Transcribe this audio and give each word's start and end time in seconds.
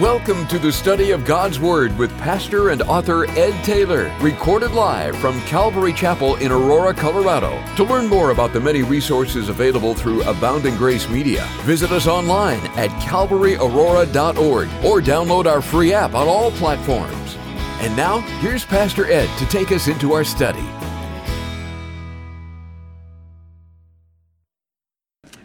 Welcome 0.00 0.48
to 0.48 0.58
the 0.58 0.72
study 0.72 1.12
of 1.12 1.24
God's 1.24 1.60
Word 1.60 1.96
with 1.96 2.10
pastor 2.18 2.70
and 2.70 2.82
author 2.82 3.30
Ed 3.30 3.62
Taylor, 3.62 4.12
recorded 4.20 4.72
live 4.72 5.16
from 5.18 5.40
Calvary 5.42 5.92
Chapel 5.92 6.34
in 6.34 6.50
Aurora, 6.50 6.92
Colorado. 6.92 7.62
To 7.76 7.84
learn 7.84 8.08
more 8.08 8.32
about 8.32 8.52
the 8.52 8.58
many 8.58 8.82
resources 8.82 9.48
available 9.48 9.94
through 9.94 10.24
Abounding 10.24 10.74
Grace 10.74 11.08
Media, 11.08 11.46
visit 11.60 11.92
us 11.92 12.08
online 12.08 12.58
at 12.76 12.90
calvaryaurora.org 13.02 14.68
or 14.84 15.00
download 15.00 15.46
our 15.46 15.62
free 15.62 15.92
app 15.92 16.14
on 16.14 16.26
all 16.26 16.50
platforms. 16.50 17.36
And 17.78 17.96
now, 17.96 18.18
here's 18.40 18.64
Pastor 18.64 19.06
Ed 19.06 19.28
to 19.38 19.46
take 19.46 19.70
us 19.70 19.86
into 19.86 20.12
our 20.12 20.24
study. 20.24 20.66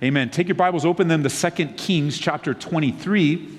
Amen. 0.01 0.31
Take 0.31 0.47
your 0.47 0.55
Bibles, 0.55 0.85
open 0.85 1.07
them 1.07 1.21
to 1.21 1.29
2 1.29 1.65
Kings 1.75 2.17
chapter 2.17 2.55
23. 2.55 3.58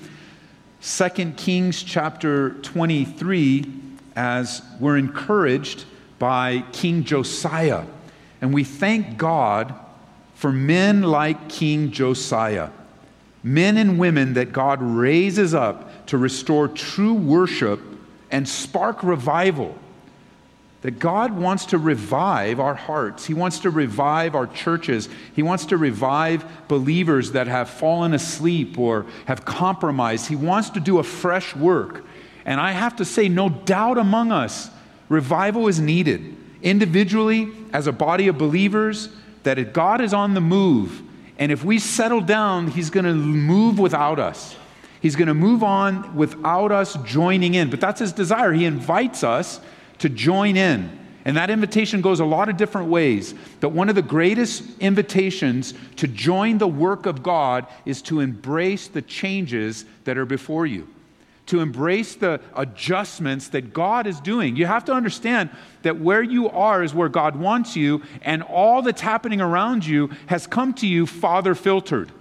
2 0.81 1.33
Kings 1.37 1.83
chapter 1.83 2.53
23 2.61 3.71
as 4.15 4.63
we're 4.79 4.97
encouraged 4.97 5.85
by 6.17 6.63
King 6.71 7.03
Josiah. 7.03 7.85
And 8.41 8.51
we 8.51 8.63
thank 8.63 9.15
God 9.15 9.75
for 10.33 10.51
men 10.51 11.03
like 11.03 11.49
King 11.49 11.91
Josiah, 11.91 12.71
men 13.43 13.77
and 13.77 13.99
women 13.99 14.33
that 14.33 14.53
God 14.53 14.81
raises 14.81 15.53
up 15.53 16.07
to 16.07 16.17
restore 16.17 16.67
true 16.67 17.13
worship 17.13 17.79
and 18.31 18.49
spark 18.49 19.03
revival 19.03 19.77
that 20.81 20.97
God 20.97 21.33
wants 21.37 21.67
to 21.67 21.77
revive 21.77 22.59
our 22.59 22.73
hearts. 22.73 23.25
He 23.25 23.35
wants 23.35 23.59
to 23.59 23.69
revive 23.69 24.33
our 24.33 24.47
churches. 24.47 25.09
He 25.35 25.43
wants 25.43 25.65
to 25.67 25.77
revive 25.77 26.43
believers 26.67 27.33
that 27.33 27.47
have 27.47 27.69
fallen 27.69 28.13
asleep 28.13 28.79
or 28.79 29.05
have 29.25 29.45
compromised. 29.45 30.27
He 30.27 30.35
wants 30.35 30.71
to 30.71 30.79
do 30.79 30.97
a 30.97 31.03
fresh 31.03 31.55
work. 31.55 32.03
And 32.45 32.59
I 32.59 32.71
have 32.71 32.95
to 32.95 33.05
say, 33.05 33.29
no 33.29 33.49
doubt 33.49 33.99
among 33.99 34.31
us, 34.31 34.71
revival 35.07 35.67
is 35.67 35.79
needed. 35.79 36.35
Individually, 36.63 37.51
as 37.73 37.85
a 37.85 37.91
body 37.91 38.27
of 38.27 38.39
believers, 38.39 39.09
that 39.43 39.73
God 39.73 40.01
is 40.01 40.13
on 40.13 40.33
the 40.33 40.41
move. 40.41 41.03
And 41.37 41.51
if 41.51 41.63
we 41.63 41.77
settle 41.77 42.21
down, 42.21 42.67
He's 42.67 42.89
going 42.89 43.05
to 43.05 43.13
move 43.13 43.77
without 43.77 44.19
us. 44.19 44.55
He's 44.99 45.15
going 45.15 45.27
to 45.27 45.33
move 45.33 45.63
on 45.63 46.15
without 46.15 46.71
us 46.71 46.95
joining 47.03 47.53
in. 47.53 47.69
But 47.69 47.81
that's 47.81 47.99
His 47.99 48.13
desire. 48.13 48.53
He 48.53 48.65
invites 48.65 49.23
us 49.23 49.59
to 50.01 50.09
join 50.09 50.57
in. 50.57 50.99
And 51.25 51.37
that 51.37 51.51
invitation 51.51 52.01
goes 52.01 52.19
a 52.19 52.25
lot 52.25 52.49
of 52.49 52.57
different 52.57 52.89
ways. 52.89 53.35
But 53.59 53.69
one 53.69 53.89
of 53.89 53.95
the 53.95 54.01
greatest 54.01 54.63
invitations 54.79 55.75
to 55.97 56.07
join 56.07 56.57
the 56.57 56.67
work 56.67 57.05
of 57.05 57.21
God 57.21 57.67
is 57.85 58.01
to 58.03 58.19
embrace 58.19 58.87
the 58.87 59.03
changes 59.03 59.85
that 60.05 60.17
are 60.17 60.25
before 60.25 60.65
you, 60.65 60.87
to 61.45 61.59
embrace 61.59 62.15
the 62.15 62.41
adjustments 62.55 63.49
that 63.49 63.73
God 63.73 64.07
is 64.07 64.19
doing. 64.19 64.55
You 64.55 64.65
have 64.65 64.85
to 64.85 64.93
understand 64.93 65.51
that 65.83 65.99
where 65.99 66.23
you 66.23 66.49
are 66.49 66.81
is 66.81 66.95
where 66.95 67.09
God 67.09 67.35
wants 67.35 67.75
you, 67.75 68.01
and 68.23 68.41
all 68.41 68.81
that's 68.81 69.01
happening 69.01 69.39
around 69.39 69.85
you 69.85 70.09
has 70.25 70.47
come 70.47 70.73
to 70.75 70.87
you 70.87 71.05
Father 71.05 71.53
filtered. 71.53 72.11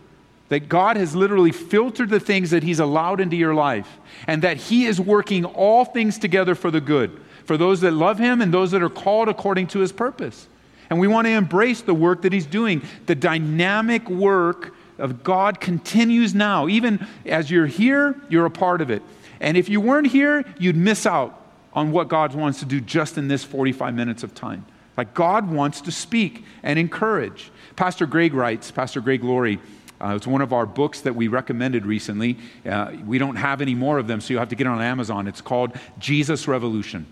That 0.51 0.69
God 0.69 0.99
has 0.99 1.15
literally 1.15 1.53
filtered 1.53 2.11
the 2.11 2.21
things 2.21 2.51
that 2.51 2.65
He's 2.65 2.81
allowed 2.81 3.21
into 3.21 3.37
your 3.37 3.55
life, 3.55 3.89
and 4.27 4.43
that 4.43 4.59
He 4.59 4.85
is 4.85 5.01
working 5.01 5.47
all 5.47 5.87
things 5.87 6.19
together 6.19 6.55
for 6.55 6.71
the 6.71 6.83
good 6.83 7.19
for 7.45 7.57
those 7.57 7.81
that 7.81 7.93
love 7.93 8.19
him 8.19 8.41
and 8.41 8.53
those 8.53 8.71
that 8.71 8.83
are 8.83 8.91
called 8.91 9.29
according 9.29 9.69
to 9.69 9.81
his 9.81 9.93
purpose. 9.93 10.47
And 10.89 10.99
we 10.99 11.07
want 11.07 11.27
to 11.27 11.31
embrace 11.31 11.83
the 11.83 11.95
work 11.95 12.23
that 12.23 12.33
he's 12.33 12.47
doing. 12.47 12.83
The 13.07 13.15
dynamic 13.15 14.09
work 14.09 14.75
of 14.99 15.23
God 15.23 15.61
continues 15.61 16.35
now. 16.35 16.69
Even 16.69 17.07
as 17.25 17.51
you're 17.51 17.67
here, 17.67 18.21
you're 18.29 18.47
a 18.47 18.51
part 18.51 18.81
of 18.81 18.91
it. 18.91 19.03
And 19.41 19.57
if 19.57 19.69
you 19.69 19.81
weren't 19.81 20.09
here, 20.09 20.45
you'd 20.59 20.77
miss 20.77 21.07
out 21.07 21.41
on 21.73 21.93
what 21.93 22.09
God 22.09 22.35
wants 22.35 22.59
to 22.59 22.65
do 22.65 22.81
just 22.81 23.17
in 23.17 23.29
this 23.29 23.45
45 23.45 23.95
minutes 23.95 24.23
of 24.23 24.35
time. 24.35 24.67
Like 24.97 25.15
God 25.15 25.51
wants 25.51 25.81
to 25.83 25.93
speak 25.93 26.45
and 26.63 26.79
encourage. 26.79 27.51
Pastor 27.77 28.05
Greg 28.07 28.35
writes, 28.35 28.71
Pastor 28.71 29.01
Greg 29.01 29.25
Laurie, 29.25 29.61
uh, 30.01 30.15
it's 30.17 30.27
one 30.27 30.41
of 30.41 30.53
our 30.53 30.67
books 30.67 31.03
that 31.03 31.15
we 31.15 31.29
recommended 31.29 31.87
recently. 31.87 32.39
Uh, 32.67 32.93
we 33.07 33.19
don't 33.19 33.37
have 33.37 33.61
any 33.61 33.75
more 33.75 33.99
of 33.99 34.07
them, 34.07 34.21
so 34.21 34.33
you 34.33 34.39
have 34.39 34.49
to 34.49 34.57
get 34.57 34.67
it 34.67 34.71
on 34.71 34.81
Amazon. 34.81 35.29
It's 35.29 35.41
called 35.41 35.73
Jesus 35.99 36.49
Revolution. 36.49 37.07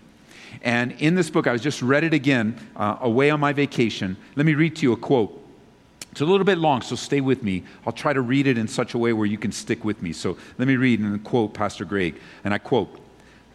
And 0.61 0.91
in 0.93 1.15
this 1.15 1.29
book, 1.29 1.47
I 1.47 1.51
was 1.51 1.61
just 1.61 1.81
read 1.81 2.03
it 2.03 2.13
again 2.13 2.59
uh, 2.75 2.97
away 3.01 3.29
on 3.29 3.39
my 3.39 3.53
vacation. 3.53 4.17
Let 4.35 4.45
me 4.45 4.55
read 4.55 4.75
to 4.77 4.83
you 4.83 4.93
a 4.93 4.97
quote. 4.97 5.35
It's 6.11 6.21
a 6.21 6.25
little 6.25 6.45
bit 6.45 6.57
long, 6.57 6.81
so 6.81 6.95
stay 6.95 7.21
with 7.21 7.43
me. 7.43 7.63
I'll 7.85 7.93
try 7.93 8.13
to 8.13 8.21
read 8.21 8.47
it 8.47 8.57
in 8.57 8.67
such 8.67 8.93
a 8.93 8.97
way 8.97 9.13
where 9.13 9.27
you 9.27 9.37
can 9.37 9.51
stick 9.51 9.85
with 9.85 10.01
me. 10.01 10.11
So 10.11 10.37
let 10.57 10.67
me 10.67 10.75
read 10.75 10.99
and 10.99 11.23
quote 11.23 11.53
Pastor 11.53 11.85
Greg. 11.85 12.19
And 12.43 12.53
I 12.53 12.57
quote 12.57 12.99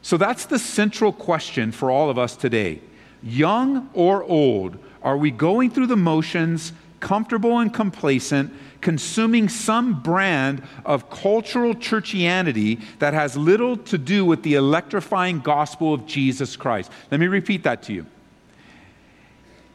So 0.03 0.17
that's 0.17 0.47
the 0.47 0.59
central 0.59 1.13
question 1.13 1.73
for 1.73 1.91
all 1.91 2.11
of 2.11 2.19
us 2.19 2.37
today. 2.37 2.81
Young 3.23 3.91
or 3.93 4.23
old, 4.23 4.79
are 5.03 5.17
we 5.17 5.31
going 5.31 5.71
through 5.71 5.89
the 5.89 5.97
motions, 5.97 6.73
comfortable 7.01 7.59
and 7.59 7.73
complacent, 7.73 8.53
consuming 8.85 9.49
some 9.49 10.03
brand 10.03 10.63
of 10.85 11.09
cultural 11.09 11.75
churchianity 11.75 12.79
that 12.99 13.15
has 13.15 13.35
little 13.35 13.79
to 13.79 13.97
do 13.97 14.27
with 14.27 14.43
the 14.43 14.57
electrifying 14.57 15.41
gospel 15.41 15.95
of 15.95 16.05
Jesus 16.05 16.55
Christ. 16.55 16.93
Let 17.11 17.19
me 17.19 17.27
repeat 17.27 17.63
that 17.63 17.83
to 17.85 17.95
you. 17.95 18.07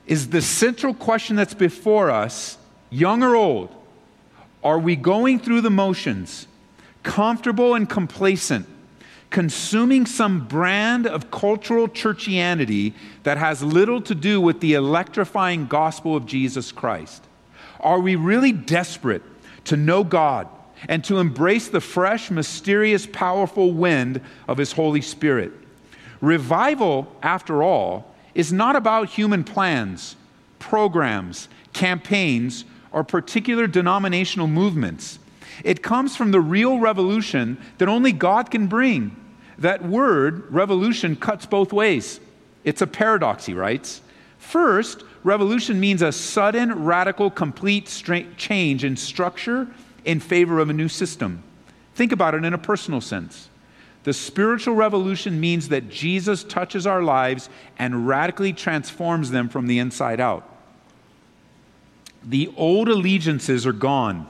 Is 0.06 0.30
the 0.30 0.44
central 0.44 0.94
question 0.94 1.36
that's 1.36 1.56
before 1.56 2.12
us, 2.12 2.60
young 2.92 3.24
or 3.24 3.36
old, 3.36 3.76
are 4.64 4.78
we 4.78 4.96
going 4.96 5.40
through 5.40 5.62
the 5.62 5.72
motions, 5.72 6.46
comfortable 7.02 7.74
and 7.74 7.90
complacent, 7.90 8.68
consuming 9.32 10.06
some 10.06 10.48
brand 10.48 11.08
of 11.08 11.32
cultural 11.32 11.88
churchianity 11.88 12.94
that 13.24 13.40
has 13.40 13.64
little 13.64 14.02
to 14.02 14.14
do 14.14 14.40
with 14.40 14.60
the 14.60 14.74
electrifying 14.74 15.66
gospel 15.66 16.16
of 16.16 16.28
Jesus 16.28 16.72
Christ? 16.72 17.24
Are 17.80 18.00
we 18.00 18.16
really 18.16 18.52
desperate 18.52 19.24
to 19.66 19.78
know 19.78 20.04
God 20.04 20.48
and 20.88 21.04
to 21.06 21.20
embrace 21.20 21.68
the 21.68 21.82
fresh, 21.82 22.32
mysterious, 22.32 23.06
powerful 23.06 23.72
wind 23.72 24.22
of 24.48 24.58
His 24.58 24.72
Holy 24.72 25.02
Spirit? 25.02 25.52
Revival, 26.22 27.14
after 27.22 27.64
all, 27.64 28.14
is 28.36 28.54
not 28.54 28.76
about 28.76 29.10
human 29.10 29.44
plans, 29.44 30.16
programs, 30.60 31.48
campaigns, 31.74 32.66
or 32.92 33.04
particular 33.04 33.68
denominational 33.68 34.48
movements. 34.48 35.20
It 35.64 35.84
comes 35.84 36.16
from 36.16 36.32
the 36.32 36.42
real 36.42 36.80
revolution 36.80 37.58
that 37.78 37.90
only 37.90 38.12
God 38.12 38.52
can 38.52 38.68
bring. 38.68 39.16
That 39.58 39.84
word, 39.84 40.52
revolution, 40.52 41.16
cuts 41.16 41.46
both 41.46 41.74
ways. 41.74 42.20
It's 42.64 42.82
a 42.82 42.88
paradox, 42.88 43.46
he 43.46 43.54
writes. 43.54 44.02
First, 44.38 45.04
revolution 45.24 45.80
means 45.80 46.02
a 46.02 46.12
sudden, 46.12 46.86
radical, 46.86 47.30
complete 47.30 47.86
change 48.38 48.84
in 48.84 48.96
structure 48.96 49.68
in 50.06 50.20
favor 50.20 50.60
of 50.60 50.70
a 50.70 50.74
new 50.74 50.88
system. 50.88 51.44
Think 51.96 52.12
about 52.12 52.36
it 52.36 52.46
in 52.46 52.54
a 52.54 52.58
personal 52.58 53.02
sense. 53.02 53.50
The 54.04 54.14
spiritual 54.14 54.76
revolution 54.76 55.40
means 55.40 55.70
that 55.70 55.90
Jesus 55.90 56.44
touches 56.44 56.88
our 56.88 57.04
lives 57.04 57.50
and 57.78 58.08
radically 58.08 58.54
transforms 58.54 59.32
them 59.32 59.50
from 59.50 59.68
the 59.68 59.80
inside 59.80 60.22
out. 60.22 60.48
The 62.24 62.52
old 62.56 62.88
allegiances 62.88 63.66
are 63.66 63.74
gone, 63.74 64.28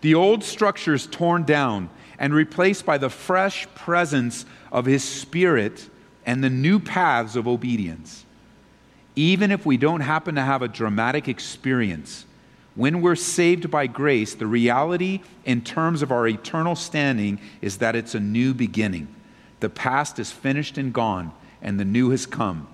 the 0.00 0.14
old 0.14 0.42
structures 0.42 1.06
torn 1.06 1.44
down 1.44 1.90
and 2.18 2.34
replaced 2.34 2.86
by 2.86 2.98
the 2.98 3.10
fresh 3.10 3.66
presence 3.74 4.46
of 4.72 4.86
His 4.86 5.04
Spirit 5.04 5.88
and 6.24 6.42
the 6.42 6.50
new 6.50 6.78
paths 6.78 7.36
of 7.36 7.46
obedience 7.46 8.24
even 9.16 9.50
if 9.50 9.66
we 9.66 9.76
don't 9.76 10.00
happen 10.00 10.34
to 10.36 10.42
have 10.42 10.62
a 10.62 10.68
dramatic 10.68 11.28
experience, 11.28 12.24
when 12.76 13.02
we're 13.02 13.16
saved 13.16 13.70
by 13.70 13.86
grace, 13.86 14.34
the 14.34 14.46
reality 14.46 15.20
in 15.44 15.62
terms 15.62 16.02
of 16.02 16.12
our 16.12 16.26
eternal 16.28 16.76
standing 16.76 17.40
is 17.60 17.78
that 17.78 17.96
it's 17.96 18.14
a 18.14 18.20
new 18.20 18.54
beginning. 18.54 19.08
The 19.58 19.68
past 19.68 20.18
is 20.18 20.30
finished 20.30 20.78
and 20.78 20.92
gone, 20.92 21.32
and 21.60 21.78
the 21.78 21.84
new 21.84 22.10
has 22.10 22.26
come. 22.26 22.68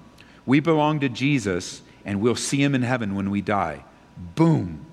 We 0.44 0.60
belong 0.60 1.00
to 1.00 1.08
Jesus, 1.08 1.82
and 2.04 2.20
we'll 2.20 2.36
see 2.36 2.62
him 2.62 2.74
in 2.74 2.82
heaven 2.82 3.14
when 3.14 3.30
we 3.30 3.40
die. 3.40 3.84
Boom. 4.34 4.84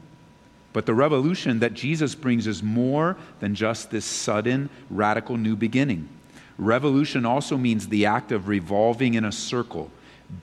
But 0.72 0.88
the 0.88 0.96
revolution 0.96 1.60
that 1.60 1.76
Jesus 1.76 2.16
brings 2.16 2.48
is 2.48 2.64
more 2.64 3.16
than 3.40 3.54
just 3.54 3.92
this 3.92 4.06
sudden, 4.06 4.70
radical 4.90 5.38
new 5.38 5.56
beginning. 5.56 6.10
Revolution 6.58 7.26
also 7.26 7.58
means 7.58 7.88
the 7.88 8.08
act 8.08 8.32
of 8.32 8.48
revolving 8.48 9.14
in 9.14 9.26
a 9.26 9.32
circle 9.32 9.92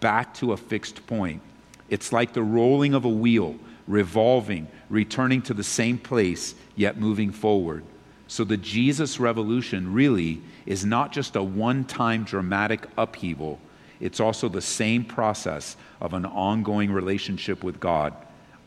back 0.01 0.35
to 0.35 0.53
a 0.53 0.57
fixed 0.57 1.07
point. 1.07 1.43
It's 1.89 2.13
like 2.13 2.33
the 2.33 2.43
rolling 2.43 2.95
of 2.95 3.05
a 3.05 3.09
wheel, 3.09 3.57
revolving, 3.89 4.69
returning 4.89 5.43
to 5.43 5.55
the 5.55 5.65
same 5.65 5.99
place, 5.99 6.55
yet 6.77 6.99
moving 6.99 7.33
forward. 7.33 7.83
So 8.29 8.45
the 8.45 8.57
Jesus 8.57 9.19
revolution 9.19 9.93
really 9.93 10.41
is 10.67 10.85
not 10.85 11.13
just 11.13 11.35
a 11.35 11.43
one 11.43 11.85
time 11.85 12.25
dramatic 12.25 12.87
upheaval, 12.97 13.59
it's 14.01 14.21
also 14.21 14.49
the 14.49 14.63
same 14.63 15.05
process 15.05 15.77
of 16.01 16.15
an 16.15 16.25
ongoing 16.25 16.93
relationship 16.93 17.65
with 17.65 17.81
God, 17.81 18.15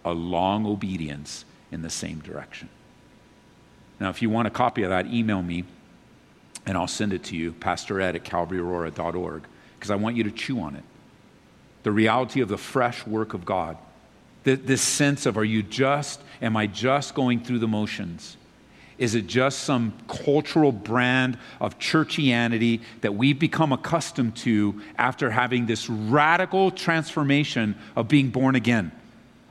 a 0.06 0.12
long 0.12 0.66
obedience 0.66 1.46
in 1.72 1.81
the 1.81 1.90
same 1.90 2.20
direction. 2.20 2.70
Now, 4.00 4.10
if 4.10 4.22
you 4.22 4.30
want 4.30 4.48
a 4.48 4.52
copy 4.52 4.84
of 4.84 4.90
that, 4.90 5.08
email 5.08 5.42
me 5.42 5.64
And 6.66 6.78
I'll 6.78 6.88
send 6.88 7.14
it 7.14 7.24
to 7.25 7.36
you, 7.36 7.54
Pastor 7.54 8.00
Ed 8.00 8.16
at 8.16 8.24
calvaryaurora.org, 8.24 9.44
because 9.75 9.92
I 9.92 9.96
want 9.96 10.16
you 10.16 10.24
to 10.24 10.31
chew 10.31 10.60
on 10.62 10.75
it. 10.75 10.84
The 11.83 11.91
reality 11.91 12.41
of 12.41 12.50
the 12.50 12.57
fresh 12.57 13.06
work 13.06 13.33
of 13.33 13.45
God. 13.45 13.77
This 14.44 14.81
sense 14.81 15.25
of, 15.25 15.38
are 15.38 15.45
you 15.45 15.63
just, 15.63 16.21
am 16.41 16.57
I 16.57 16.68
just 16.68 17.15
going 17.15 17.44
through 17.44 17.59
the 17.59 17.68
motions? 17.68 18.35
Is 18.97 19.15
it 19.15 19.27
just 19.27 19.59
some 19.59 19.94
cultural 20.07 20.71
brand 20.71 21.38
of 21.59 21.80
churchianity 21.80 22.81
that 23.01 23.15
we've 23.15 23.39
become 23.39 23.71
accustomed 23.71 24.35
to 24.38 24.81
after 24.97 25.31
having 25.31 25.65
this 25.65 25.89
radical 25.89 26.71
transformation 26.71 27.75
of 27.95 28.07
being 28.07 28.29
born 28.29 28.56
again? 28.56 28.91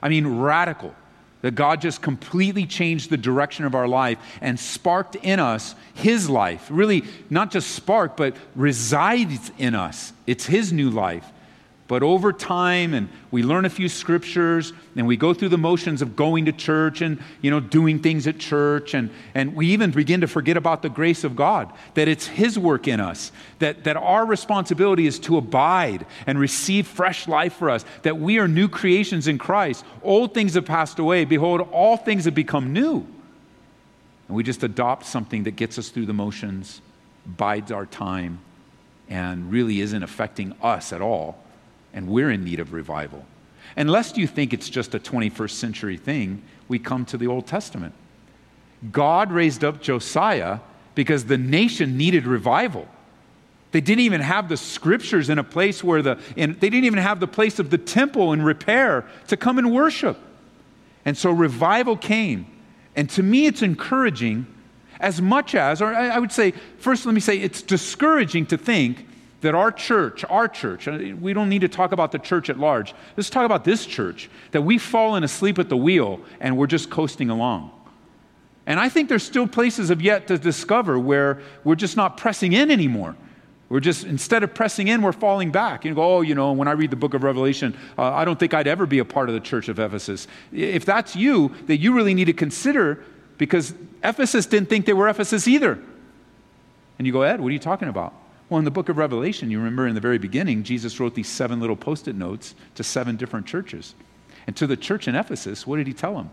I 0.03 0.09
mean, 0.09 0.39
radical. 0.39 0.95
That 1.41 1.57
God 1.57 1.81
just 1.81 2.01
completely 2.01 2.67
changed 2.67 3.11
the 3.11 3.17
direction 3.17 3.65
of 3.65 3.75
our 3.75 3.89
life 3.89 4.19
and 4.41 4.61
sparked 4.61 5.17
in 5.17 5.41
us 5.41 5.75
His 5.93 6.31
life. 6.31 6.69
Really, 6.71 7.03
not 7.31 7.51
just 7.51 7.73
sparked, 7.73 8.17
but 8.17 8.37
resides 8.55 9.51
in 9.59 9.75
us. 9.75 10.13
It's 10.25 10.47
His 10.47 10.73
new 10.73 10.89
life. 10.89 11.27
But 11.93 12.03
over 12.03 12.33
time, 12.33 12.95
and 12.95 13.11
we 13.31 13.43
learn 13.43 13.67
a 13.67 13.69
few 13.69 13.87
scriptures, 13.87 14.73
and 14.97 15.07
we 15.07 15.19
go 15.19 15.35
through 15.35 15.51
the 15.51 15.59
motions 15.59 16.01
of 16.01 16.17
going 16.17 16.47
to 16.47 16.53
church 16.53 17.03
and 17.03 17.21
you 17.43 17.51
know 17.51 17.61
doing 17.61 17.99
things 17.99 18.27
at 18.27 18.39
church, 18.39 18.95
and, 18.95 19.11
and 19.35 19.55
we 19.55 19.67
even 19.67 19.91
begin 19.91 20.23
to 20.23 20.27
forget 20.27 20.57
about 20.57 20.81
the 20.81 20.89
grace 20.89 21.23
of 21.23 21.37
God, 21.37 21.71
that 21.93 22.09
it's 22.09 22.27
His 22.27 22.59
work 22.59 22.89
in 22.89 22.99
us, 22.99 23.31
that, 23.59 23.85
that 23.85 23.99
our 23.99 24.25
responsibility 24.25 25.07
is 25.07 25.19
to 25.19 25.37
abide 25.37 26.07
and 26.27 26.39
receive 26.39 26.87
fresh 26.87 27.29
life 27.29 27.53
for 27.53 27.69
us, 27.69 27.85
that 28.05 28.17
we 28.17 28.39
are 28.39 28.49
new 28.49 28.71
creations 28.71 29.29
in 29.29 29.37
Christ. 29.37 29.85
Old 30.03 30.33
things 30.33 30.55
have 30.55 30.65
passed 30.65 30.99
away. 30.99 31.27
Behold, 31.27 31.61
all 31.73 31.99
things 31.99 32.25
have 32.25 32.35
become 32.35 32.73
new. 32.73 33.07
And 34.29 34.35
we 34.35 34.43
just 34.43 34.63
adopt 34.63 35.05
something 35.05 35.43
that 35.43 35.57
gets 35.57 35.79
us 35.79 35.91
through 35.91 36.07
the 36.07 36.15
motions, 36.15 36.81
bides 37.27 37.71
our 37.71 37.85
time, 37.85 38.39
and 39.11 39.53
really 39.53 39.83
isn't 39.83 40.03
affecting 40.03 40.55
us 40.63 40.95
at 40.95 41.03
all 41.03 41.39
and 41.93 42.09
we're 42.09 42.31
in 42.31 42.45
need 42.45 42.61
of 42.61 42.73
revival. 42.73 43.25
And 43.77 43.91
lest 43.91 44.19
you 44.19 44.27
think 44.27 44.53
it's 44.53 44.69
just 44.69 44.95
a 44.95 44.99
21st 44.99 45.51
century 45.51 45.97
thing, 45.97 46.43
we 46.69 46.79
come 46.79 47.05
to 47.07 47.17
the 47.17 47.27
Old 47.27 47.47
Testament. 47.47 47.95
God 48.91 49.31
raised 49.31 49.65
up 49.65 49.81
Josiah 49.81 50.61
because 50.95 51.25
the 51.27 51.39
nation 51.39 51.97
needed 51.97 52.27
revival. 52.27 52.89
They 53.71 53.81
didn't 53.81 54.01
even 54.01 54.21
have 54.21 54.49
the 54.49 54.57
scriptures 54.57 55.31
in 55.31 55.39
a 55.39 55.45
place 55.45 55.83
where 55.83 56.03
the, 56.03 56.19
and 56.37 56.61
they 56.61 56.69
didn't 56.69 56.85
even 56.85 56.99
have 56.99 57.21
the 57.21 57.27
place 57.27 57.59
of 57.59 57.71
the 57.71 57.79
temple 57.79 58.33
in 58.33 58.43
repair 58.43 59.07
to 59.29 59.37
come 59.37 59.59
and 59.59 59.73
worship. 59.73 60.19
And 61.05 61.17
so 61.17 61.31
revival 61.31 61.97
came. 61.97 62.47
And 62.95 63.09
to 63.11 63.23
me, 63.23 63.47
it's 63.47 63.63
encouraging 63.63 64.47
as 65.01 65.23
much 65.23 65.55
as, 65.55 65.81
or 65.81 65.95
I 65.95 66.19
would 66.19 66.31
say, 66.31 66.53
first 66.79 67.07
let 67.07 67.15
me 67.15 67.21
say, 67.21 67.39
it's 67.39 67.63
discouraging 67.63 68.47
to 68.47 68.59
think 68.59 69.07
that 69.43 69.55
our 69.55 69.71
church, 69.71 70.25
our 70.29 70.49
church, 70.49 70.87
we 70.87 71.33
don't 71.33 71.49
need 71.49 71.61
to 71.61 71.69
talk 71.69 71.93
about 71.93 72.13
the 72.13 72.19
church 72.19 72.49
at 72.49 72.59
large. 72.59 72.95
Let's 73.17 73.29
talk 73.29 73.45
about 73.45 73.65
this 73.65 73.85
church, 73.85 74.31
that 74.53 74.63
we've 74.63 74.83
fallen 74.83 75.25
asleep 75.25 75.59
at 75.59 75.69
the 75.69 75.77
wheel 75.77 76.21
and 76.41 76.57
we're 76.57 76.67
just 76.67 76.91
coasting 76.91 77.29
along. 77.29 77.71
And 78.67 78.79
I 78.79 78.89
think 78.89 79.09
there's 79.09 79.25
still 79.25 79.49
places 79.49 79.91
of 79.91 80.01
yet 80.01 80.29
to 80.29 80.39
discover 80.39 80.99
where 80.99 81.43
we're 81.65 81.75
just 81.75 81.97
not 81.97 82.17
pressing 82.17 82.53
in 82.53 82.71
anymore. 82.71 83.17
We're 83.69 83.81
just, 83.81 84.05
instead 84.05 84.43
of 84.45 84.55
pressing 84.55 84.89
in, 84.89 85.03
we're 85.03 85.13
falling 85.13 85.51
back. 85.51 85.85
You 85.85 85.95
go, 85.95 86.19
oh, 86.19 86.21
you 86.21 86.35
know, 86.35 86.53
when 86.53 86.69
I 86.69 86.73
read 86.73 86.91
the 86.91 86.97
book 86.97 87.15
of 87.15 87.25
Revelation, 87.25 87.77
uh, 87.99 88.13
I 88.13 88.25
don't 88.25 88.39
think 88.39 88.55
I'd 88.55 88.69
ever 88.69 88.87
be 88.87 89.01
a 89.01 89.05
part 89.05 89.29
of 89.29 89.35
the 89.35 89.41
church 89.41 89.69
of 89.69 89.79
Ephesus. 89.79 90.29
If 90.53 90.85
that's 90.85 91.17
you, 91.17 91.53
that 91.67 91.79
you 91.79 91.95
really 91.95 92.15
need 92.15 92.27
to 92.27 92.33
consider 92.33 93.03
because 93.39 93.75
Ephesus 94.05 94.47
didn't 94.47 94.69
think 94.69 94.87
they 94.87 94.93
were 94.93 95.09
Ephesus 95.09 95.49
either. 95.49 95.83
And 96.99 97.07
you 97.07 97.13
go, 97.13 97.23
Ed, 97.23 97.41
what 97.41 97.49
are 97.49 97.53
you 97.53 97.59
talking 97.59 97.89
about? 97.89 98.15
Well, 98.53 98.59
in 98.59 98.67
the 98.67 98.71
book 98.71 98.91
of 98.91 98.99
Revelation, 98.99 99.51
you 99.51 99.57
remember 99.57 99.87
in 99.87 99.95
the 99.95 100.01
very 100.03 100.19
beginning, 100.19 100.63
Jesus 100.63 101.01
wrote 101.01 101.15
these 101.15 101.27
seven 101.27 101.59
little 101.59 101.75
post 101.75 102.07
it 102.07 102.15
notes 102.15 102.55
to 102.75 102.85
seven 102.85 103.17
different 103.17 103.47
churches. 103.47 103.95
And 104.47 104.55
to 104.57 104.67
the 104.67 104.77
church 104.77 105.09
in 105.09 105.15
Ephesus, 105.15 105.67
what 105.67 105.79
did 105.79 105.87
he 105.87 105.95
tell 105.95 106.15
them? 106.17 106.29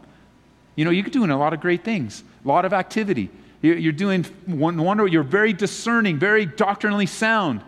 You 0.75 0.83
know, 0.83 0.91
you're 0.91 1.05
doing 1.05 1.29
a 1.29 1.39
lot 1.39 1.53
of 1.53 1.61
great 1.61 1.85
things, 1.85 2.25
a 2.43 2.47
lot 2.49 2.65
of 2.65 2.73
activity. 2.73 3.29
You're 3.61 3.93
doing 3.93 4.25
wonder, 4.45 5.07
you're 5.07 5.23
very 5.23 5.53
discerning, 5.53 6.19
very 6.19 6.45
doctrinally 6.45 7.05
sound. 7.05 7.61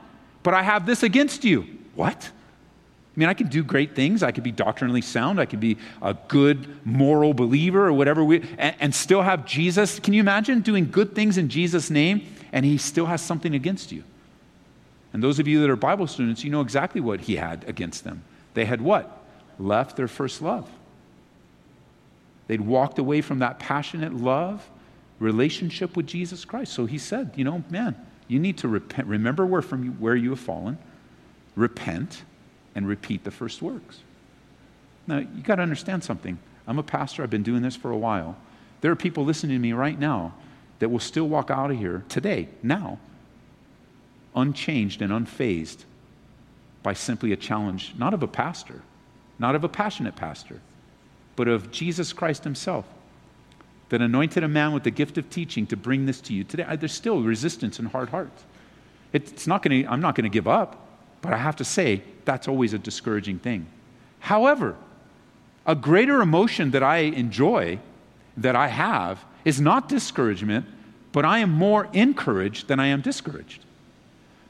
But 0.44 0.54
I 0.54 0.64
have 0.64 0.86
this 0.86 1.02
against 1.02 1.46
you. 1.46 1.66
What? 1.96 2.30
I 3.16 3.20
mean, 3.22 3.30
I 3.30 3.34
can 3.34 3.48
do 3.48 3.64
great 3.64 3.96
things. 3.96 4.22
I 4.22 4.34
could 4.34 4.44
be 4.44 4.52
doctrinally 4.52 5.02
sound. 5.02 5.40
I 5.40 5.46
could 5.46 5.62
be 5.62 5.78
a 6.02 6.14
good 6.14 6.86
moral 6.86 7.34
believer 7.34 7.88
or 7.88 7.94
whatever, 7.94 8.22
we, 8.22 8.42
and, 8.58 8.76
and 8.82 8.94
still 8.94 9.22
have 9.22 9.46
Jesus. 9.46 9.98
Can 9.98 10.14
you 10.14 10.20
imagine 10.20 10.60
doing 10.60 10.92
good 10.92 11.16
things 11.16 11.38
in 11.38 11.48
Jesus' 11.48 11.90
name 11.90 12.28
and 12.52 12.66
he 12.66 12.78
still 12.78 13.06
has 13.06 13.22
something 13.22 13.56
against 13.56 13.94
you? 13.94 14.04
And 15.14 15.22
those 15.22 15.40
of 15.40 15.48
you 15.48 15.62
that 15.62 15.70
are 15.70 15.76
Bible 15.76 16.08
students, 16.08 16.44
you 16.44 16.50
know 16.50 16.62
exactly 16.62 17.02
what 17.02 17.22
he 17.22 17.36
had 17.36 17.68
against 17.68 18.04
them. 18.04 18.24
They 18.54 18.66
had 18.66 18.82
what? 18.82 19.24
Left 19.60 19.96
their 19.98 20.08
first 20.08 20.42
love. 20.42 20.70
They'd 22.48 22.62
walked 22.62 23.00
away 23.00 23.22
from 23.22 23.40
that 23.40 23.60
passionate 23.60 24.14
love 24.14 24.68
relationship 25.20 25.96
with 25.96 26.08
Jesus 26.08 26.44
Christ. 26.46 26.74
So 26.74 26.86
he 26.86 26.98
said, 26.98 27.32
you 27.36 27.44
know, 27.44 27.64
man, 27.70 27.96
you 28.28 28.40
need 28.40 28.58
to 28.60 28.68
repent. 28.68 29.08
Remember 29.08 29.46
where 29.46 29.62
from 29.62 29.84
you, 29.84 29.92
where 29.92 30.16
you 30.16 30.32
have 30.32 30.40
fallen, 30.40 30.78
repent, 31.56 32.24
and 32.76 32.88
repeat 32.88 33.24
the 33.24 33.32
first 33.32 33.62
works. 33.62 34.00
Now, 35.08 35.18
you 35.18 35.42
got 35.44 35.56
to 35.56 35.62
understand 35.62 36.04
something. 36.04 36.40
I'm 36.68 36.80
a 36.80 36.84
pastor, 36.84 37.24
I've 37.24 37.30
been 37.30 37.44
doing 37.44 37.62
this 37.62 37.76
for 37.76 37.92
a 37.92 37.98
while. 37.98 38.38
There 38.82 38.92
are 38.92 38.96
people 38.96 39.26
listening 39.26 39.58
to 39.58 39.62
me 39.62 39.74
right 39.74 40.00
now 40.00 40.34
that 40.80 40.90
will 40.90 41.00
still 41.00 41.28
walk 41.28 41.52
out 41.52 41.72
of 41.72 41.78
here 41.78 42.04
today, 42.10 42.50
now, 42.64 43.00
unchanged 44.36 45.02
and 45.02 45.12
unfazed 45.12 45.84
by 46.84 46.94
simply 46.94 47.32
a 47.32 47.36
challenge, 47.36 47.94
not 47.98 48.14
of 48.14 48.24
a 48.24 48.28
pastor, 48.28 48.82
not 49.38 49.56
of 49.56 49.64
a 49.64 49.70
passionate 49.70 50.16
pastor, 50.16 50.62
but 51.36 51.48
of 51.48 51.72
Jesus 51.72 52.14
Christ 52.14 52.44
himself 52.44 52.86
that 53.90 54.02
anointed 54.02 54.44
a 54.44 54.48
man 54.48 54.72
with 54.72 54.84
the 54.84 54.92
gift 54.92 55.18
of 55.18 55.30
teaching 55.30 55.68
to 55.68 55.76
bring 55.76 56.06
this 56.06 56.22
to 56.22 56.34
you 56.34 56.44
today. 56.44 56.66
There's 56.78 56.94
still 56.94 57.22
resistance 57.22 57.78
and 57.78 57.90
hard 57.90 58.10
hearts. 58.10 58.44
It's 59.12 59.48
not 59.48 59.64
to, 59.64 59.86
I'm 59.86 60.00
not 60.00 60.16
going 60.16 60.24
to 60.24 60.30
give 60.30 60.48
up, 60.48 60.88
but 61.22 61.34
I 61.34 61.38
have 61.38 61.58
to 61.58 61.66
say 61.66 62.02
that's 62.24 62.48
always 62.48 62.74
a 62.74 62.78
discouraging 62.78 63.40
thing. 63.40 63.68
However, 64.20 64.78
a 65.66 65.76
greater 65.76 66.22
emotion 66.22 66.72
that 66.72 66.84
I 66.84 67.00
enjoy, 67.00 67.80
that 68.38 68.56
I 68.56 68.68
have, 68.68 69.24
is 69.44 69.60
not 69.60 69.90
discouragement, 69.90 70.66
but 71.12 71.26
I 71.26 71.40
am 71.40 71.52
more 71.52 71.90
encouraged 71.92 72.68
than 72.68 72.80
I 72.80 72.88
am 72.88 73.02
discouraged. 73.02 73.66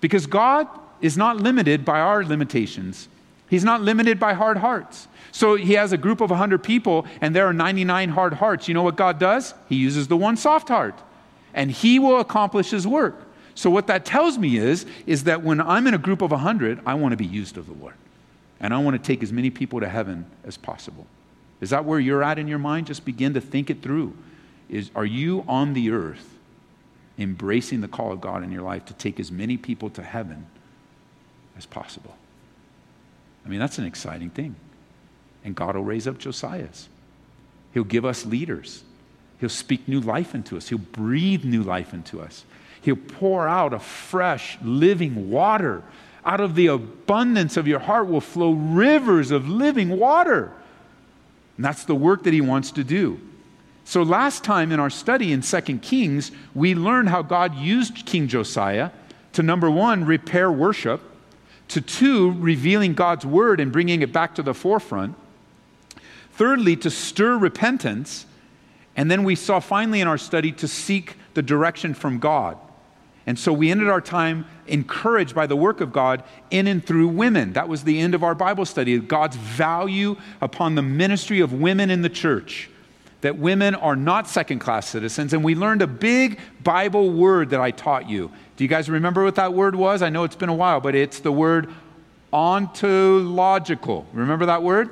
Because 0.01 0.25
God 0.25 0.67
is 0.99 1.15
not 1.15 1.37
limited 1.37 1.85
by 1.85 1.99
our 1.99 2.23
limitations, 2.23 3.07
He's 3.49 3.63
not 3.63 3.81
limited 3.81 4.19
by 4.19 4.33
hard 4.33 4.57
hearts. 4.57 5.07
So 5.31 5.55
He 5.55 5.73
has 5.73 5.91
a 5.91 5.97
group 5.97 6.19
of 6.21 6.29
100 6.29 6.63
people, 6.63 7.05
and 7.21 7.35
there 7.35 7.45
are 7.47 7.53
99 7.53 8.09
hard 8.09 8.33
hearts. 8.33 8.67
You 8.67 8.73
know 8.73 8.83
what 8.83 8.95
God 8.95 9.19
does? 9.19 9.53
He 9.69 9.75
uses 9.75 10.07
the 10.07 10.17
one 10.17 10.35
soft 10.35 10.67
heart, 10.67 10.99
and 11.53 11.71
He 11.71 11.99
will 11.99 12.19
accomplish 12.19 12.71
His 12.71 12.87
work. 12.87 13.27
So 13.53 13.69
what 13.69 13.87
that 13.87 14.05
tells 14.05 14.37
me 14.37 14.57
is, 14.57 14.85
is 15.05 15.25
that 15.25 15.43
when 15.43 15.61
I'm 15.61 15.85
in 15.85 15.93
a 15.93 15.99
group 15.99 16.21
of 16.21 16.31
100, 16.31 16.81
I 16.85 16.93
want 16.95 17.11
to 17.11 17.17
be 17.17 17.25
used 17.25 17.57
of 17.57 17.67
the 17.67 17.73
Lord. 17.73 17.95
And 18.59 18.73
I 18.73 18.77
want 18.77 19.01
to 19.01 19.05
take 19.05 19.23
as 19.23 19.33
many 19.33 19.49
people 19.49 19.79
to 19.79 19.89
heaven 19.89 20.25
as 20.45 20.55
possible. 20.55 21.05
Is 21.59 21.71
that 21.71 21.83
where 21.85 21.99
you're 21.99 22.23
at 22.23 22.39
in 22.39 22.47
your 22.47 22.59
mind? 22.59 22.87
Just 22.87 23.05
begin 23.05 23.33
to 23.33 23.41
think 23.41 23.69
it 23.69 23.81
through. 23.81 24.15
Is, 24.69 24.89
are 24.95 25.05
you 25.05 25.43
on 25.47 25.73
the 25.73 25.91
earth 25.91 26.37
embracing 27.17 27.81
the 27.81 27.87
call 27.87 28.11
of 28.11 28.21
God 28.21 28.43
in 28.43 28.51
your 28.51 28.61
life 28.61 28.85
to 28.85 28.93
take 28.93 29.19
as 29.19 29.31
many 29.31 29.57
people 29.57 29.89
to 29.91 30.03
heaven 30.03 30.47
as 31.57 31.65
possible. 31.65 32.15
I 33.45 33.49
mean, 33.49 33.59
that's 33.59 33.77
an 33.77 33.85
exciting 33.85 34.29
thing. 34.29 34.55
And 35.43 35.55
God 35.55 35.75
will 35.75 35.83
raise 35.83 36.07
up 36.07 36.17
Josiahs. 36.17 36.87
He'll 37.73 37.83
give 37.83 38.05
us 38.05 38.25
leaders. 38.25 38.83
He'll 39.39 39.49
speak 39.49 39.87
new 39.87 39.99
life 39.99 40.35
into 40.35 40.57
us. 40.57 40.69
He'll 40.69 40.77
breathe 40.77 41.43
new 41.43 41.63
life 41.63 41.93
into 41.93 42.21
us. 42.21 42.45
He'll 42.81 42.95
pour 42.95 43.47
out 43.47 43.73
a 43.73 43.79
fresh, 43.79 44.57
living 44.61 45.29
water. 45.29 45.83
Out 46.25 46.41
of 46.41 46.55
the 46.55 46.67
abundance 46.67 47.57
of 47.57 47.67
your 47.67 47.79
heart 47.79 48.07
will 48.07 48.21
flow 48.21 48.51
rivers 48.51 49.31
of 49.31 49.49
living 49.49 49.97
water. 49.97 50.51
And 51.57 51.65
that's 51.65 51.85
the 51.85 51.95
work 51.95 52.23
that 52.23 52.33
He 52.33 52.41
wants 52.41 52.71
to 52.71 52.83
do. 52.83 53.19
So, 53.83 54.03
last 54.03 54.43
time 54.43 54.71
in 54.71 54.79
our 54.79 54.89
study 54.89 55.31
in 55.31 55.41
2 55.41 55.61
Kings, 55.79 56.31
we 56.53 56.75
learned 56.75 57.09
how 57.09 57.21
God 57.21 57.55
used 57.55 58.05
King 58.05 58.27
Josiah 58.27 58.91
to 59.33 59.43
number 59.43 59.69
one, 59.69 60.05
repair 60.05 60.51
worship, 60.51 61.01
to 61.69 61.81
two, 61.81 62.33
revealing 62.33 62.93
God's 62.93 63.25
word 63.25 63.59
and 63.59 63.71
bringing 63.71 64.01
it 64.01 64.11
back 64.11 64.35
to 64.35 64.43
the 64.43 64.53
forefront, 64.53 65.15
thirdly, 66.33 66.75
to 66.75 66.89
stir 66.89 67.37
repentance, 67.37 68.25
and 68.95 69.09
then 69.09 69.23
we 69.23 69.35
saw 69.35 69.59
finally 69.59 70.01
in 70.01 70.07
our 70.07 70.17
study 70.17 70.51
to 70.51 70.67
seek 70.67 71.15
the 71.33 71.41
direction 71.41 71.93
from 71.93 72.19
God. 72.19 72.57
And 73.25 73.39
so 73.39 73.53
we 73.53 73.71
ended 73.71 73.87
our 73.87 74.01
time 74.01 74.45
encouraged 74.67 75.33
by 75.33 75.47
the 75.47 75.55
work 75.55 75.79
of 75.79 75.93
God 75.93 76.23
in 76.49 76.67
and 76.67 76.85
through 76.85 77.07
women. 77.07 77.53
That 77.53 77.69
was 77.69 77.83
the 77.83 77.99
end 77.99 78.15
of 78.15 78.23
our 78.23 78.35
Bible 78.35 78.65
study, 78.65 78.99
God's 78.99 79.37
value 79.37 80.17
upon 80.41 80.75
the 80.75 80.81
ministry 80.81 81.39
of 81.39 81.53
women 81.53 81.89
in 81.89 82.01
the 82.01 82.09
church 82.09 82.69
that 83.21 83.37
women 83.37 83.75
are 83.75 83.95
not 83.95 84.27
second 84.27 84.59
class 84.59 84.87
citizens. 84.87 85.33
And 85.33 85.43
we 85.43 85.55
learned 85.55 85.81
a 85.81 85.87
big 85.87 86.39
Bible 86.63 87.11
word 87.11 87.51
that 87.51 87.61
I 87.61 87.71
taught 87.71 88.09
you. 88.09 88.31
Do 88.57 88.63
you 88.63 88.67
guys 88.67 88.89
remember 88.89 89.23
what 89.23 89.35
that 89.35 89.53
word 89.53 89.75
was? 89.75 90.01
I 90.01 90.09
know 90.09 90.23
it's 90.23 90.35
been 90.35 90.49
a 90.49 90.55
while, 90.55 90.79
but 90.79 90.95
it's 90.95 91.19
the 91.19 91.31
word 91.31 91.69
ontological. 92.33 94.05
Remember 94.13 94.47
that 94.47 94.63
word? 94.63 94.89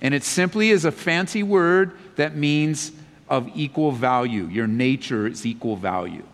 And 0.00 0.14
it 0.14 0.22
simply 0.22 0.70
is 0.70 0.84
a 0.84 0.92
fancy 0.92 1.42
word 1.42 1.92
that 2.16 2.36
means 2.36 2.92
of 3.28 3.50
equal 3.54 3.92
value. 3.92 4.44
Your 4.44 4.66
nature 4.66 5.26
is 5.26 5.44
equal 5.44 5.76
value. 5.76 6.24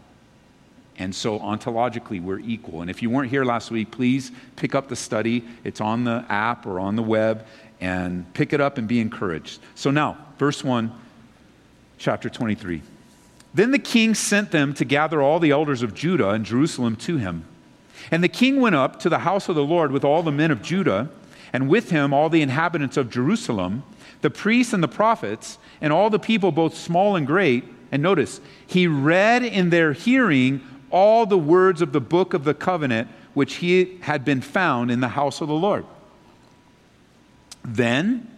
And 0.98 1.14
so, 1.14 1.38
ontologically, 1.38 2.22
we're 2.22 2.40
equal. 2.40 2.82
And 2.82 2.90
if 2.90 3.02
you 3.02 3.08
weren't 3.08 3.30
here 3.30 3.44
last 3.44 3.70
week, 3.70 3.90
please 3.90 4.30
pick 4.56 4.74
up 4.74 4.88
the 4.88 4.96
study. 4.96 5.42
It's 5.64 5.80
on 5.80 6.04
the 6.04 6.24
app 6.28 6.66
or 6.66 6.78
on 6.78 6.96
the 6.96 7.02
web, 7.02 7.46
and 7.80 8.30
pick 8.34 8.52
it 8.52 8.60
up 8.60 8.76
and 8.78 8.86
be 8.86 9.00
encouraged. 9.00 9.60
So, 9.74 9.90
now, 9.90 10.18
verse 10.38 10.62
1, 10.62 10.92
chapter 12.02 12.28
23. 12.28 12.82
Then 13.54 13.70
the 13.70 13.78
king 13.78 14.14
sent 14.14 14.50
them 14.50 14.74
to 14.74 14.84
gather 14.84 15.22
all 15.22 15.38
the 15.38 15.52
elders 15.52 15.82
of 15.82 15.94
Judah 15.94 16.30
and 16.30 16.44
Jerusalem 16.44 16.96
to 16.96 17.16
him. 17.16 17.44
And 18.10 18.24
the 18.24 18.28
king 18.28 18.60
went 18.60 18.74
up 18.74 18.98
to 19.00 19.08
the 19.08 19.20
house 19.20 19.48
of 19.48 19.54
the 19.54 19.64
Lord 19.64 19.92
with 19.92 20.04
all 20.04 20.24
the 20.24 20.32
men 20.32 20.50
of 20.50 20.62
Judah, 20.62 21.10
and 21.52 21.68
with 21.68 21.90
him 21.90 22.12
all 22.12 22.28
the 22.28 22.42
inhabitants 22.42 22.96
of 22.96 23.08
Jerusalem, 23.08 23.84
the 24.20 24.30
priests 24.30 24.72
and 24.72 24.82
the 24.82 24.88
prophets, 24.88 25.58
and 25.80 25.92
all 25.92 26.10
the 26.10 26.18
people, 26.18 26.50
both 26.50 26.76
small 26.76 27.14
and 27.14 27.26
great. 27.26 27.64
And 27.92 28.02
notice, 28.02 28.40
he 28.66 28.88
read 28.88 29.44
in 29.44 29.70
their 29.70 29.92
hearing 29.92 30.60
all 30.90 31.24
the 31.24 31.38
words 31.38 31.82
of 31.82 31.92
the 31.92 32.00
book 32.00 32.34
of 32.34 32.42
the 32.42 32.54
covenant 32.54 33.08
which 33.34 33.56
he 33.56 33.98
had 34.00 34.24
been 34.24 34.40
found 34.40 34.90
in 34.90 35.00
the 35.00 35.08
house 35.08 35.40
of 35.40 35.48
the 35.48 35.54
Lord. 35.54 35.86
Then 37.64 38.31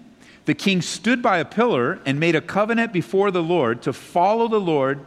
the 0.45 0.55
king 0.55 0.83
stood 0.83 1.23
by 1.23 1.39
a 1.39 1.45
pillar 1.45 2.01
and 2.05 2.21
made 2.21 2.35
a 2.35 2.41
covenant 2.41 2.93
before 2.93 3.31
the 3.31 3.43
Lord 3.43 3.83
to 3.83 3.93
follow 3.93 4.49
the 4.49 4.61
Lord 4.61 5.07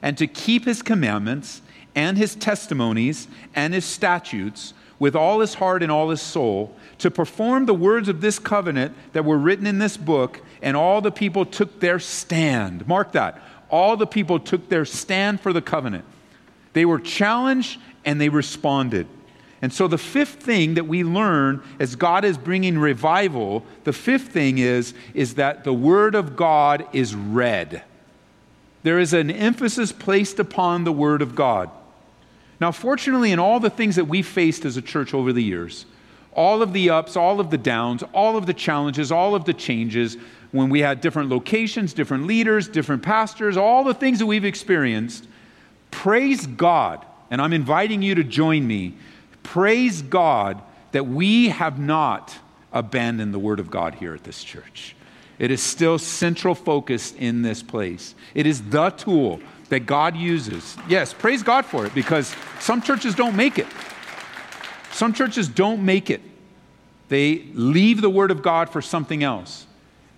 and 0.00 0.16
to 0.18 0.26
keep 0.26 0.64
his 0.64 0.82
commandments 0.82 1.60
and 1.94 2.16
his 2.16 2.34
testimonies 2.34 3.28
and 3.54 3.74
his 3.74 3.84
statutes 3.84 4.72
with 4.98 5.14
all 5.14 5.40
his 5.40 5.54
heart 5.54 5.82
and 5.82 5.92
all 5.92 6.10
his 6.10 6.20
soul, 6.20 6.74
to 6.98 7.10
perform 7.10 7.66
the 7.66 7.74
words 7.74 8.08
of 8.08 8.20
this 8.20 8.38
covenant 8.38 8.94
that 9.12 9.24
were 9.24 9.38
written 9.38 9.66
in 9.66 9.78
this 9.78 9.96
book, 9.96 10.40
and 10.60 10.76
all 10.76 11.00
the 11.00 11.12
people 11.12 11.44
took 11.44 11.78
their 11.78 12.00
stand. 12.00 12.86
Mark 12.88 13.12
that. 13.12 13.40
All 13.70 13.96
the 13.96 14.06
people 14.06 14.40
took 14.40 14.68
their 14.68 14.84
stand 14.84 15.40
for 15.40 15.52
the 15.52 15.62
covenant. 15.62 16.04
They 16.72 16.84
were 16.84 16.98
challenged 16.98 17.78
and 18.04 18.20
they 18.20 18.28
responded. 18.28 19.06
And 19.60 19.72
so, 19.72 19.88
the 19.88 19.98
fifth 19.98 20.42
thing 20.42 20.74
that 20.74 20.86
we 20.86 21.02
learn 21.02 21.62
as 21.80 21.96
God 21.96 22.24
is 22.24 22.38
bringing 22.38 22.78
revival, 22.78 23.64
the 23.84 23.92
fifth 23.92 24.28
thing 24.28 24.58
is, 24.58 24.94
is 25.14 25.34
that 25.34 25.64
the 25.64 25.72
Word 25.72 26.14
of 26.14 26.36
God 26.36 26.86
is 26.92 27.14
read. 27.14 27.82
There 28.84 29.00
is 29.00 29.12
an 29.12 29.30
emphasis 29.30 29.90
placed 29.90 30.38
upon 30.38 30.84
the 30.84 30.92
Word 30.92 31.22
of 31.22 31.34
God. 31.34 31.70
Now, 32.60 32.70
fortunately, 32.72 33.32
in 33.32 33.38
all 33.38 33.60
the 33.60 33.70
things 33.70 33.96
that 33.96 34.06
we 34.06 34.22
faced 34.22 34.64
as 34.64 34.76
a 34.76 34.82
church 34.82 35.12
over 35.12 35.32
the 35.32 35.42
years, 35.42 35.86
all 36.32 36.62
of 36.62 36.72
the 36.72 36.90
ups, 36.90 37.16
all 37.16 37.40
of 37.40 37.50
the 37.50 37.58
downs, 37.58 38.04
all 38.12 38.36
of 38.36 38.46
the 38.46 38.54
challenges, 38.54 39.10
all 39.10 39.34
of 39.34 39.44
the 39.44 39.54
changes, 39.54 40.16
when 40.52 40.70
we 40.70 40.80
had 40.80 41.00
different 41.00 41.28
locations, 41.28 41.92
different 41.92 42.26
leaders, 42.26 42.68
different 42.68 43.02
pastors, 43.02 43.56
all 43.56 43.84
the 43.84 43.94
things 43.94 44.18
that 44.18 44.26
we've 44.26 44.44
experienced, 44.44 45.26
praise 45.90 46.46
God, 46.46 47.04
and 47.30 47.42
I'm 47.42 47.52
inviting 47.52 48.02
you 48.02 48.14
to 48.14 48.24
join 48.24 48.66
me, 48.66 48.94
praise 49.52 50.02
God 50.02 50.60
that 50.92 51.06
we 51.06 51.48
have 51.48 51.78
not 51.78 52.36
abandoned 52.70 53.32
the 53.32 53.38
Word 53.38 53.60
of 53.60 53.70
God 53.70 53.94
here 53.94 54.14
at 54.14 54.22
this 54.22 54.44
church. 54.44 54.94
It 55.38 55.50
is 55.50 55.62
still 55.62 55.98
central 55.98 56.54
focused 56.54 57.16
in 57.16 57.40
this 57.40 57.62
place. 57.62 58.14
It 58.34 58.44
is 58.44 58.60
the 58.68 58.90
tool 58.90 59.40
that 59.70 59.80
God 59.80 60.16
uses. 60.16 60.76
Yes, 60.86 61.14
praise 61.14 61.42
God 61.42 61.64
for 61.64 61.86
it 61.86 61.94
because 61.94 62.34
some 62.60 62.82
churches 62.82 63.14
don't 63.14 63.36
make 63.36 63.58
it. 63.58 63.66
Some 64.92 65.14
churches 65.14 65.48
don't 65.48 65.82
make 65.82 66.10
it. 66.10 66.20
They 67.08 67.44
leave 67.54 68.02
the 68.02 68.10
Word 68.10 68.30
of 68.30 68.42
God 68.42 68.68
for 68.68 68.82
something 68.82 69.22
else. 69.22 69.66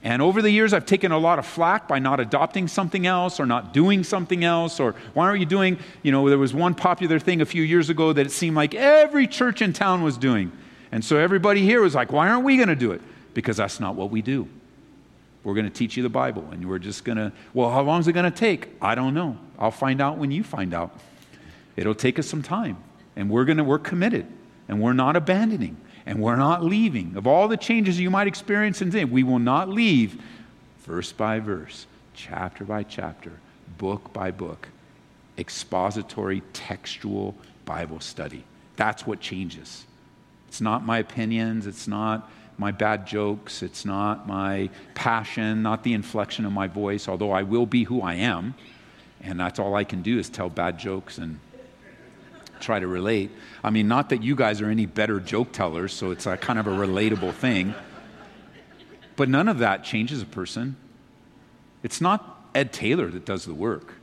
And 0.02 0.22
over 0.22 0.40
the 0.40 0.50
years, 0.50 0.72
I've 0.72 0.86
taken 0.86 1.12
a 1.12 1.18
lot 1.18 1.38
of 1.38 1.44
flack 1.44 1.86
by 1.86 1.98
not 1.98 2.20
adopting 2.20 2.68
something 2.68 3.06
else 3.06 3.38
or 3.38 3.44
not 3.44 3.74
doing 3.74 4.02
something 4.02 4.44
else. 4.44 4.80
Or 4.80 4.94
why 5.12 5.26
aren't 5.26 5.40
you 5.40 5.46
doing, 5.46 5.78
you 6.02 6.10
know, 6.10 6.28
there 6.28 6.38
was 6.38 6.54
one 6.54 6.74
popular 6.74 7.18
thing 7.18 7.42
a 7.42 7.46
few 7.46 7.62
years 7.62 7.90
ago 7.90 8.12
that 8.12 8.24
it 8.24 8.30
seemed 8.30 8.56
like 8.56 8.74
every 8.74 9.26
church 9.26 9.60
in 9.60 9.74
town 9.74 10.02
was 10.02 10.16
doing. 10.16 10.52
And 10.90 11.04
so 11.04 11.18
everybody 11.18 11.62
here 11.62 11.82
was 11.82 11.94
like, 11.94 12.12
why 12.12 12.30
aren't 12.30 12.44
we 12.44 12.56
going 12.56 12.68
to 12.68 12.76
do 12.76 12.92
it? 12.92 13.02
Because 13.34 13.58
that's 13.58 13.78
not 13.78 13.94
what 13.94 14.10
we 14.10 14.22
do. 14.22 14.48
We're 15.44 15.54
going 15.54 15.66
to 15.66 15.72
teach 15.72 15.96
you 15.96 16.02
the 16.02 16.10
Bible, 16.10 16.46
and 16.50 16.68
we're 16.68 16.78
just 16.78 17.04
going 17.04 17.16
to, 17.16 17.32
well, 17.54 17.70
how 17.70 17.80
long 17.80 18.00
is 18.00 18.08
it 18.08 18.12
going 18.12 18.30
to 18.30 18.36
take? 18.36 18.68
I 18.82 18.94
don't 18.94 19.14
know. 19.14 19.38
I'll 19.58 19.70
find 19.70 20.00
out 20.00 20.18
when 20.18 20.30
you 20.30 20.44
find 20.44 20.74
out. 20.74 20.98
It'll 21.76 21.94
take 21.94 22.18
us 22.18 22.26
some 22.26 22.42
time, 22.42 22.76
and 23.16 23.30
we're 23.30 23.46
going 23.46 23.56
to, 23.56 23.64
we're 23.64 23.78
committed, 23.78 24.26
and 24.68 24.82
we're 24.82 24.92
not 24.92 25.16
abandoning, 25.16 25.78
and 26.10 26.18
we're 26.20 26.34
not 26.34 26.64
leaving. 26.64 27.16
Of 27.16 27.28
all 27.28 27.46
the 27.46 27.56
changes 27.56 28.00
you 28.00 28.10
might 28.10 28.26
experience 28.26 28.82
in 28.82 28.90
day, 28.90 29.04
we 29.04 29.22
will 29.22 29.38
not 29.38 29.68
leave 29.68 30.20
verse 30.80 31.12
by 31.12 31.38
verse, 31.38 31.86
chapter 32.14 32.64
by 32.64 32.82
chapter, 32.82 33.30
book 33.78 34.12
by 34.12 34.32
book, 34.32 34.66
expository, 35.38 36.42
textual 36.52 37.36
Bible 37.64 38.00
study. 38.00 38.42
That's 38.74 39.06
what 39.06 39.20
changes. 39.20 39.84
It's 40.48 40.60
not 40.60 40.84
my 40.84 40.98
opinions, 40.98 41.68
it's 41.68 41.86
not 41.86 42.28
my 42.58 42.72
bad 42.72 43.06
jokes, 43.06 43.62
it's 43.62 43.84
not 43.84 44.26
my 44.26 44.68
passion, 44.96 45.62
not 45.62 45.84
the 45.84 45.92
inflection 45.92 46.44
of 46.44 46.50
my 46.50 46.66
voice, 46.66 47.06
although 47.06 47.30
I 47.30 47.44
will 47.44 47.66
be 47.66 47.84
who 47.84 48.02
I 48.02 48.14
am. 48.14 48.54
And 49.22 49.38
that's 49.38 49.60
all 49.60 49.76
I 49.76 49.84
can 49.84 50.02
do 50.02 50.18
is 50.18 50.28
tell 50.28 50.50
bad 50.50 50.76
jokes 50.76 51.18
and 51.18 51.38
try 52.60 52.78
to 52.78 52.86
relate. 52.86 53.30
I 53.64 53.70
mean, 53.70 53.88
not 53.88 54.10
that 54.10 54.22
you 54.22 54.34
guys 54.36 54.60
are 54.60 54.68
any 54.68 54.86
better 54.86 55.20
joke 55.20 55.52
tellers, 55.52 55.92
so 55.92 56.10
it's 56.10 56.26
a 56.26 56.36
kind 56.36 56.58
of 56.58 56.66
a 56.66 56.70
relatable 56.70 57.34
thing. 57.34 57.74
But 59.16 59.28
none 59.28 59.48
of 59.48 59.58
that 59.58 59.84
changes 59.84 60.22
a 60.22 60.26
person. 60.26 60.76
It's 61.82 62.00
not 62.00 62.44
Ed 62.54 62.72
Taylor 62.72 63.08
that 63.08 63.24
does 63.24 63.44
the 63.44 63.54
work, 63.54 63.94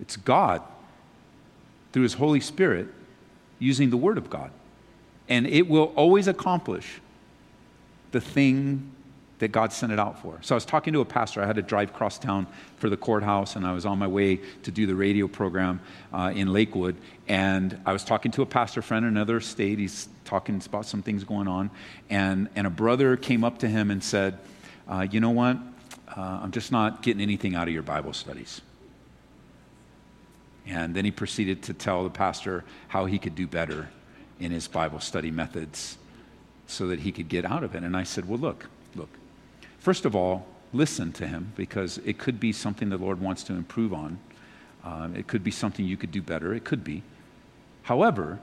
it's 0.00 0.16
God 0.16 0.62
through 1.92 2.02
His 2.04 2.14
Holy 2.14 2.40
Spirit 2.40 2.88
using 3.58 3.90
the 3.90 3.96
Word 3.96 4.18
of 4.18 4.30
God. 4.30 4.50
And 5.28 5.46
it 5.46 5.68
will 5.68 5.92
always 5.96 6.26
accomplish 6.26 7.00
the 8.10 8.20
thing 8.20 8.91
that 9.42 9.50
God 9.50 9.72
sent 9.72 9.90
it 9.90 9.98
out 9.98 10.22
for. 10.22 10.38
So 10.40 10.54
I 10.54 10.56
was 10.56 10.64
talking 10.64 10.92
to 10.92 11.00
a 11.00 11.04
pastor. 11.04 11.42
I 11.42 11.46
had 11.46 11.56
to 11.56 11.62
drive 11.62 11.92
cross 11.92 12.16
town 12.16 12.46
for 12.76 12.88
the 12.88 12.96
courthouse, 12.96 13.56
and 13.56 13.66
I 13.66 13.72
was 13.72 13.84
on 13.84 13.98
my 13.98 14.06
way 14.06 14.36
to 14.36 14.70
do 14.70 14.86
the 14.86 14.94
radio 14.94 15.26
program 15.26 15.80
uh, 16.12 16.32
in 16.32 16.52
Lakewood. 16.52 16.94
And 17.26 17.76
I 17.84 17.92
was 17.92 18.04
talking 18.04 18.30
to 18.32 18.42
a 18.42 18.46
pastor 18.46 18.82
friend 18.82 19.04
in 19.04 19.10
another 19.10 19.40
state. 19.40 19.80
He's 19.80 20.08
talking 20.24 20.62
about 20.64 20.86
some 20.86 21.02
things 21.02 21.24
going 21.24 21.48
on. 21.48 21.72
And, 22.08 22.50
and 22.54 22.68
a 22.68 22.70
brother 22.70 23.16
came 23.16 23.42
up 23.42 23.58
to 23.58 23.68
him 23.68 23.90
and 23.90 24.04
said, 24.04 24.38
uh, 24.86 25.08
You 25.10 25.18
know 25.18 25.30
what? 25.30 25.56
Uh, 26.16 26.20
I'm 26.20 26.52
just 26.52 26.70
not 26.70 27.02
getting 27.02 27.20
anything 27.20 27.56
out 27.56 27.66
of 27.66 27.74
your 27.74 27.82
Bible 27.82 28.12
studies. 28.12 28.60
And 30.68 30.94
then 30.94 31.04
he 31.04 31.10
proceeded 31.10 31.64
to 31.64 31.74
tell 31.74 32.04
the 32.04 32.10
pastor 32.10 32.62
how 32.86 33.06
he 33.06 33.18
could 33.18 33.34
do 33.34 33.48
better 33.48 33.88
in 34.38 34.52
his 34.52 34.68
Bible 34.68 35.00
study 35.00 35.32
methods 35.32 35.98
so 36.68 36.86
that 36.86 37.00
he 37.00 37.10
could 37.10 37.28
get 37.28 37.44
out 37.44 37.64
of 37.64 37.74
it. 37.74 37.82
And 37.82 37.96
I 37.96 38.04
said, 38.04 38.28
Well, 38.28 38.38
look, 38.38 38.66
look. 38.66 38.81
First 39.82 40.04
of 40.04 40.14
all, 40.14 40.46
listen 40.72 41.10
to 41.14 41.26
him 41.26 41.52
because 41.56 41.98
it 41.98 42.16
could 42.16 42.38
be 42.38 42.52
something 42.52 42.88
the 42.88 42.96
Lord 42.96 43.20
wants 43.20 43.42
to 43.44 43.52
improve 43.52 43.92
on. 43.92 44.20
Uh, 44.84 45.08
it 45.16 45.26
could 45.26 45.42
be 45.42 45.50
something 45.50 45.84
you 45.84 45.96
could 45.96 46.12
do 46.12 46.22
better. 46.22 46.54
It 46.54 46.62
could 46.62 46.84
be. 46.84 47.02
However, 47.82 48.38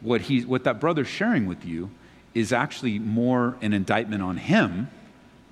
what, 0.00 0.22
he, 0.22 0.44
what 0.44 0.64
that 0.64 0.80
brother's 0.80 1.06
sharing 1.06 1.46
with 1.46 1.64
you 1.64 1.90
is 2.34 2.52
actually 2.52 2.98
more 2.98 3.56
an 3.60 3.72
indictment 3.72 4.20
on 4.20 4.36
him 4.36 4.90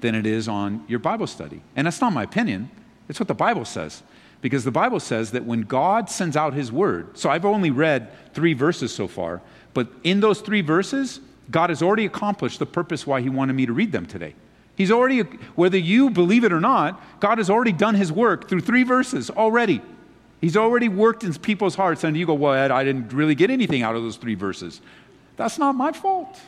than 0.01 0.17
it 0.17 0.27
is 0.27 0.49
on 0.49 0.85
your 0.89 0.99
Bible 0.99 1.29
study. 1.29 1.63
And 1.77 1.87
that's 1.87 2.01
not 2.01 2.13
my 2.13 2.25
opinion, 2.25 2.69
it's 3.09 3.21
what 3.21 3.29
the 3.29 3.35
Bible 3.35 3.65
says. 3.65 4.03
Because 4.43 4.65
the 4.65 4.73
Bible 4.73 4.99
says 4.99 5.31
that 5.31 5.45
when 5.45 5.63
God 5.63 6.11
sends 6.11 6.37
out 6.37 6.53
his 6.53 6.73
word, 6.73 7.17
so 7.17 7.31
I've 7.31 7.45
only 7.45 7.71
read 7.71 8.11
three 8.35 8.55
verses 8.55 8.93
so 8.93 9.07
far, 9.07 9.41
but 9.73 9.89
in 10.03 10.19
those 10.19 10.41
three 10.41 10.63
verses, 10.63 11.21
God 11.49 11.71
has 11.71 11.81
already 11.81 12.07
accomplished 12.07 12.59
the 12.59 12.67
purpose 12.67 13.07
why 13.07 13.21
He 13.21 13.29
wanted 13.29 13.53
me 13.53 13.67
to 13.67 13.73
read 13.73 13.93
them 13.93 14.07
today. 14.07 14.35
He's 14.77 14.91
already, 14.91 15.21
whether 15.55 15.79
you 15.79 16.11
believe 16.11 16.45
it 16.45 16.53
or 16.53 16.61
not, 16.61 17.03
God 17.19 17.39
has 17.39 17.49
already 17.49 17.73
done 17.73 17.95
His 17.95 18.13
work 18.13 18.49
through 18.49 18.61
three 18.61 18.83
verses 18.83 19.31
already. 19.31 19.81
He's 20.41 20.57
already 20.57 20.89
worked 20.89 21.25
in 21.25 21.33
people's 21.35 21.75
hearts, 21.75 22.05
and 22.05 22.17
you 22.17 22.27
go, 22.27 22.35
Well, 22.35 22.53
Ed, 22.53 22.71
I 22.71 22.85
didn't 22.85 23.13
really 23.13 23.35
get 23.35 23.51
anything 23.51 23.83
out 23.83 23.97
of 23.97 24.03
those 24.03 24.17
three 24.17 24.35
verses. 24.35 24.81
That's 25.37 25.59
not 25.59 25.75
my 25.75 25.93
fault. 25.93 26.39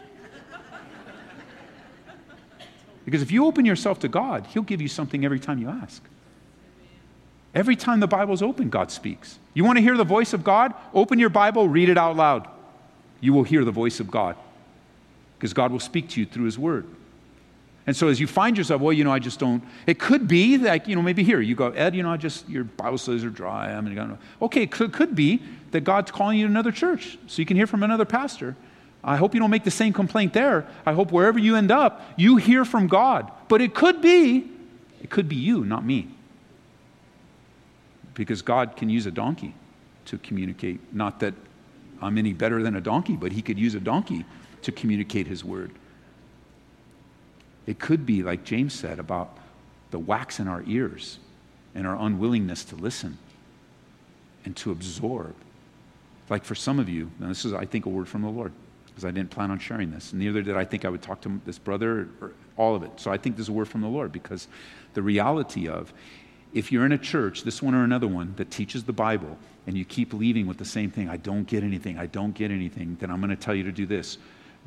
Because 3.04 3.22
if 3.22 3.32
you 3.32 3.46
open 3.46 3.64
yourself 3.64 3.98
to 4.00 4.08
God, 4.08 4.46
He'll 4.48 4.62
give 4.62 4.82
you 4.82 4.88
something 4.88 5.24
every 5.24 5.40
time 5.40 5.58
you 5.58 5.70
ask. 5.70 6.02
Every 7.54 7.74
time 7.74 8.00
the 8.00 8.06
Bible's 8.06 8.42
open, 8.42 8.68
God 8.68 8.90
speaks. 8.90 9.38
You 9.54 9.64
want 9.64 9.78
to 9.78 9.82
hear 9.82 9.96
the 9.96 10.04
voice 10.04 10.34
of 10.34 10.44
God? 10.44 10.74
Open 10.92 11.18
your 11.18 11.30
Bible, 11.30 11.66
read 11.66 11.88
it 11.88 11.96
out 11.96 12.16
loud. 12.16 12.46
You 13.20 13.32
will 13.32 13.44
hear 13.44 13.64
the 13.64 13.72
voice 13.72 14.00
of 14.00 14.10
God 14.10 14.36
because 15.38 15.54
God 15.54 15.72
will 15.72 15.80
speak 15.80 16.10
to 16.10 16.20
you 16.20 16.26
through 16.26 16.44
His 16.44 16.58
Word. 16.58 16.86
And 17.88 17.96
so 17.96 18.08
as 18.08 18.20
you 18.20 18.26
find 18.26 18.58
yourself, 18.58 18.82
well, 18.82 18.92
you 18.92 19.02
know, 19.02 19.12
I 19.12 19.18
just 19.18 19.40
don't, 19.40 19.64
it 19.86 19.98
could 19.98 20.28
be 20.28 20.58
like, 20.58 20.88
you 20.88 20.94
know, 20.94 21.00
maybe 21.00 21.24
here, 21.24 21.40
you 21.40 21.54
go, 21.54 21.68
Ed, 21.70 21.94
you 21.94 22.02
know, 22.02 22.10
I 22.10 22.18
just, 22.18 22.46
your 22.46 22.64
Bible 22.64 22.98
studies 22.98 23.24
are 23.24 23.30
dry. 23.30 23.72
I'm 23.72 23.86
going 23.86 23.96
to 23.96 24.14
go, 24.14 24.18
okay, 24.42 24.66
could, 24.66 24.92
could 24.92 25.14
be 25.14 25.40
that 25.70 25.84
God's 25.84 26.10
calling 26.10 26.36
you 26.36 26.44
to 26.44 26.50
another 26.50 26.70
church 26.70 27.16
so 27.28 27.40
you 27.40 27.46
can 27.46 27.56
hear 27.56 27.66
from 27.66 27.82
another 27.82 28.04
pastor. 28.04 28.56
I 29.02 29.16
hope 29.16 29.32
you 29.32 29.40
don't 29.40 29.48
make 29.50 29.64
the 29.64 29.70
same 29.70 29.94
complaint 29.94 30.34
there. 30.34 30.66
I 30.84 30.92
hope 30.92 31.12
wherever 31.12 31.38
you 31.38 31.56
end 31.56 31.70
up, 31.70 32.02
you 32.18 32.36
hear 32.36 32.66
from 32.66 32.88
God. 32.88 33.32
But 33.48 33.62
it 33.62 33.74
could 33.74 34.02
be, 34.02 34.50
it 35.02 35.08
could 35.08 35.26
be 35.26 35.36
you, 35.36 35.64
not 35.64 35.82
me. 35.82 36.08
Because 38.12 38.42
God 38.42 38.76
can 38.76 38.90
use 38.90 39.06
a 39.06 39.10
donkey 39.10 39.54
to 40.04 40.18
communicate. 40.18 40.78
Not 40.92 41.20
that 41.20 41.32
I'm 42.02 42.18
any 42.18 42.34
better 42.34 42.62
than 42.62 42.76
a 42.76 42.82
donkey, 42.82 43.16
but 43.16 43.32
He 43.32 43.40
could 43.40 43.58
use 43.58 43.74
a 43.74 43.80
donkey 43.80 44.26
to 44.60 44.72
communicate 44.72 45.26
His 45.26 45.42
word. 45.42 45.70
It 47.68 47.78
could 47.78 48.06
be, 48.06 48.22
like 48.22 48.44
James 48.44 48.72
said, 48.72 48.98
about 48.98 49.36
the 49.90 49.98
wax 49.98 50.40
in 50.40 50.48
our 50.48 50.64
ears 50.66 51.18
and 51.74 51.86
our 51.86 51.96
unwillingness 51.96 52.64
to 52.64 52.76
listen 52.76 53.18
and 54.46 54.56
to 54.56 54.70
absorb. 54.70 55.34
Like 56.30 56.46
for 56.46 56.54
some 56.54 56.78
of 56.78 56.88
you, 56.88 57.10
and 57.20 57.28
this 57.28 57.44
is, 57.44 57.52
I 57.52 57.66
think, 57.66 57.84
a 57.84 57.90
word 57.90 58.08
from 58.08 58.22
the 58.22 58.30
Lord, 58.30 58.52
because 58.86 59.04
I 59.04 59.10
didn't 59.10 59.28
plan 59.28 59.50
on 59.50 59.58
sharing 59.58 59.90
this. 59.90 60.14
Neither 60.14 60.40
did 60.40 60.56
I 60.56 60.64
think 60.64 60.86
I 60.86 60.88
would 60.88 61.02
talk 61.02 61.20
to 61.20 61.40
this 61.44 61.58
brother 61.58 62.08
or 62.22 62.32
all 62.56 62.74
of 62.74 62.82
it. 62.84 62.92
So 62.96 63.10
I 63.10 63.18
think 63.18 63.36
this 63.36 63.44
is 63.44 63.48
a 63.50 63.52
word 63.52 63.68
from 63.68 63.82
the 63.82 63.88
Lord, 63.88 64.12
because 64.12 64.48
the 64.94 65.02
reality 65.02 65.68
of 65.68 65.92
if 66.54 66.72
you're 66.72 66.86
in 66.86 66.92
a 66.92 66.98
church, 66.98 67.42
this 67.42 67.60
one 67.60 67.74
or 67.74 67.84
another 67.84 68.08
one, 68.08 68.32
that 68.38 68.50
teaches 68.50 68.84
the 68.84 68.94
Bible, 68.94 69.36
and 69.66 69.76
you 69.76 69.84
keep 69.84 70.14
leaving 70.14 70.46
with 70.46 70.56
the 70.56 70.64
same 70.64 70.90
thing, 70.90 71.10
I 71.10 71.18
don't 71.18 71.46
get 71.46 71.62
anything, 71.62 71.98
I 71.98 72.06
don't 72.06 72.32
get 72.32 72.50
anything, 72.50 72.96
then 72.98 73.10
I'm 73.10 73.20
going 73.20 73.28
to 73.28 73.36
tell 73.36 73.54
you 73.54 73.64
to 73.64 73.72
do 73.72 73.84
this. 73.84 74.16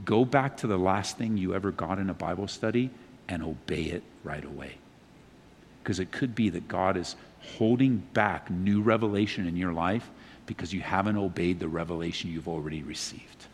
Go 0.06 0.26
back 0.26 0.58
to 0.58 0.68
the 0.68 0.78
last 0.78 1.18
thing 1.18 1.38
you 1.38 1.54
ever 1.54 1.72
got 1.72 2.00
in 2.00 2.10
a 2.10 2.14
Bible 2.14 2.48
study 2.48 2.90
and 3.28 3.44
obey 3.44 3.84
it 3.84 4.04
right 4.24 4.44
away. 4.44 4.76
Because 5.84 6.00
it 6.00 6.12
could 6.12 6.36
be 6.36 6.50
that 6.50 6.68
God 6.68 6.98
is 6.98 7.16
holding 7.58 7.98
back 8.14 8.50
new 8.50 8.82
revelation 8.82 9.48
in 9.48 9.56
your 9.56 9.74
life 9.74 10.10
because 10.46 10.74
you 10.74 10.82
haven't 10.82 11.18
obeyed 11.18 11.60
the 11.60 11.68
revelation 11.68 12.32
you've 12.32 12.48
already 12.48 12.84
received. 12.84 13.48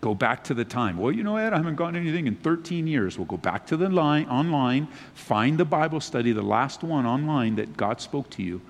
Go 0.00 0.14
back 0.14 0.44
to 0.44 0.54
the 0.54 0.66
time. 0.66 0.98
Well, 0.98 1.12
you 1.12 1.22
know, 1.22 1.36
Ed, 1.36 1.54
I 1.54 1.56
haven't 1.56 1.76
gotten 1.76 1.96
anything 1.96 2.26
in 2.26 2.36
13 2.36 2.86
years. 2.86 3.16
We'll 3.16 3.24
go 3.24 3.38
back 3.38 3.66
to 3.68 3.76
the 3.76 3.88
line 3.88 4.26
online, 4.26 4.86
find 5.14 5.56
the 5.56 5.64
Bible 5.64 6.00
study, 6.00 6.32
the 6.32 6.42
last 6.42 6.82
one 6.82 7.06
online 7.06 7.56
that 7.56 7.76
God 7.76 8.02
spoke 8.02 8.28
to 8.30 8.42
you, 8.42 8.60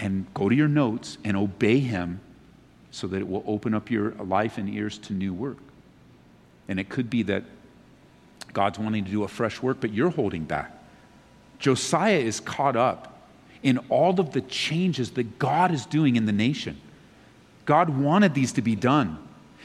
and 0.00 0.26
go 0.34 0.48
to 0.48 0.54
your 0.54 0.66
notes 0.66 1.16
and 1.22 1.36
obey 1.36 1.78
Him 1.78 2.20
so 2.90 3.06
that 3.06 3.18
it 3.18 3.28
will 3.28 3.44
open 3.46 3.74
up 3.74 3.90
your 3.90 4.12
life 4.12 4.58
and 4.58 4.68
ears 4.68 4.98
to 4.98 5.12
new 5.12 5.34
work. 5.34 5.58
And 6.68 6.78
it 6.78 6.88
could 6.88 7.10
be 7.10 7.22
that 7.24 7.44
God's 8.52 8.78
wanting 8.78 9.04
to 9.04 9.10
do 9.10 9.24
a 9.24 9.28
fresh 9.28 9.62
work, 9.62 9.78
but 9.80 9.92
you're 9.92 10.10
holding 10.10 10.44
back. 10.44 10.74
Josiah 11.58 12.18
is 12.18 12.40
caught 12.40 12.76
up 12.76 13.18
in 13.62 13.78
all 13.88 14.18
of 14.20 14.32
the 14.32 14.40
changes 14.42 15.10
that 15.12 15.38
God 15.38 15.72
is 15.72 15.86
doing 15.86 16.16
in 16.16 16.26
the 16.26 16.32
nation. 16.32 16.80
God 17.64 17.90
wanted 17.90 18.34
these 18.34 18.52
to 18.52 18.62
be 18.62 18.76
done. 18.76 19.18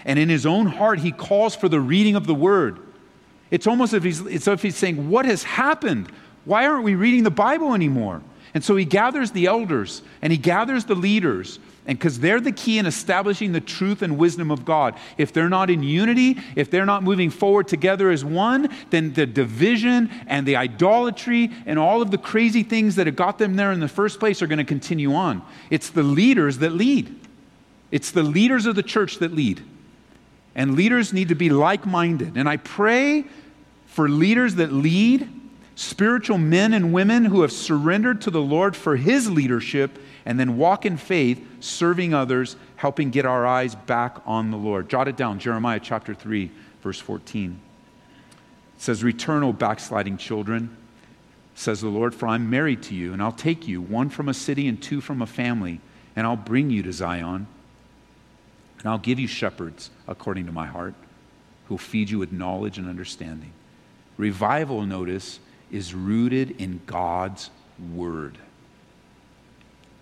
And 0.06 0.20
in 0.20 0.28
his 0.28 0.46
own 0.46 0.66
heart, 0.66 1.00
he 1.00 1.12
calls 1.12 1.56
for 1.56 1.70
the 1.70 1.80
reading 1.80 2.16
of 2.16 2.28
the 2.28 2.34
word. 2.34 2.80
It's 3.52 3.68
almost 3.68 3.94
as 3.94 3.98
if 3.98 4.04
he's, 4.04 4.28
as 4.28 4.48
if 4.48 4.62
he's 4.62 4.76
saying, 4.76 5.10
What 5.10 5.26
has 5.26 5.44
happened? 5.44 6.12
Why 6.46 6.68
aren't 6.68 6.84
we 6.84 6.96
reading 6.96 7.24
the 7.24 7.32
Bible 7.32 7.74
anymore? 7.74 8.22
And 8.54 8.64
so 8.64 8.76
he 8.76 8.86
gathers 8.86 9.32
the 9.32 9.48
elders 9.48 10.02
and 10.22 10.32
he 10.32 10.38
gathers 10.38 10.86
the 10.86 10.96
leaders 10.96 11.60
and 11.86 11.98
because 11.98 12.20
they're 12.20 12.40
the 12.40 12.52
key 12.52 12.78
in 12.78 12.86
establishing 12.86 13.52
the 13.52 13.60
truth 13.60 14.02
and 14.02 14.18
wisdom 14.18 14.52
of 14.52 14.64
God. 14.64 14.96
If 15.18 15.34
they're 15.34 15.50
not 15.50 15.70
in 15.70 15.84
unity, 15.84 16.40
if 16.56 16.72
they're 16.72 16.86
not 16.86 17.04
moving 17.04 17.30
forward 17.30 17.68
together 17.68 18.10
as 18.10 18.24
one, 18.24 18.70
then 18.90 19.14
the 19.14 19.26
division 19.26 20.10
and 20.28 20.48
the 20.48 20.56
idolatry 20.56 21.52
and 21.66 21.78
all 21.78 22.02
of 22.02 22.10
the 22.10 22.18
crazy 22.18 22.64
things 22.64 22.96
that 22.96 23.08
have 23.08 23.18
got 23.18 23.38
them 23.38 23.56
there 23.56 23.74
in 23.74 23.82
the 23.82 23.90
first 23.90 24.20
place 24.20 24.42
are 24.42 24.48
going 24.48 24.60
to 24.60 24.64
continue 24.64 25.14
on. 25.14 25.42
It's 25.70 25.90
the 25.90 26.04
leaders 26.04 26.60
that 26.60 26.72
lead. 26.72 27.20
It's 27.92 28.12
the 28.12 28.24
leaders 28.24 28.66
of 28.66 28.76
the 28.76 28.84
church 28.84 29.20
that 29.20 29.34
lead. 29.34 29.62
And 30.56 30.76
leaders 30.76 31.12
need 31.12 31.30
to 31.30 31.36
be 31.36 31.50
like 31.50 31.86
minded. 31.86 32.38
And 32.38 32.48
I 32.48 32.58
pray 32.58 33.26
for 33.88 34.08
leaders 34.08 34.56
that 34.56 34.72
lead, 34.72 35.30
spiritual 35.76 36.38
men 36.38 36.74
and 36.74 36.94
women 36.94 37.26
who 37.26 37.42
have 37.42 37.52
surrendered 37.52 38.22
to 38.22 38.32
the 38.32 38.42
Lord 38.42 38.76
for 38.76 38.96
his 38.96 39.30
leadership 39.30 39.98
and 40.26 40.40
then 40.40 40.58
walk 40.58 40.86
in 40.86 40.98
faith, 40.98 41.46
serving 41.60 42.14
others, 42.14 42.56
helping 42.76 43.10
get 43.10 43.26
our 43.26 43.46
eyes 43.46 43.76
back 43.76 44.18
on 44.26 44.52
the 44.52 44.58
Lord. 44.58 44.90
Jot 44.90 45.08
it 45.08 45.18
down, 45.18 45.40
Jeremiah 45.40 45.80
chapter 45.82 46.14
3, 46.14 46.50
verse 46.82 47.00
14. 47.00 47.60
It 48.76 48.82
says, 48.82 49.04
Return, 49.04 49.44
O 49.44 49.54
backsliding 49.54 50.18
children, 50.18 50.76
says 51.56 51.82
the 51.82 51.90
Lord, 51.90 52.16
for 52.16 52.28
I'm 52.28 52.50
married 52.50 52.84
to 52.84 52.96
you, 52.96 53.14
and 53.14 53.22
I'll 53.22 53.32
take 53.32 53.68
you, 53.68 53.82
one 53.82 54.10
from 54.10 54.30
a 54.30 54.34
city 54.34 54.68
and 54.68 54.82
two 54.82 55.02
from 55.02 55.22
a 55.22 55.28
family, 55.28 55.80
and 56.16 56.26
I'll 56.26 56.36
bring 56.36 56.70
you 56.70 56.84
to 56.84 56.94
Zion. 56.94 57.48
And 58.80 58.92
I'll 58.92 58.98
give 58.98 59.20
you 59.20 59.28
shepherds 59.28 59.90
according 60.08 60.46
to 60.48 60.52
my 60.52 60.66
heart, 60.66 60.94
who'll 61.68 61.78
feed 61.78 62.10
you 62.10 62.20
with 62.20 62.32
knowledge 62.32 62.78
and 62.78 62.88
understanding. 62.88 63.54
Revival, 64.18 64.86
notice, 64.86 65.40
is 65.74 65.94
rooted 65.94 66.62
in 66.62 66.80
God's 66.86 67.50
word. 67.94 68.38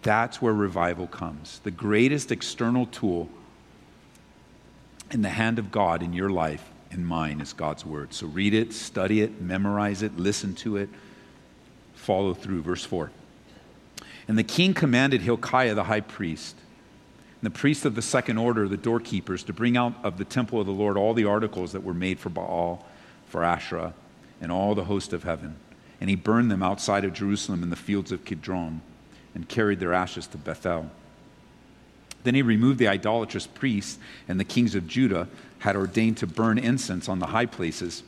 That's 0.04 0.42
where 0.42 0.54
revival 0.54 1.08
comes. 1.08 1.60
The 1.64 1.72
greatest 1.72 2.32
external 2.32 2.88
tool 2.88 3.30
in 5.12 5.22
the 5.22 5.30
hand 5.30 5.60
of 5.60 5.72
God 5.72 6.04
in 6.04 6.12
your 6.12 6.30
life 6.30 6.70
and 6.92 7.08
mine 7.08 7.40
is 7.40 7.54
God's 7.54 7.86
word. 7.86 8.14
So 8.14 8.28
read 8.28 8.54
it, 8.54 8.74
study 8.74 9.22
it, 9.22 9.42
memorize 9.42 10.02
it, 10.02 10.18
listen 10.18 10.54
to 10.56 10.76
it, 10.76 10.90
follow 11.94 12.34
through. 12.34 12.64
Verse 12.64 12.84
4. 12.84 13.10
And 14.28 14.38
the 14.38 14.44
king 14.44 14.74
commanded 14.74 15.22
Hilkiah 15.22 15.74
the 15.74 15.86
high 15.86 16.02
priest 16.02 16.58
and 17.42 17.54
the 17.54 17.58
priests 17.58 17.86
of 17.86 17.96
the 17.96 18.02
second 18.02 18.38
order, 18.38 18.68
the 18.68 18.78
doorkeepers, 18.78 19.44
to 19.44 19.54
bring 19.54 19.78
out 19.78 19.94
of 20.04 20.18
the 20.18 20.26
temple 20.26 20.60
of 20.60 20.66
the 20.66 20.74
Lord 20.74 20.98
all 20.98 21.14
the 21.14 21.26
articles 21.26 21.72
that 21.72 21.84
were 21.84 21.94
made 21.94 22.20
for 22.20 22.30
Baal, 22.30 22.86
for 23.28 23.44
Asherah, 23.44 23.94
and 24.41 24.51
all 24.51 24.75
the 24.75 24.86
host 24.86 25.13
of 25.13 25.23
heaven. 25.23 25.56
And 26.01 26.10
he 26.10 26.15
burned 26.15 26.51
them 26.51 26.63
outside 26.63 27.06
of 27.06 27.13
Jerusalem 27.13 27.63
in 27.63 27.69
the 27.69 27.75
fields 27.75 28.12
of 28.12 28.25
Kidron 28.25 28.82
and 29.34 29.47
carried 29.47 29.80
their 29.80 29.93
ashes 29.93 30.27
to 30.27 30.38
Bethel. 30.38 30.89
Then 32.23 32.36
he 32.36 32.41
removed 32.41 32.80
the 32.80 32.88
idolatrous 32.88 33.47
priests, 33.47 33.97
and 34.27 34.39
the 34.39 34.43
kings 34.43 34.75
of 34.75 34.88
Judah 34.88 35.27
had 35.60 35.75
ordained 35.75 36.17
to 36.17 36.27
burn 36.27 36.58
incense 36.58 37.08
on 37.08 37.19
the 37.19 37.27
high 37.27 37.45
places 37.45 38.04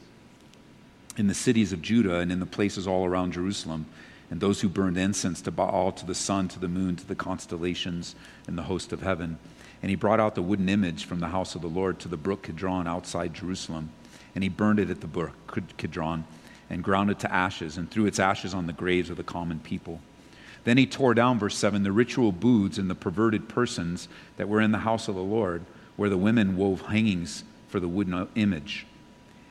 in 1.18 1.28
the 1.28 1.34
cities 1.34 1.74
of 1.74 1.82
Judah 1.82 2.20
and 2.20 2.32
in 2.32 2.40
the 2.40 2.46
places 2.46 2.88
all 2.88 3.06
around 3.06 3.34
Jerusalem, 3.34 3.86
and 4.32 4.40
those 4.40 4.62
who 4.62 4.70
burned 4.70 4.98
incense 4.98 5.42
to 5.42 5.52
Baal, 5.52 5.92
to 5.92 6.06
the 6.06 6.16
sun, 6.16 6.48
to 6.50 6.60
the 6.60 6.68
moon, 6.68 6.96
to 6.96 7.08
the 7.08 7.16
constellations, 7.16 8.16
and 8.48 8.58
the 8.58 8.64
host 8.64 8.92
of 8.92 9.02
heaven. 9.02 9.38
And 9.82 9.90
he 9.90 9.96
brought 9.96 10.20
out 10.20 10.34
the 10.34 10.42
wooden 10.42 10.70
image 10.70 11.06
from 11.06 11.20
the 11.20 11.28
house 11.28 11.56
of 11.56 11.62
the 11.62 11.68
Lord 11.68 12.00
to 12.00 12.08
the 12.08 12.18
brook 12.18 12.44
Kidron 12.44 12.88
outside 12.88 13.34
Jerusalem, 13.34 13.90
and 14.36 14.44
he 14.44 14.50
burned 14.50 14.80
it 14.80 14.90
at 14.90 15.02
the 15.02 15.08
brook 15.08 15.34
Kidron, 15.78 16.26
and 16.70 16.84
ground 16.84 17.12
it 17.12 17.20
to 17.20 17.32
ashes, 17.32 17.78
and 17.78 17.90
threw 17.90 18.06
its 18.06 18.20
ashes 18.20 18.54
on 18.54 18.68
the 18.68 18.74
graves 18.74 19.10
of 19.10 19.18
the 19.18 19.24
common 19.24 19.60
people. 19.60 20.00
Then 20.64 20.78
he 20.78 20.86
tore 20.86 21.14
down, 21.14 21.40
verse 21.40 21.58
7, 21.58 21.84
the 21.84 21.92
ritual 21.92 22.32
booths 22.32 22.78
and 22.78 22.90
the 22.90 22.96
perverted 22.96 23.50
persons 23.50 24.08
that 24.38 24.48
were 24.48 24.62
in 24.62 24.72
the 24.72 24.80
house 24.80 25.08
of 25.08 25.16
the 25.16 25.22
Lord, 25.22 25.64
where 25.98 26.10
the 26.10 26.18
women 26.18 26.58
wove 26.58 26.82
hangings 26.82 27.44
for 27.68 27.80
the 27.80 27.88
wooden 27.88 28.14
uh, 28.14 28.28
image. 28.36 28.86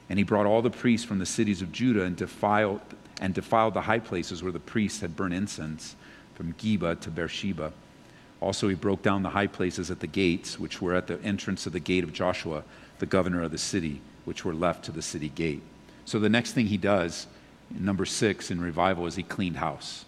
And 0.09 0.19
he 0.19 0.25
brought 0.25 0.47
all 0.47 0.63
the 0.63 0.71
priests 0.71 1.07
from 1.07 1.19
the 1.19 1.27
cities 1.27 1.63
of 1.63 1.71
Judah 1.71 2.03
and 2.03 2.17
defiled, 2.17 2.81
and 3.21 3.35
defiled 3.35 3.75
the 3.75 3.83
high 3.83 3.99
places 3.99 4.43
where 4.43 4.53
the 4.53 4.59
priests 4.59 5.01
had 5.01 5.17
burned 5.17 5.35
incense, 5.35 5.97
from 6.35 6.55
Geba 6.55 6.99
to 7.01 7.11
Beersheba. 7.11 7.73
Also, 8.41 8.69
he 8.69 8.75
broke 8.75 9.03
down 9.03 9.23
the 9.23 9.31
high 9.31 9.47
places 9.47 9.91
at 9.91 10.01
the 10.01 10.07
gates, 10.07 10.59
which 10.59 10.81
were 10.81 10.95
at 10.95 11.07
the 11.07 11.21
entrance 11.23 11.67
of 11.67 11.73
the 11.73 11.81
gate 11.81 12.03
of 12.03 12.13
Joshua, 12.13 12.65
the 12.99 13.07
governor 13.07 13.43
of 13.43 13.53
the 13.53 13.59
city, 13.59 14.01
which 14.25 14.45
were 14.45 14.55
left 14.55 14.85
to 14.85 14.93
the 14.93 15.03
city 15.03 15.29
gate. 15.29 15.63
So, 16.05 16.19
the 16.19 16.29
next 16.29 16.53
thing 16.53 16.67
he 16.67 16.77
does, 16.77 17.27
number 17.71 18.05
six 18.05 18.51
in 18.51 18.61
revival, 18.61 19.07
is 19.07 19.17
he 19.17 19.23
cleaned 19.23 19.57
house 19.57 20.05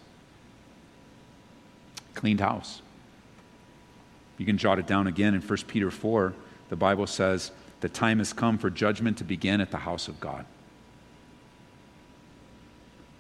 cleaned 2.15 2.41
house. 2.41 2.81
You 4.39 4.47
can 4.47 4.59
jot 4.59 4.79
it 4.79 4.87
down 4.87 5.07
again 5.07 5.35
in 5.35 5.43
1 5.43 5.59
Peter 5.67 5.91
4. 5.91 6.33
The 6.71 6.77
Bible 6.77 7.07
says, 7.07 7.51
The 7.81 7.89
time 7.89 8.19
has 8.19 8.33
come 8.33 8.59
for 8.59 8.71
judgment 8.71 9.19
to 9.19 9.25
begin 9.25 9.61
at 9.61 9.71
the 9.71 9.79
house 9.79 10.09
of 10.09 10.19
God. 10.21 10.47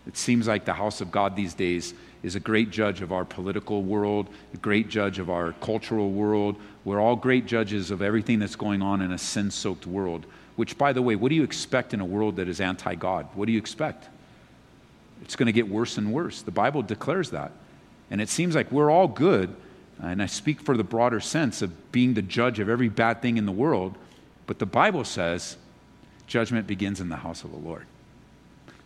It 0.06 0.16
seems 0.16 0.48
like 0.48 0.64
the 0.64 0.74
house 0.74 1.00
of 1.00 1.10
God 1.10 1.34
these 1.34 1.54
days 1.54 1.94
is 2.22 2.34
a 2.34 2.40
great 2.40 2.70
judge 2.70 3.00
of 3.00 3.12
our 3.12 3.24
political 3.24 3.82
world, 3.82 4.28
a 4.52 4.56
great 4.58 4.88
judge 4.88 5.18
of 5.18 5.30
our 5.30 5.52
cultural 5.52 6.10
world. 6.10 6.56
We're 6.84 7.00
all 7.00 7.16
great 7.16 7.46
judges 7.46 7.90
of 7.90 8.02
everything 8.02 8.38
that's 8.38 8.56
going 8.56 8.82
on 8.82 9.00
in 9.00 9.12
a 9.12 9.18
sin 9.18 9.50
soaked 9.50 9.86
world. 9.86 10.26
Which, 10.56 10.78
by 10.78 10.92
the 10.92 11.02
way, 11.02 11.16
what 11.16 11.30
do 11.30 11.34
you 11.34 11.42
expect 11.42 11.94
in 11.94 12.00
a 12.00 12.04
world 12.04 12.36
that 12.36 12.48
is 12.48 12.60
anti 12.60 12.94
God? 12.94 13.26
What 13.34 13.46
do 13.46 13.52
you 13.52 13.58
expect? 13.58 14.08
It's 15.22 15.36
going 15.36 15.46
to 15.46 15.52
get 15.52 15.68
worse 15.68 15.98
and 15.98 16.12
worse. 16.12 16.42
The 16.42 16.50
Bible 16.50 16.82
declares 16.82 17.30
that. 17.30 17.52
And 18.10 18.20
it 18.20 18.28
seems 18.28 18.54
like 18.54 18.70
we're 18.70 18.90
all 18.90 19.08
good, 19.08 19.54
and 20.00 20.22
I 20.22 20.26
speak 20.26 20.60
for 20.60 20.76
the 20.76 20.84
broader 20.84 21.20
sense 21.20 21.62
of 21.62 21.92
being 21.92 22.14
the 22.14 22.22
judge 22.22 22.58
of 22.60 22.68
every 22.68 22.88
bad 22.88 23.22
thing 23.22 23.38
in 23.38 23.46
the 23.46 23.52
world, 23.52 23.96
but 24.46 24.58
the 24.58 24.66
Bible 24.66 25.04
says 25.04 25.56
Judgment 26.26 26.66
begins 26.66 27.00
in 27.00 27.08
the 27.08 27.16
house 27.16 27.44
of 27.44 27.50
the 27.50 27.58
Lord. 27.58 27.86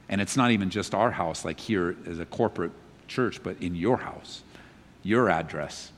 And 0.08 0.20
it's 0.20 0.36
not 0.36 0.50
even 0.50 0.70
just 0.70 0.94
our 0.94 1.10
house, 1.10 1.44
like 1.44 1.60
here 1.60 1.96
as 2.06 2.18
a 2.18 2.24
corporate 2.24 2.72
church, 3.06 3.42
but 3.42 3.60
in 3.60 3.74
your 3.74 3.98
house, 3.98 4.42
your 5.02 5.28
address, 5.28 5.92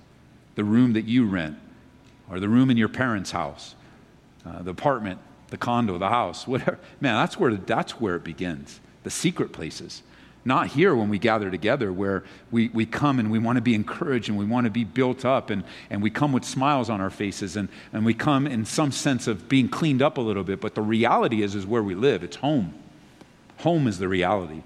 the 0.54 0.64
room 0.64 0.92
that 0.94 1.04
you 1.04 1.26
rent, 1.26 1.56
or 2.28 2.40
the 2.40 2.48
room 2.48 2.70
in 2.70 2.76
your 2.76 2.88
parents' 2.88 3.30
house, 3.30 3.74
uh, 4.46 4.62
the 4.62 4.70
apartment, 4.70 5.18
the 5.51 5.57
condo, 5.57 5.99
the 5.99 6.09
house, 6.09 6.47
whatever. 6.47 6.79
Man, 7.01 7.15
that's 7.15 7.39
where, 7.39 7.55
that's 7.55 8.01
where 8.01 8.17
it 8.17 8.25
begins. 8.25 8.81
The 9.03 9.11
secret 9.11 9.53
places. 9.53 10.03
Not 10.43 10.69
here 10.69 10.95
when 10.95 11.11
we 11.11 11.19
gather 11.19 11.51
together, 11.51 11.93
where 11.93 12.25
we, 12.51 12.69
we 12.69 12.87
come 12.87 13.19
and 13.19 13.31
we 13.31 13.39
want 13.39 13.57
to 13.57 13.63
be 13.63 13.75
encouraged 13.75 14.31
and 14.31 14.39
we 14.39 14.47
want 14.47 14.65
to 14.65 14.71
be 14.71 14.85
built 14.85 15.25
up, 15.25 15.51
and, 15.51 15.65
and 15.91 16.03
we 16.03 16.09
come 16.09 16.33
with 16.33 16.45
smiles 16.45 16.89
on 16.89 17.01
our 17.01 17.11
faces, 17.11 17.57
and, 17.57 17.69
and 17.93 18.07
we 18.07 18.15
come 18.15 18.47
in 18.47 18.65
some 18.65 18.91
sense 18.91 19.27
of 19.27 19.49
being 19.51 19.69
cleaned 19.69 20.01
up 20.01 20.17
a 20.17 20.21
little 20.21 20.45
bit. 20.45 20.61
But 20.61 20.75
the 20.75 20.83
reality 20.83 21.43
is, 21.43 21.55
is 21.55 21.67
where 21.67 21.83
we 21.83 21.95
live. 21.95 22.23
It's 22.23 22.37
home. 22.37 22.73
Home 23.59 23.87
is 23.87 23.99
the 23.99 24.09
reality. 24.09 24.63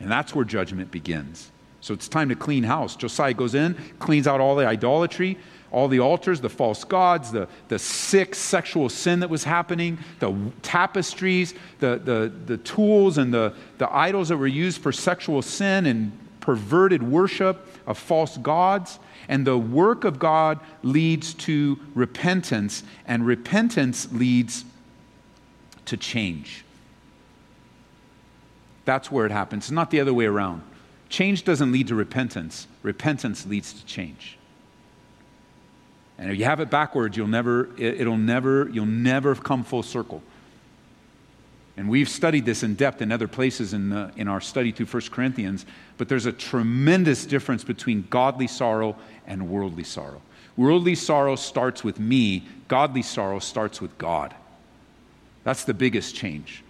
And 0.00 0.10
that's 0.10 0.34
where 0.34 0.44
judgment 0.44 0.90
begins. 0.90 1.50
So 1.80 1.92
it's 1.92 2.08
time 2.08 2.30
to 2.30 2.34
clean 2.34 2.64
house. 2.64 2.96
Josiah 2.96 3.34
goes 3.34 3.54
in, 3.54 3.76
cleans 3.98 4.26
out 4.26 4.40
all 4.40 4.56
the 4.56 4.66
idolatry, 4.66 5.38
all 5.70 5.88
the 5.88 6.00
altars, 6.00 6.40
the 6.40 6.48
false 6.48 6.84
gods, 6.84 7.30
the, 7.30 7.48
the 7.68 7.78
sick 7.78 8.34
sexual 8.34 8.88
sin 8.88 9.20
that 9.20 9.28
was 9.28 9.44
happening, 9.44 9.98
the 10.18 10.34
tapestries, 10.62 11.54
the, 11.80 12.00
the, 12.02 12.32
the 12.46 12.56
tools 12.58 13.18
and 13.18 13.32
the, 13.32 13.52
the 13.78 13.94
idols 13.94 14.28
that 14.30 14.36
were 14.36 14.46
used 14.46 14.80
for 14.80 14.92
sexual 14.92 15.42
sin 15.42 15.86
and 15.86 16.12
perverted 16.40 17.02
worship 17.02 17.66
of 17.86 17.98
false 17.98 18.38
gods. 18.38 18.98
And 19.28 19.46
the 19.46 19.58
work 19.58 20.04
of 20.04 20.18
God 20.18 20.58
leads 20.82 21.34
to 21.34 21.78
repentance, 21.94 22.82
and 23.04 23.26
repentance 23.26 24.10
leads 24.10 24.64
to 25.84 25.98
change. 25.98 26.64
That's 28.86 29.12
where 29.12 29.26
it 29.26 29.32
happens, 29.32 29.64
it's 29.64 29.70
not 29.70 29.90
the 29.90 30.00
other 30.00 30.14
way 30.14 30.24
around. 30.24 30.62
Change 31.10 31.44
doesn't 31.44 31.72
lead 31.72 31.88
to 31.88 31.94
repentance, 31.94 32.66
repentance 32.82 33.44
leads 33.44 33.74
to 33.74 33.84
change. 33.84 34.37
And 36.18 36.30
if 36.30 36.38
you 36.38 36.44
have 36.44 36.60
it 36.60 36.68
backwards, 36.68 37.16
you'll 37.16 37.28
never, 37.28 37.68
it'll 37.78 38.16
never, 38.16 38.68
you'll 38.70 38.86
never 38.86 39.34
come 39.36 39.62
full 39.62 39.84
circle. 39.84 40.22
And 41.76 41.88
we've 41.88 42.08
studied 42.08 42.44
this 42.44 42.64
in 42.64 42.74
depth 42.74 43.00
in 43.02 43.12
other 43.12 43.28
places 43.28 43.72
in, 43.72 43.90
the, 43.90 44.10
in 44.16 44.26
our 44.26 44.40
study 44.40 44.72
through 44.72 44.86
1 44.86 45.02
Corinthians, 45.12 45.64
but 45.96 46.08
there's 46.08 46.26
a 46.26 46.32
tremendous 46.32 47.24
difference 47.24 47.62
between 47.62 48.04
godly 48.10 48.48
sorrow 48.48 48.96
and 49.28 49.48
worldly 49.48 49.84
sorrow. 49.84 50.20
Worldly 50.56 50.96
sorrow 50.96 51.36
starts 51.36 51.84
with 51.84 52.00
me, 52.00 52.48
godly 52.66 53.02
sorrow 53.02 53.38
starts 53.38 53.80
with 53.80 53.96
God. 53.96 54.34
That's 55.44 55.64
the 55.64 55.72
biggest 55.72 56.16
change. 56.16 56.64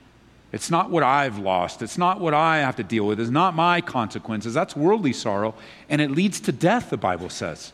It's 0.53 0.71
not 0.71 0.91
what 0.91 1.03
I've 1.03 1.39
lost. 1.39 1.81
It's 1.81 1.97
not 1.97 2.21
what 2.21 2.35
I 2.35 2.59
have 2.59 2.77
to 2.77 2.85
deal 2.85 3.07
with. 3.07 3.19
It's 3.19 3.31
not 3.31 3.55
my 3.55 3.81
consequences. 3.81 4.53
That's 4.53 4.77
worldly 4.77 5.15
sorrow. 5.15 5.55
And 5.89 6.01
it 6.01 6.11
leads 6.11 6.41
to 6.41 6.53
death, 6.53 6.91
the 6.91 6.97
Bible 6.97 7.31
says. 7.31 7.73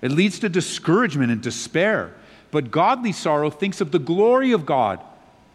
It 0.00 0.12
leads 0.12 0.38
to 0.40 0.48
discouragement 0.48 1.32
and 1.32 1.42
despair. 1.42 2.14
But 2.50 2.70
godly 2.70 3.12
sorrow 3.12 3.50
thinks 3.50 3.80
of 3.80 3.90
the 3.90 3.98
glory 3.98 4.52
of 4.52 4.64
God 4.64 5.00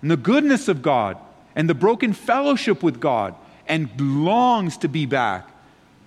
and 0.02 0.12
the 0.12 0.18
goodness 0.18 0.68
of 0.68 0.82
God 0.82 1.18
and 1.56 1.70
the 1.70 1.74
broken 1.74 2.14
fellowship 2.14 2.84
with 2.84 3.00
God 3.00 3.36
and 3.68 3.90
longs 4.00 4.78
to 4.78 4.88
be 4.88 5.06
back. 5.06 5.50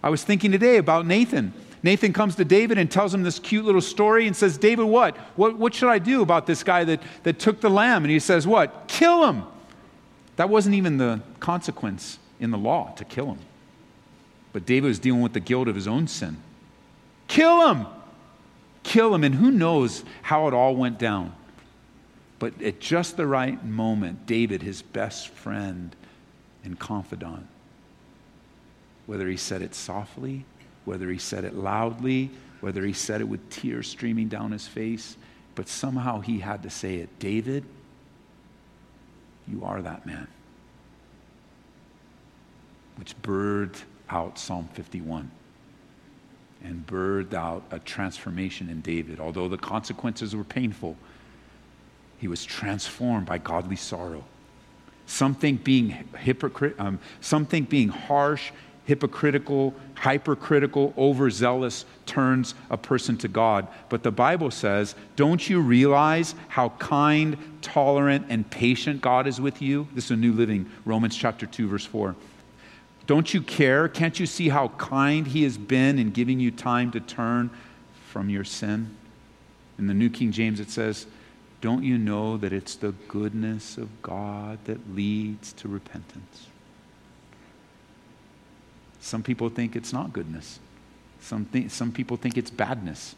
I 0.03 0.11
was 0.11 0.22
thinking 0.22 0.53
today 0.53 0.77
about 0.77 1.07
Nathan. 1.07 1.53
Nathan 1.83 2.12
comes 2.12 2.37
to 2.37 2.44
David 2.44 2.79
and 2.79 2.90
tells 2.90 3.14
him 3.14 3.22
this 3.22 3.38
cute 3.38 3.64
little 3.64 3.81
story 3.81 4.27
and 4.27 4.37
says, 4.37 4.59
David, 4.59 4.85
what? 4.85 5.16
What, 5.37 5.57
what 5.57 5.75
should 5.75 5.88
I 5.88 5.99
do 5.99 6.22
about 6.22 6.46
this 6.46 6.62
guy 6.62 6.85
that, 6.85 7.03
that 7.22 7.38
took 7.38 7.61
the 7.61 7.70
lamb? 7.70 8.05
And 8.05 8.11
he 8.11 8.18
says, 8.18 8.46
What? 8.46 8.88
Kill 8.88 9.27
him. 9.29 9.44
That 10.37 10.49
wasn't 10.49 10.75
even 10.75 10.99
the 10.99 11.20
consequence 11.40 12.18
in 12.40 12.51
the 12.51 12.59
law 12.59 12.92
to 12.96 13.05
kill 13.05 13.27
him. 13.27 13.38
But 14.53 14.66
David 14.66 14.88
was 14.88 14.99
dealing 14.99 15.22
with 15.22 15.33
the 15.33 15.40
guilt 15.40 15.68
of 15.68 15.75
his 15.75 15.88
own 15.88 16.09
sin. 16.09 16.37
Kill 17.29 17.68
him! 17.68 17.87
Kill 18.87 19.14
him. 19.14 19.25
And 19.25 19.35
who 19.35 19.51
knows 19.51 20.05
how 20.22 20.49
it 20.49 20.55
all 20.55 20.75
went 20.75 20.99
down. 20.99 21.35
But 22.38 22.61
at 22.62 22.81
just 22.81 23.16
the 23.16 23.27
right 23.27 23.62
moment, 23.64 24.27
David, 24.27 24.62
his 24.62 24.83
best 24.83 25.29
friend 25.29 25.94
and 26.64 26.79
confidant, 26.79 27.46
whether 29.07 29.29
he 29.29 29.37
said 29.37 29.62
it 29.62 29.75
softly, 29.75 30.44
whether 30.85 31.11
he 31.11 31.18
said 31.18 31.44
it 31.44 31.55
loudly, 31.55 32.31
whether 32.61 32.85
he 32.85 32.92
said 32.92 33.20
it 33.20 33.29
with 33.29 33.49
tears 33.51 33.88
streaming 33.88 34.29
down 34.29 34.53
his 34.53 34.66
face, 34.66 35.16
but 35.55 35.68
somehow 35.68 36.20
he 36.20 36.38
had 36.38 36.62
to 36.62 36.70
say 36.70 36.96
it 36.96 37.18
David, 37.18 37.64
you 39.49 39.64
are 39.64 39.81
that 39.81 40.07
man. 40.07 40.29
Which 42.96 43.20
birthed 43.22 43.83
out 44.11 44.38
Psalm 44.38 44.68
51 44.75 45.31
and 46.66 46.87
birthed 46.87 47.33
out 47.33 47.62
a 47.70 47.79
transformation 47.79 48.68
in 48.68 48.81
David. 48.81 49.20
Although 49.20 49.48
the 49.48 49.57
consequences 49.57 50.35
were 50.35 50.44
painful, 50.44 50.96
he 52.18 52.29
was 52.29 52.44
transformed 52.44 53.26
by 53.26 53.38
godly 53.38 53.76
sorrow. 53.76 54.24
Something 55.07 55.57
being 55.57 55.90
hypocrite, 56.18 56.74
um, 56.79 56.98
something 57.20 57.64
being 57.64 57.88
harsh, 57.88 58.50
hypocritical, 58.85 59.74
hypercritical, 59.94 60.92
overzealous 60.98 61.85
turns 62.05 62.55
a 62.70 62.76
person 62.76 63.16
to 63.18 63.29
God. 63.29 63.68
But 63.88 64.02
the 64.02 64.11
Bible 64.11 64.50
says, 64.50 64.96
don't 65.14 65.48
you 65.48 65.61
realize 65.61 66.35
how 66.48 66.70
kind, 66.70 67.37
tolerant, 67.62 68.26
and 68.29 68.48
patient 68.50 69.00
God 69.00 69.29
is 69.29 69.40
with 69.40 69.62
you? 69.62 69.87
This 69.94 70.07
is 70.07 70.11
a 70.12 70.16
new 70.16 70.33
living, 70.33 70.68
Romans 70.85 71.16
chapter 71.16 71.46
2, 71.46 71.68
verse 71.68 71.87
4. 71.87 72.16
Don't 73.06 73.32
you 73.32 73.40
care? 73.40 73.88
Can't 73.88 74.18
you 74.18 74.26
see 74.26 74.48
how 74.48 74.68
kind 74.68 75.26
He 75.26 75.44
has 75.44 75.56
been 75.56 75.98
in 75.98 76.10
giving 76.10 76.40
you 76.40 76.50
time 76.50 76.90
to 76.92 77.00
turn 77.00 77.50
from 78.08 78.28
your 78.28 78.44
sin? 78.44 78.96
In 79.78 79.86
the 79.86 79.94
New 79.94 80.10
King 80.10 80.32
James, 80.32 80.58
it 80.58 80.70
says, 80.70 81.06
Don't 81.60 81.84
you 81.84 81.98
know 81.98 82.36
that 82.36 82.52
it's 82.52 82.74
the 82.74 82.92
goodness 83.08 83.78
of 83.78 84.02
God 84.02 84.58
that 84.64 84.94
leads 84.94 85.52
to 85.54 85.68
repentance? 85.68 86.48
Some 89.00 89.22
people 89.22 89.50
think 89.50 89.76
it's 89.76 89.92
not 89.92 90.12
goodness. 90.12 90.58
Some, 91.20 91.46
th- 91.46 91.70
some 91.70 91.92
people 91.92 92.16
think 92.16 92.36
it's 92.36 92.50
badness, 92.50 93.14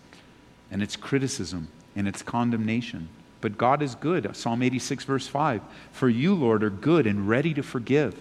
and 0.71 0.83
it's 0.83 0.97
criticism, 0.97 1.69
and 1.97 2.07
it's 2.07 2.23
condemnation. 2.23 3.09
But 3.41 3.57
God 3.57 3.81
is 3.81 3.95
good. 3.95 4.37
Psalm 4.37 4.63
86, 4.63 5.05
verse 5.05 5.27
5. 5.29 5.63
For 5.93 6.09
you, 6.09 6.35
Lord, 6.35 6.63
are 6.63 6.71
good 6.71 7.07
and 7.07 7.29
ready 7.29 7.55
to 7.55 7.63
forgive 7.63 8.21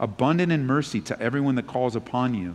abundant 0.00 0.52
in 0.52 0.66
mercy 0.66 1.00
to 1.02 1.20
everyone 1.20 1.54
that 1.56 1.66
calls 1.66 1.96
upon 1.96 2.34
you. 2.34 2.54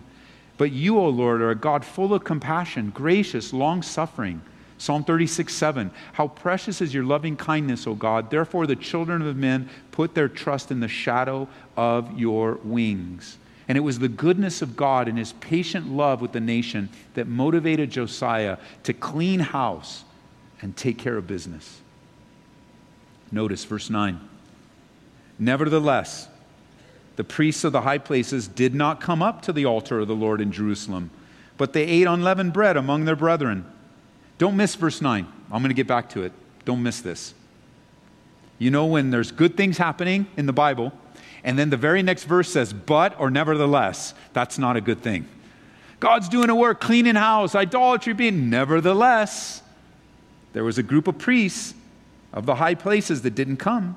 But 0.57 0.71
you, 0.71 0.99
O 0.99 1.09
Lord, 1.09 1.41
are 1.41 1.49
a 1.49 1.55
God 1.55 1.83
full 1.83 2.13
of 2.13 2.23
compassion, 2.23 2.91
gracious, 2.91 3.53
long 3.53 3.81
suffering. 3.81 4.41
Psalm 4.77 5.03
36, 5.03 5.53
7. 5.53 5.91
How 6.13 6.27
precious 6.27 6.81
is 6.81 6.93
your 6.93 7.05
loving 7.05 7.35
kindness, 7.35 7.87
O 7.87 7.95
God. 7.95 8.29
Therefore, 8.29 8.67
the 8.67 8.75
children 8.75 9.21
of 9.21 9.35
men 9.37 9.69
put 9.91 10.13
their 10.13 10.27
trust 10.27 10.71
in 10.71 10.79
the 10.79 10.87
shadow 10.87 11.47
of 11.77 12.19
your 12.19 12.55
wings. 12.63 13.37
And 13.67 13.77
it 13.77 13.81
was 13.81 13.99
the 13.99 14.09
goodness 14.09 14.61
of 14.61 14.75
God 14.75 15.07
and 15.07 15.17
his 15.17 15.33
patient 15.33 15.89
love 15.89 16.21
with 16.21 16.33
the 16.33 16.41
nation 16.41 16.89
that 17.13 17.27
motivated 17.27 17.91
Josiah 17.91 18.57
to 18.83 18.93
clean 18.93 19.39
house 19.39 20.03
and 20.61 20.75
take 20.75 20.97
care 20.97 21.17
of 21.17 21.27
business. 21.27 21.79
Notice 23.31 23.63
verse 23.63 23.89
9. 23.89 24.19
Nevertheless, 25.39 26.27
the 27.15 27.23
priests 27.23 27.63
of 27.63 27.71
the 27.71 27.81
high 27.81 27.97
places 27.97 28.47
did 28.47 28.73
not 28.73 28.99
come 28.99 29.21
up 29.21 29.41
to 29.43 29.53
the 29.53 29.65
altar 29.65 29.99
of 29.99 30.07
the 30.07 30.15
Lord 30.15 30.41
in 30.41 30.51
Jerusalem, 30.51 31.11
but 31.57 31.73
they 31.73 31.83
ate 31.83 32.07
unleavened 32.07 32.53
bread 32.53 32.77
among 32.77 33.05
their 33.05 33.15
brethren. 33.15 33.65
Don't 34.37 34.57
miss 34.57 34.75
verse 34.75 35.01
9. 35.01 35.27
I'm 35.51 35.61
going 35.61 35.69
to 35.69 35.75
get 35.75 35.87
back 35.87 36.09
to 36.11 36.23
it. 36.23 36.33
Don't 36.65 36.81
miss 36.81 37.01
this. 37.01 37.33
You 38.57 38.71
know, 38.71 38.85
when 38.85 39.11
there's 39.11 39.31
good 39.31 39.57
things 39.57 39.77
happening 39.77 40.27
in 40.37 40.45
the 40.45 40.53
Bible, 40.53 40.91
and 41.43 41.59
then 41.59 41.69
the 41.69 41.77
very 41.77 42.01
next 42.01 42.23
verse 42.23 42.51
says, 42.51 42.73
but 42.73 43.19
or 43.19 43.29
nevertheless, 43.29 44.13
that's 44.31 44.57
not 44.57 44.77
a 44.77 44.81
good 44.81 45.01
thing. 45.01 45.27
God's 45.99 46.29
doing 46.29 46.49
a 46.49 46.55
work, 46.55 46.81
cleaning 46.81 47.15
house, 47.15 47.55
idolatry 47.55 48.13
being, 48.13 48.49
nevertheless, 48.49 49.61
there 50.53 50.63
was 50.63 50.77
a 50.77 50.83
group 50.83 51.07
of 51.07 51.17
priests 51.17 51.73
of 52.31 52.45
the 52.45 52.55
high 52.55 52.75
places 52.75 53.21
that 53.21 53.35
didn't 53.35 53.57
come. 53.57 53.95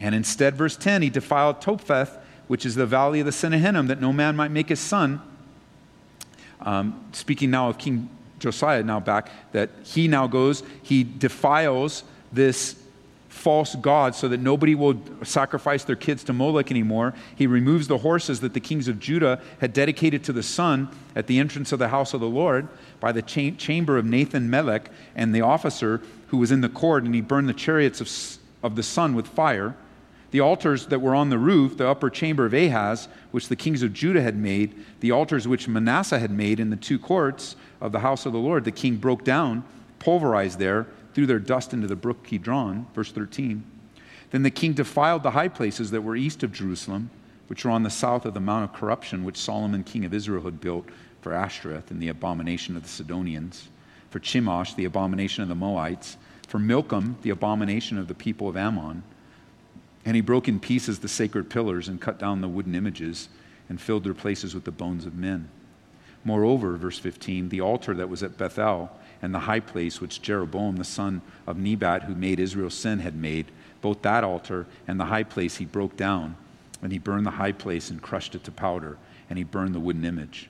And 0.00 0.14
instead, 0.14 0.56
verse 0.56 0.76
10, 0.76 1.02
he 1.02 1.10
defiled 1.10 1.60
Topheth, 1.60 2.18
which 2.48 2.64
is 2.64 2.74
the 2.74 2.86
valley 2.86 3.20
of 3.20 3.26
the 3.26 3.58
Hinnom, 3.58 3.86
that 3.88 4.00
no 4.00 4.12
man 4.12 4.34
might 4.34 4.50
make 4.50 4.70
his 4.70 4.80
son. 4.80 5.20
Um, 6.60 7.04
speaking 7.12 7.50
now 7.50 7.68
of 7.68 7.78
King 7.78 8.08
Josiah, 8.38 8.82
now 8.82 9.00
back, 9.00 9.30
that 9.52 9.70
he 9.84 10.08
now 10.08 10.26
goes, 10.26 10.62
he 10.82 11.04
defiles 11.04 12.02
this 12.32 12.76
false 13.28 13.76
god 13.76 14.14
so 14.14 14.26
that 14.28 14.40
nobody 14.40 14.74
will 14.74 15.00
sacrifice 15.22 15.84
their 15.84 15.96
kids 15.96 16.24
to 16.24 16.32
Moloch 16.32 16.70
anymore. 16.70 17.14
He 17.36 17.46
removes 17.46 17.86
the 17.86 17.98
horses 17.98 18.40
that 18.40 18.54
the 18.54 18.60
kings 18.60 18.88
of 18.88 18.98
Judah 18.98 19.40
had 19.60 19.72
dedicated 19.72 20.24
to 20.24 20.32
the 20.32 20.42
sun 20.42 20.88
at 21.14 21.26
the 21.26 21.38
entrance 21.38 21.72
of 21.72 21.78
the 21.78 21.88
house 21.88 22.12
of 22.12 22.20
the 22.20 22.28
Lord 22.28 22.68
by 22.98 23.12
the 23.12 23.22
cha- 23.22 23.56
chamber 23.56 23.96
of 23.96 24.04
Nathan 24.04 24.50
Melech 24.50 24.90
and 25.14 25.34
the 25.34 25.42
officer 25.42 26.02
who 26.28 26.38
was 26.38 26.50
in 26.50 26.60
the 26.60 26.68
court, 26.68 27.04
and 27.04 27.14
he 27.14 27.20
burned 27.20 27.48
the 27.48 27.54
chariots 27.54 28.00
of 28.00 28.08
of 28.62 28.76
the 28.76 28.82
sun 28.82 29.14
with 29.14 29.26
fire. 29.26 29.74
The 30.30 30.40
altars 30.40 30.86
that 30.86 31.00
were 31.00 31.14
on 31.14 31.30
the 31.30 31.38
roof, 31.38 31.76
the 31.76 31.88
upper 31.88 32.08
chamber 32.08 32.46
of 32.46 32.54
Ahaz, 32.54 33.08
which 33.32 33.48
the 33.48 33.56
kings 33.56 33.82
of 33.82 33.92
Judah 33.92 34.22
had 34.22 34.36
made, 34.36 34.74
the 35.00 35.10
altars 35.10 35.48
which 35.48 35.66
Manasseh 35.66 36.18
had 36.18 36.30
made 36.30 36.60
in 36.60 36.70
the 36.70 36.76
two 36.76 36.98
courts 36.98 37.56
of 37.80 37.92
the 37.92 38.00
house 38.00 38.26
of 38.26 38.32
the 38.32 38.38
Lord, 38.38 38.64
the 38.64 38.70
king 38.70 38.96
broke 38.96 39.24
down, 39.24 39.64
pulverized 39.98 40.58
there, 40.58 40.86
threw 41.14 41.26
their 41.26 41.40
dust 41.40 41.72
into 41.72 41.86
the 41.86 41.96
brook 41.96 42.24
Kidron. 42.24 42.86
Verse 42.94 43.10
13. 43.10 43.64
Then 44.30 44.42
the 44.44 44.50
king 44.50 44.72
defiled 44.72 45.24
the 45.24 45.32
high 45.32 45.48
places 45.48 45.90
that 45.90 46.02
were 46.02 46.14
east 46.14 46.42
of 46.42 46.52
Jerusalem, 46.52 47.10
which 47.48 47.64
were 47.64 47.70
on 47.72 47.82
the 47.82 47.90
south 47.90 48.24
of 48.24 48.34
the 48.34 48.40
Mount 48.40 48.64
of 48.64 48.72
Corruption, 48.72 49.24
which 49.24 49.36
Solomon 49.36 49.82
king 49.82 50.04
of 50.04 50.14
Israel 50.14 50.44
had 50.44 50.60
built 50.60 50.86
for 51.20 51.32
Ashtoreth 51.32 51.90
and 51.90 52.00
the 52.00 52.08
abomination 52.08 52.76
of 52.76 52.84
the 52.84 52.88
Sidonians, 52.88 53.68
for 54.10 54.20
Chemosh, 54.20 54.76
the 54.76 54.84
abomination 54.84 55.42
of 55.42 55.48
the 55.48 55.54
Moabites, 55.56 56.16
for 56.46 56.58
Milcom, 56.58 57.16
the 57.22 57.30
abomination 57.30 57.98
of 57.98 58.06
the 58.08 58.14
people 58.14 58.48
of 58.48 58.56
Ammon. 58.56 59.02
And 60.04 60.16
he 60.16 60.22
broke 60.22 60.48
in 60.48 60.60
pieces 60.60 60.98
the 60.98 61.08
sacred 61.08 61.50
pillars 61.50 61.88
and 61.88 62.00
cut 62.00 62.18
down 62.18 62.40
the 62.40 62.48
wooden 62.48 62.74
images 62.74 63.28
and 63.68 63.80
filled 63.80 64.04
their 64.04 64.14
places 64.14 64.54
with 64.54 64.64
the 64.64 64.70
bones 64.70 65.06
of 65.06 65.14
men. 65.14 65.48
Moreover, 66.24 66.76
verse 66.76 66.98
15, 66.98 67.48
the 67.48 67.60
altar 67.60 67.94
that 67.94 68.08
was 68.08 68.22
at 68.22 68.36
Bethel 68.36 68.90
and 69.22 69.34
the 69.34 69.40
high 69.40 69.60
place 69.60 70.00
which 70.00 70.22
Jeroboam 70.22 70.76
the 70.76 70.84
son 70.84 71.22
of 71.46 71.58
Nebat, 71.58 72.04
who 72.04 72.14
made 72.14 72.40
Israel 72.40 72.70
sin, 72.70 73.00
had 73.00 73.14
made, 73.14 73.50
both 73.80 74.02
that 74.02 74.24
altar 74.24 74.66
and 74.86 74.98
the 74.98 75.06
high 75.06 75.22
place 75.22 75.56
he 75.56 75.64
broke 75.64 75.96
down, 75.96 76.36
and 76.82 76.92
he 76.92 76.98
burned 76.98 77.26
the 77.26 77.32
high 77.32 77.52
place 77.52 77.90
and 77.90 78.02
crushed 78.02 78.34
it 78.34 78.44
to 78.44 78.50
powder, 78.50 78.98
and 79.28 79.38
he 79.38 79.44
burned 79.44 79.74
the 79.74 79.80
wooden 79.80 80.04
image. 80.04 80.48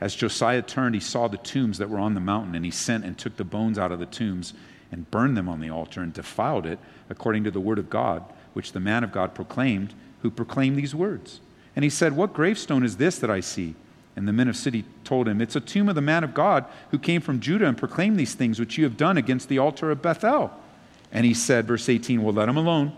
As 0.00 0.14
Josiah 0.14 0.62
turned, 0.62 0.94
he 0.94 1.00
saw 1.00 1.28
the 1.28 1.36
tombs 1.38 1.78
that 1.78 1.88
were 1.88 1.98
on 1.98 2.14
the 2.14 2.20
mountain, 2.20 2.54
and 2.54 2.64
he 2.64 2.70
sent 2.70 3.04
and 3.04 3.16
took 3.16 3.36
the 3.36 3.44
bones 3.44 3.78
out 3.78 3.92
of 3.92 3.98
the 3.98 4.06
tombs 4.06 4.54
and 4.90 5.10
burned 5.10 5.36
them 5.36 5.48
on 5.48 5.60
the 5.60 5.70
altar 5.70 6.02
and 6.02 6.12
defiled 6.12 6.66
it 6.66 6.78
according 7.10 7.44
to 7.44 7.50
the 7.50 7.60
word 7.60 7.78
of 7.78 7.90
God, 7.90 8.24
which 8.52 8.72
the 8.72 8.80
man 8.80 9.04
of 9.04 9.12
God 9.12 9.34
proclaimed, 9.34 9.94
who 10.22 10.30
proclaimed 10.30 10.76
these 10.76 10.94
words. 10.94 11.40
And 11.76 11.84
he 11.84 11.90
said, 11.90 12.16
What 12.16 12.32
gravestone 12.32 12.82
is 12.82 12.96
this 12.96 13.18
that 13.18 13.30
I 13.30 13.40
see? 13.40 13.74
And 14.16 14.26
the 14.26 14.32
men 14.32 14.48
of 14.48 14.56
city 14.56 14.84
told 15.04 15.28
him, 15.28 15.40
It's 15.40 15.54
a 15.54 15.60
tomb 15.60 15.88
of 15.88 15.94
the 15.94 16.00
man 16.00 16.24
of 16.24 16.34
God 16.34 16.64
who 16.90 16.98
came 16.98 17.20
from 17.20 17.40
Judah 17.40 17.66
and 17.66 17.78
proclaimed 17.78 18.18
these 18.18 18.34
things 18.34 18.58
which 18.58 18.76
you 18.76 18.84
have 18.84 18.96
done 18.96 19.16
against 19.16 19.48
the 19.48 19.58
altar 19.58 19.90
of 19.90 20.02
Bethel. 20.02 20.50
And 21.12 21.24
he 21.24 21.34
said, 21.34 21.66
verse 21.66 21.88
18, 21.88 22.22
Well, 22.22 22.34
let 22.34 22.48
him 22.48 22.56
alone. 22.56 22.96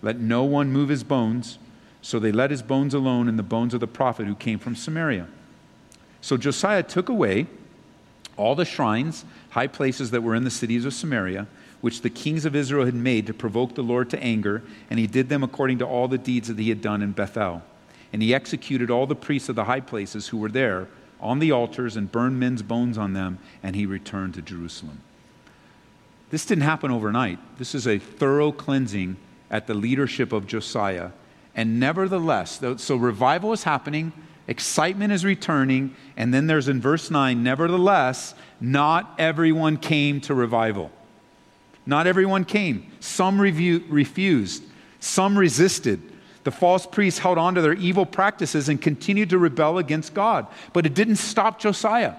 Let 0.00 0.18
no 0.18 0.44
one 0.44 0.72
move 0.72 0.88
his 0.88 1.04
bones. 1.04 1.58
So 2.00 2.18
they 2.18 2.32
let 2.32 2.50
his 2.50 2.62
bones 2.62 2.94
alone 2.94 3.28
and 3.28 3.38
the 3.38 3.42
bones 3.42 3.74
of 3.74 3.80
the 3.80 3.86
prophet 3.86 4.26
who 4.26 4.34
came 4.34 4.58
from 4.58 4.76
Samaria. 4.76 5.26
So 6.20 6.36
Josiah 6.36 6.82
took 6.82 7.08
away 7.08 7.46
all 8.36 8.54
the 8.54 8.64
shrines, 8.64 9.24
high 9.50 9.66
places 9.66 10.10
that 10.10 10.22
were 10.22 10.34
in 10.34 10.44
the 10.44 10.50
cities 10.50 10.84
of 10.84 10.94
Samaria, 10.94 11.46
which 11.84 12.00
the 12.00 12.08
kings 12.08 12.46
of 12.46 12.56
Israel 12.56 12.86
had 12.86 12.94
made 12.94 13.26
to 13.26 13.34
provoke 13.34 13.74
the 13.74 13.82
Lord 13.82 14.08
to 14.08 14.22
anger, 14.22 14.62
and 14.88 14.98
he 14.98 15.06
did 15.06 15.28
them 15.28 15.42
according 15.42 15.80
to 15.80 15.84
all 15.84 16.08
the 16.08 16.16
deeds 16.16 16.48
that 16.48 16.58
he 16.58 16.70
had 16.70 16.80
done 16.80 17.02
in 17.02 17.12
Bethel. 17.12 17.60
And 18.10 18.22
he 18.22 18.34
executed 18.34 18.90
all 18.90 19.06
the 19.06 19.14
priests 19.14 19.50
of 19.50 19.54
the 19.54 19.64
high 19.64 19.80
places 19.80 20.28
who 20.28 20.38
were 20.38 20.48
there 20.48 20.88
on 21.20 21.40
the 21.40 21.52
altars 21.52 21.94
and 21.94 22.10
burned 22.10 22.40
men's 22.40 22.62
bones 22.62 22.96
on 22.96 23.12
them, 23.12 23.38
and 23.62 23.76
he 23.76 23.84
returned 23.84 24.32
to 24.32 24.40
Jerusalem. 24.40 25.02
This 26.30 26.46
didn't 26.46 26.64
happen 26.64 26.90
overnight. 26.90 27.38
This 27.58 27.74
is 27.74 27.86
a 27.86 27.98
thorough 27.98 28.50
cleansing 28.50 29.18
at 29.50 29.66
the 29.66 29.74
leadership 29.74 30.32
of 30.32 30.46
Josiah. 30.46 31.10
And 31.54 31.78
nevertheless, 31.78 32.62
so 32.78 32.96
revival 32.96 33.52
is 33.52 33.64
happening, 33.64 34.14
excitement 34.48 35.12
is 35.12 35.22
returning, 35.22 35.94
and 36.16 36.32
then 36.32 36.46
there's 36.46 36.68
in 36.68 36.80
verse 36.80 37.10
9, 37.10 37.42
nevertheless, 37.42 38.34
not 38.58 39.14
everyone 39.18 39.76
came 39.76 40.22
to 40.22 40.32
revival. 40.32 40.90
Not 41.86 42.06
everyone 42.06 42.44
came. 42.44 42.90
Some 43.00 43.40
review, 43.40 43.84
refused, 43.88 44.64
some 45.00 45.38
resisted. 45.38 46.00
The 46.44 46.50
false 46.50 46.86
priests 46.86 47.18
held 47.18 47.38
on 47.38 47.54
to 47.54 47.62
their 47.62 47.72
evil 47.72 48.06
practices 48.06 48.68
and 48.68 48.80
continued 48.80 49.30
to 49.30 49.38
rebel 49.38 49.78
against 49.78 50.14
God. 50.14 50.46
But 50.72 50.86
it 50.86 50.94
didn't 50.94 51.16
stop 51.16 51.58
Josiah. 51.58 52.14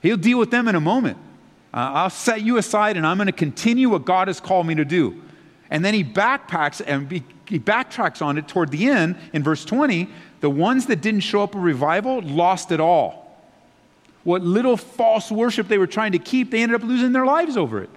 He'll 0.00 0.16
deal 0.16 0.38
with 0.38 0.50
them 0.50 0.68
in 0.68 0.74
a 0.74 0.80
moment. 0.80 1.18
Uh, 1.72 1.90
I'll 1.92 2.10
set 2.10 2.42
you 2.42 2.56
aside 2.56 2.96
and 2.96 3.06
I'm 3.06 3.16
going 3.16 3.26
to 3.26 3.32
continue 3.32 3.88
what 3.88 4.04
God 4.04 4.28
has 4.28 4.40
called 4.40 4.66
me 4.66 4.74
to 4.76 4.84
do. 4.84 5.20
And 5.70 5.84
then 5.84 5.92
he 5.94 6.04
backpacks 6.04 6.82
and 6.86 7.10
he 7.10 7.58
backtracks 7.58 8.22
on 8.22 8.38
it 8.38 8.48
toward 8.48 8.70
the 8.70 8.86
end 8.86 9.16
in 9.32 9.42
verse 9.42 9.64
20. 9.64 10.08
The 10.40 10.50
ones 10.50 10.86
that 10.86 11.00
didn't 11.00 11.20
show 11.20 11.42
up 11.42 11.54
a 11.54 11.58
revival 11.58 12.20
lost 12.22 12.70
it 12.70 12.80
all. 12.80 13.24
What 14.24 14.42
little 14.42 14.76
false 14.76 15.30
worship 15.30 15.68
they 15.68 15.78
were 15.78 15.86
trying 15.86 16.12
to 16.12 16.18
keep, 16.18 16.50
they 16.50 16.62
ended 16.62 16.80
up 16.80 16.86
losing 16.86 17.12
their 17.12 17.26
lives 17.26 17.56
over 17.56 17.82
it. 17.82 17.90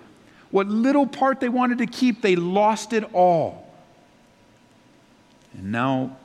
What 0.52 0.68
little 0.68 1.06
part 1.06 1.40
they 1.40 1.50
wanted 1.50 1.80
to 1.80 1.88
keep, 1.88 2.22
they 2.22 2.36
lost 2.36 2.94
it 2.94 3.04
all. 3.14 3.68
And 5.54 5.72
now 5.72 6.18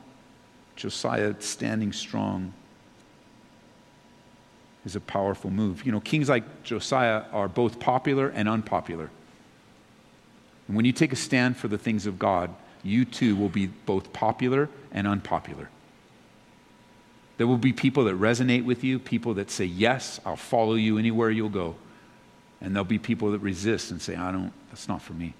Josiah 0.76 1.34
standing 1.40 1.92
strong 1.92 2.52
is 4.84 4.96
a 4.96 5.00
powerful 5.00 5.50
move. 5.50 5.84
You 5.86 5.92
know, 5.92 6.00
kings 6.00 6.28
like 6.28 6.62
Josiah 6.62 7.24
are 7.32 7.48
both 7.48 7.80
popular 7.80 8.28
and 8.28 8.48
unpopular. 8.48 9.10
And 10.68 10.76
when 10.76 10.84
you 10.84 10.92
take 10.92 11.12
a 11.12 11.16
stand 11.16 11.56
for 11.56 11.68
the 11.68 11.78
things 11.78 12.06
of 12.06 12.18
God, 12.18 12.54
you 12.82 13.04
too 13.04 13.36
will 13.36 13.48
be 13.48 13.66
both 13.66 14.12
popular 14.12 14.68
and 14.90 15.06
unpopular. 15.06 15.68
There 17.38 17.46
will 17.46 17.58
be 17.58 17.72
people 17.72 18.04
that 18.04 18.14
resonate 18.14 18.64
with 18.64 18.84
you, 18.84 18.98
people 18.98 19.34
that 19.34 19.50
say, 19.50 19.64
Yes, 19.64 20.20
I'll 20.24 20.36
follow 20.36 20.74
you 20.74 20.98
anywhere 20.98 21.30
you'll 21.30 21.48
go. 21.48 21.76
And 22.62 22.74
there'll 22.74 22.84
be 22.84 22.98
people 22.98 23.32
that 23.32 23.40
resist 23.40 23.90
and 23.90 24.00
say, 24.00 24.14
I 24.14 24.30
don't, 24.30 24.52
that's 24.70 24.88
not 24.88 25.02
for 25.02 25.12
me. 25.12 25.34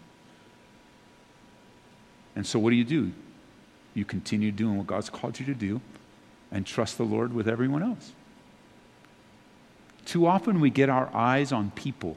And 2.35 2.47
so 2.47 2.59
what 2.59 2.71
do 2.71 2.77
you 2.77 2.85
do? 2.85 3.13
You 3.95 4.05
continue 4.05 4.51
doing 4.51 4.77
what 4.77 4.87
God's 4.87 5.09
called 5.09 5.39
you 5.39 5.47
to 5.47 5.55
do 5.55 5.81
and 6.51 6.67
trust 6.67 6.99
the 6.99 7.05
Lord 7.05 7.33
with 7.33 7.49
everyone 7.49 7.83
else. 7.83 8.13
Too 10.05 10.27
often 10.27 10.61
we 10.61 10.69
get 10.69 10.89
our 10.89 11.09
eyes 11.15 11.53
on 11.53 11.71
people 11.71 12.17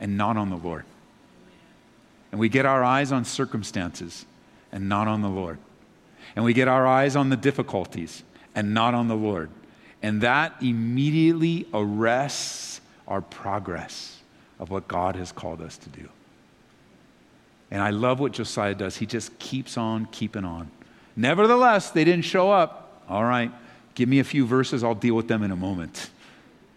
and 0.00 0.16
not 0.16 0.36
on 0.36 0.48
the 0.48 0.56
Lord. 0.56 0.84
And 2.32 2.40
we 2.40 2.48
get 2.48 2.64
our 2.66 2.82
eyes 2.82 3.12
on 3.12 3.24
circumstances 3.24 4.24
and 4.72 4.88
not 4.88 5.06
on 5.08 5.20
the 5.20 5.28
Lord. 5.28 5.58
And 6.34 6.44
we 6.44 6.54
get 6.54 6.68
our 6.68 6.86
eyes 6.86 7.16
on 7.16 7.28
the 7.28 7.36
difficulties 7.36 8.22
and 8.54 8.72
not 8.72 8.94
on 8.94 9.08
the 9.08 9.14
Lord. 9.14 9.50
And 10.02 10.22
that 10.22 10.54
immediately 10.60 11.68
arrests 11.74 12.73
our 13.06 13.20
progress 13.20 14.20
of 14.58 14.70
what 14.70 14.88
God 14.88 15.16
has 15.16 15.32
called 15.32 15.60
us 15.60 15.76
to 15.78 15.88
do. 15.90 16.08
And 17.70 17.82
I 17.82 17.90
love 17.90 18.20
what 18.20 18.32
Josiah 18.32 18.74
does. 18.74 18.96
He 18.96 19.06
just 19.06 19.38
keeps 19.38 19.76
on 19.76 20.06
keeping 20.06 20.44
on. 20.44 20.70
Nevertheless, 21.16 21.90
they 21.90 22.04
didn't 22.04 22.24
show 22.24 22.50
up. 22.50 23.02
All 23.08 23.24
right, 23.24 23.50
give 23.94 24.08
me 24.08 24.20
a 24.20 24.24
few 24.24 24.46
verses, 24.46 24.82
I'll 24.82 24.94
deal 24.94 25.14
with 25.14 25.28
them 25.28 25.42
in 25.42 25.50
a 25.50 25.56
moment. 25.56 26.10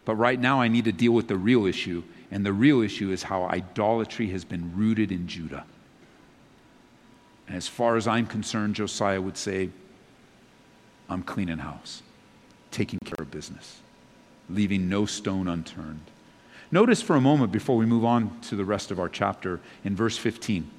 But 0.06 0.16
right 0.16 0.40
now, 0.40 0.62
I 0.62 0.68
need 0.68 0.86
to 0.86 0.92
deal 0.92 1.12
with 1.12 1.28
the 1.28 1.38
real 1.38 1.66
issue. 1.66 2.04
And 2.32 2.46
the 2.46 2.54
real 2.54 2.82
issue 2.82 3.12
is 3.12 3.24
how 3.24 3.44
idolatry 3.44 4.28
has 4.30 4.44
been 4.44 4.76
rooted 4.76 5.12
in 5.12 5.28
Judah. 5.28 5.66
And 7.48 7.56
as 7.56 7.68
far 7.68 7.96
as 7.96 8.08
I'm 8.08 8.26
concerned, 8.26 8.76
Josiah 8.76 9.22
would 9.22 9.38
say, 9.38 9.70
I'm 11.10 11.24
cleaning 11.24 11.60
house, 11.60 12.02
taking 12.72 13.00
care 13.06 13.24
of 13.24 13.32
business, 13.32 13.80
leaving 14.50 14.90
no 14.90 15.06
stone 15.06 15.48
unturned. 15.48 16.02
Notice 16.72 17.02
for 17.02 17.16
a 17.16 17.22
moment 17.22 17.52
before 17.52 17.78
we 17.78 17.86
move 17.86 18.04
on 18.04 18.40
to 18.42 18.56
the 18.56 18.66
rest 18.66 18.92
of 18.92 19.00
our 19.00 19.10
chapter 19.10 19.60
in 19.84 19.96
verse 19.96 20.18
15. 20.18 20.70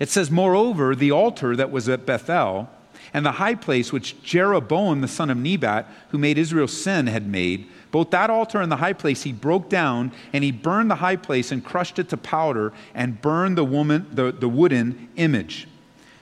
It 0.00 0.08
says, 0.08 0.30
Moreover, 0.30 0.94
the 0.94 1.12
altar 1.12 1.54
that 1.54 1.70
was 1.70 1.88
at 1.88 2.04
Bethel 2.04 2.68
and 3.14 3.24
the 3.24 3.32
high 3.32 3.54
place 3.54 3.92
which 3.92 4.22
Jeroboam 4.22 5.00
the 5.00 5.08
son 5.08 5.30
of 5.30 5.36
Nebat, 5.36 5.86
who 6.08 6.18
made 6.18 6.38
Israel 6.38 6.68
sin, 6.68 7.06
had 7.06 7.28
made, 7.28 7.68
both 7.90 8.10
that 8.10 8.30
altar 8.30 8.60
and 8.60 8.72
the 8.72 8.76
high 8.76 8.94
place 8.94 9.22
he 9.22 9.32
broke 9.32 9.68
down, 9.68 10.12
and 10.32 10.42
he 10.42 10.50
burned 10.50 10.90
the 10.90 10.96
high 10.96 11.16
place 11.16 11.52
and 11.52 11.64
crushed 11.64 11.98
it 11.98 12.08
to 12.08 12.16
powder 12.16 12.72
and 12.94 13.20
burned 13.20 13.58
the, 13.58 13.64
woman, 13.64 14.06
the, 14.10 14.32
the 14.32 14.48
wooden 14.48 15.08
image. 15.16 15.68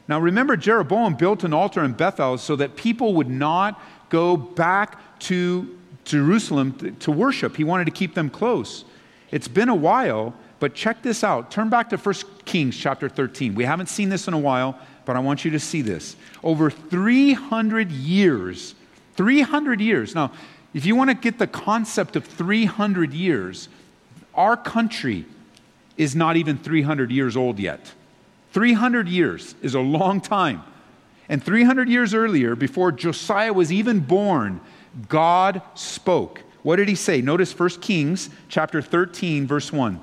Now 0.08 0.18
remember, 0.18 0.56
Jeroboam 0.56 1.14
built 1.14 1.44
an 1.44 1.54
altar 1.54 1.84
in 1.84 1.92
Bethel 1.92 2.38
so 2.38 2.56
that 2.56 2.74
people 2.74 3.14
would 3.14 3.30
not 3.30 3.80
go 4.08 4.36
back 4.36 4.98
to 5.20 5.78
Jerusalem 6.04 6.96
to, 7.00 7.10
worship. 7.10 7.56
He 7.56 7.64
wanted 7.64 7.84
to 7.84 7.90
keep 7.90 8.14
them 8.14 8.30
close. 8.30 8.84
It's 9.30 9.48
been 9.48 9.68
a 9.68 9.74
while, 9.74 10.34
but 10.58 10.74
check 10.74 11.02
this 11.02 11.22
out. 11.22 11.50
Turn 11.50 11.68
back 11.68 11.90
to 11.90 11.96
1 11.96 12.14
Kings 12.44 12.76
chapter 12.76 13.08
13. 13.08 13.54
We 13.54 13.64
haven't 13.64 13.88
seen 13.88 14.08
this 14.08 14.26
in 14.28 14.34
a 14.34 14.38
while, 14.38 14.78
but 15.04 15.16
I 15.16 15.20
want 15.20 15.44
you 15.44 15.50
to 15.52 15.60
see 15.60 15.82
this. 15.82 16.16
Over 16.42 16.70
300 16.70 17.90
years, 17.92 18.74
300 19.16 19.80
years. 19.80 20.14
Now, 20.14 20.32
if 20.74 20.86
you 20.86 20.94
want 20.96 21.10
to 21.10 21.14
get 21.14 21.38
the 21.38 21.46
concept 21.46 22.16
of 22.16 22.24
300 22.24 23.12
years, 23.12 23.68
our 24.34 24.56
country 24.56 25.26
is 25.96 26.14
not 26.16 26.36
even 26.36 26.58
300 26.58 27.10
years 27.10 27.36
old 27.36 27.58
yet. 27.58 27.92
300 28.52 29.08
years 29.08 29.54
is 29.62 29.74
a 29.74 29.80
long 29.80 30.20
time. 30.20 30.62
And 31.28 31.42
300 31.42 31.88
years 31.88 32.14
earlier, 32.14 32.56
before 32.56 32.90
Josiah 32.90 33.52
was 33.52 33.70
even 33.70 34.00
born, 34.00 34.60
God 35.08 35.62
spoke. 35.74 36.42
What 36.62 36.76
did 36.76 36.88
he 36.88 36.94
say? 36.94 37.20
Notice 37.20 37.58
1 37.58 37.68
Kings 37.80 38.30
chapter 38.48 38.82
13 38.82 39.46
verse 39.46 39.72
1. 39.72 40.00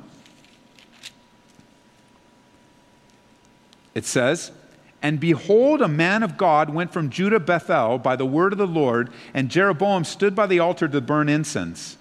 it 3.98 4.06
says, 4.06 4.52
And 5.02 5.20
behold, 5.20 5.82
a 5.82 5.88
man 5.88 6.22
of 6.22 6.38
God 6.38 6.70
went 6.70 6.94
from 6.94 7.10
Judah 7.10 7.40
Bethel 7.40 7.98
by 7.98 8.16
the 8.16 8.28
word 8.28 8.52
of 8.52 8.60
the 8.60 8.68
Lord, 8.68 9.10
and 9.34 9.50
Jeroboam 9.50 10.04
stood 10.04 10.36
by 10.36 10.46
the 10.46 10.60
altar 10.60 10.88
to 10.88 11.02
burn 11.02 11.28
incense. 11.28 11.98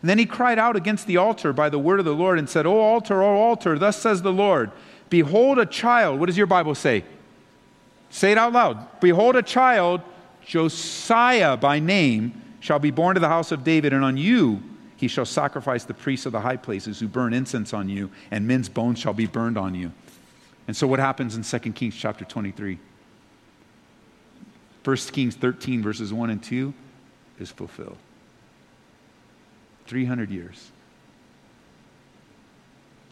And 0.00 0.08
then 0.08 0.18
he 0.18 0.26
cried 0.26 0.60
out 0.60 0.76
against 0.76 1.08
the 1.08 1.16
altar 1.16 1.52
by 1.52 1.68
the 1.68 1.78
word 1.78 1.98
of 1.98 2.04
the 2.04 2.14
Lord 2.14 2.38
and 2.38 2.48
said, 2.48 2.66
O 2.66 2.78
altar, 2.78 3.20
O 3.20 3.34
altar, 3.34 3.80
thus 3.80 3.96
says 3.96 4.22
the 4.22 4.32
Lord, 4.32 4.70
Behold 5.08 5.58
a 5.58 5.66
child. 5.66 6.20
What 6.20 6.26
does 6.26 6.38
your 6.38 6.46
Bible 6.46 6.76
say? 6.76 7.02
Say 8.10 8.30
it 8.30 8.38
out 8.38 8.52
loud. 8.52 9.00
Behold 9.00 9.34
a 9.34 9.42
child, 9.42 10.02
Josiah 10.44 11.56
by 11.56 11.78
name, 11.78 12.40
shall 12.60 12.78
be 12.78 12.90
born 12.90 13.14
to 13.14 13.20
the 13.20 13.28
house 13.28 13.52
of 13.52 13.64
David, 13.64 13.92
and 13.92 14.04
on 14.04 14.16
you 14.16 14.62
he 14.96 15.08
shall 15.08 15.24
sacrifice 15.24 15.84
the 15.84 15.94
priests 15.94 16.26
of 16.26 16.32
the 16.32 16.40
high 16.40 16.58
places 16.58 17.00
who 17.00 17.08
burn 17.08 17.32
incense 17.32 17.72
on 17.72 17.88
you, 17.88 18.10
and 18.30 18.46
men's 18.46 18.68
bones 18.68 18.98
shall 18.98 19.14
be 19.14 19.26
burned 19.26 19.56
on 19.56 19.74
you. 19.74 19.90
And 20.68 20.76
so 20.76 20.86
what 20.86 21.00
happens 21.00 21.36
in 21.36 21.42
2 21.42 21.72
Kings 21.72 21.96
chapter 21.96 22.24
23? 22.24 22.78
1 24.84 24.96
Kings 24.96 25.34
13, 25.34 25.82
verses 25.82 26.12
1 26.12 26.30
and 26.30 26.42
2 26.42 26.72
is 27.38 27.50
fulfilled. 27.50 27.96
300 29.86 30.30
years. 30.30 30.70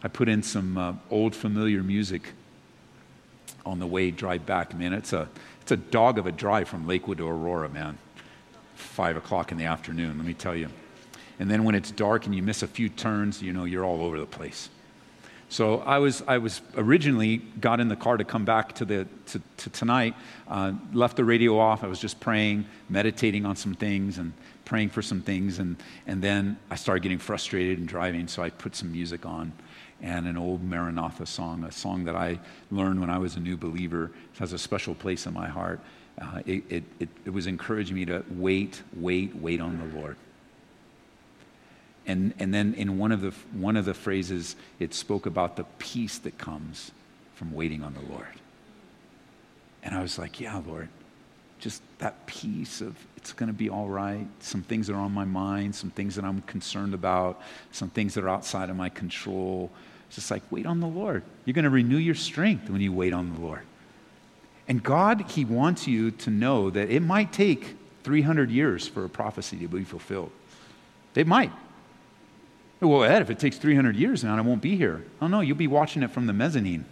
I 0.03 0.07
put 0.07 0.29
in 0.29 0.43
some 0.43 0.77
uh, 0.77 0.93
old 1.09 1.35
familiar 1.35 1.83
music 1.83 2.33
on 3.65 3.79
the 3.79 3.87
way 3.87 4.11
drive 4.11 4.45
back. 4.45 4.73
Man, 4.73 4.93
it's 4.93 5.11
a, 5.11 5.27
it's 5.71 5.79
a 5.79 5.91
dog 5.91 6.17
of 6.17 6.25
a 6.25 6.31
drive 6.31 6.67
from 6.67 6.87
Lakewood 6.87 7.19
to 7.19 7.27
Aurora, 7.27 7.69
man. 7.69 7.99
Five 8.73 9.17
o'clock 9.17 9.51
in 9.51 9.59
the 9.59 9.65
afternoon, 9.65 10.17
let 10.17 10.25
me 10.25 10.33
tell 10.33 10.55
you. 10.55 10.67
And 11.37 11.49
then 11.49 11.63
when 11.63 11.75
it's 11.75 11.91
dark 11.91 12.25
and 12.25 12.33
you 12.33 12.41
miss 12.41 12.63
a 12.63 12.67
few 12.67 12.89
turns, 12.89 13.39
you 13.39 13.53
know, 13.53 13.65
you're 13.65 13.85
all 13.85 14.01
over 14.01 14.19
the 14.19 14.25
place. 14.25 14.69
So 15.47 15.81
I 15.81 15.99
was, 15.99 16.23
I 16.27 16.39
was 16.39 16.61
originally 16.75 17.37
got 17.37 17.79
in 17.79 17.87
the 17.87 17.95
car 17.95 18.17
to 18.17 18.23
come 18.23 18.45
back 18.45 18.73
to, 18.75 18.85
the, 18.85 19.07
to, 19.27 19.41
to 19.57 19.69
tonight, 19.69 20.15
uh, 20.47 20.73
left 20.91 21.17
the 21.17 21.23
radio 21.23 21.59
off. 21.59 21.83
I 21.83 21.87
was 21.87 21.99
just 21.99 22.19
praying, 22.19 22.65
meditating 22.89 23.45
on 23.45 23.55
some 23.55 23.75
things 23.75 24.17
and 24.17 24.33
praying 24.65 24.89
for 24.89 25.03
some 25.03 25.21
things. 25.21 25.59
And, 25.59 25.75
and 26.07 26.19
then 26.19 26.57
I 26.71 26.77
started 26.77 27.03
getting 27.03 27.19
frustrated 27.19 27.77
and 27.77 27.87
driving, 27.87 28.27
so 28.27 28.41
I 28.41 28.49
put 28.49 28.75
some 28.75 28.91
music 28.91 29.23
on 29.23 29.53
and 30.01 30.27
an 30.27 30.37
old 30.37 30.63
Maranatha 30.63 31.25
song, 31.25 31.63
a 31.63 31.71
song 31.71 32.05
that 32.05 32.15
I 32.15 32.39
learned 32.71 32.99
when 33.01 33.09
I 33.09 33.17
was 33.17 33.35
a 33.35 33.39
new 33.39 33.57
believer. 33.57 34.11
It 34.33 34.39
has 34.39 34.53
a 34.53 34.57
special 34.57 34.95
place 34.95 35.25
in 35.25 35.33
my 35.33 35.47
heart. 35.47 35.79
Uh, 36.19 36.41
it, 36.45 36.63
it, 36.69 36.83
it, 36.99 37.09
it 37.25 37.29
was 37.29 37.47
encouraging 37.47 37.95
me 37.95 38.05
to 38.05 38.23
wait, 38.31 38.81
wait, 38.95 39.35
wait 39.35 39.61
on 39.61 39.77
the 39.77 39.99
Lord. 39.99 40.17
And, 42.05 42.33
and 42.39 42.53
then 42.53 42.73
in 42.73 42.97
one 42.97 43.11
of, 43.11 43.21
the, 43.21 43.31
one 43.53 43.77
of 43.77 43.85
the 43.85 43.93
phrases, 43.93 44.55
it 44.79 44.93
spoke 44.93 45.25
about 45.25 45.55
the 45.55 45.65
peace 45.77 46.17
that 46.19 46.37
comes 46.37 46.91
from 47.35 47.53
waiting 47.53 47.83
on 47.83 47.93
the 47.93 48.11
Lord. 48.11 48.25
And 49.83 49.95
I 49.95 50.01
was 50.01 50.17
like, 50.17 50.39
yeah, 50.39 50.61
Lord, 50.65 50.89
just 51.59 51.81
that 51.99 52.25
peace 52.25 52.81
of 52.81 52.95
it's 53.15 53.33
going 53.33 53.47
to 53.47 53.53
be 53.53 53.69
all 53.69 53.87
right. 53.87 54.25
Some 54.39 54.61
things 54.61 54.87
that 54.87 54.93
are 54.93 55.01
on 55.01 55.11
my 55.11 55.25
mind, 55.25 55.75
some 55.75 55.89
things 55.89 56.15
that 56.15 56.23
I'm 56.23 56.41
concerned 56.43 56.93
about, 56.93 57.41
some 57.71 57.89
things 57.89 58.13
that 58.13 58.23
are 58.23 58.29
outside 58.29 58.69
of 58.69 58.75
my 58.75 58.89
control. 58.89 59.69
It's 60.09 60.15
just 60.15 60.31
like, 60.31 60.41
wait 60.49 60.65
on 60.65 60.79
the 60.79 60.87
Lord. 60.87 61.21
You're 61.45 61.53
going 61.53 61.65
to 61.65 61.69
renew 61.69 61.97
your 61.97 62.15
strength 62.15 62.67
when 62.67 62.81
you 62.81 62.91
wait 62.91 63.13
on 63.13 63.31
the 63.31 63.39
Lord. 63.39 63.61
And 64.67 64.81
God, 64.81 65.21
He 65.29 65.45
wants 65.45 65.87
you 65.87 66.09
to 66.09 66.31
know 66.31 66.71
that 66.71 66.89
it 66.89 67.01
might 67.01 67.31
take 67.31 67.77
300 68.03 68.49
years 68.49 68.87
for 68.87 69.05
a 69.05 69.09
prophecy 69.09 69.57
to 69.57 69.67
be 69.67 69.83
fulfilled. 69.83 70.31
It 71.13 71.27
might. 71.27 71.51
Well, 72.81 73.03
Ed, 73.03 73.21
if 73.21 73.29
it 73.29 73.37
takes 73.37 73.57
300 73.57 73.95
years, 73.95 74.23
now 74.23 74.35
I 74.35 74.41
won't 74.41 74.63
be 74.63 74.75
here. 74.75 75.03
Oh, 75.21 75.27
no, 75.27 75.41
you'll 75.41 75.55
be 75.55 75.67
watching 75.67 76.01
it 76.01 76.09
from 76.09 76.25
the 76.25 76.33
mezzanine. 76.33 76.85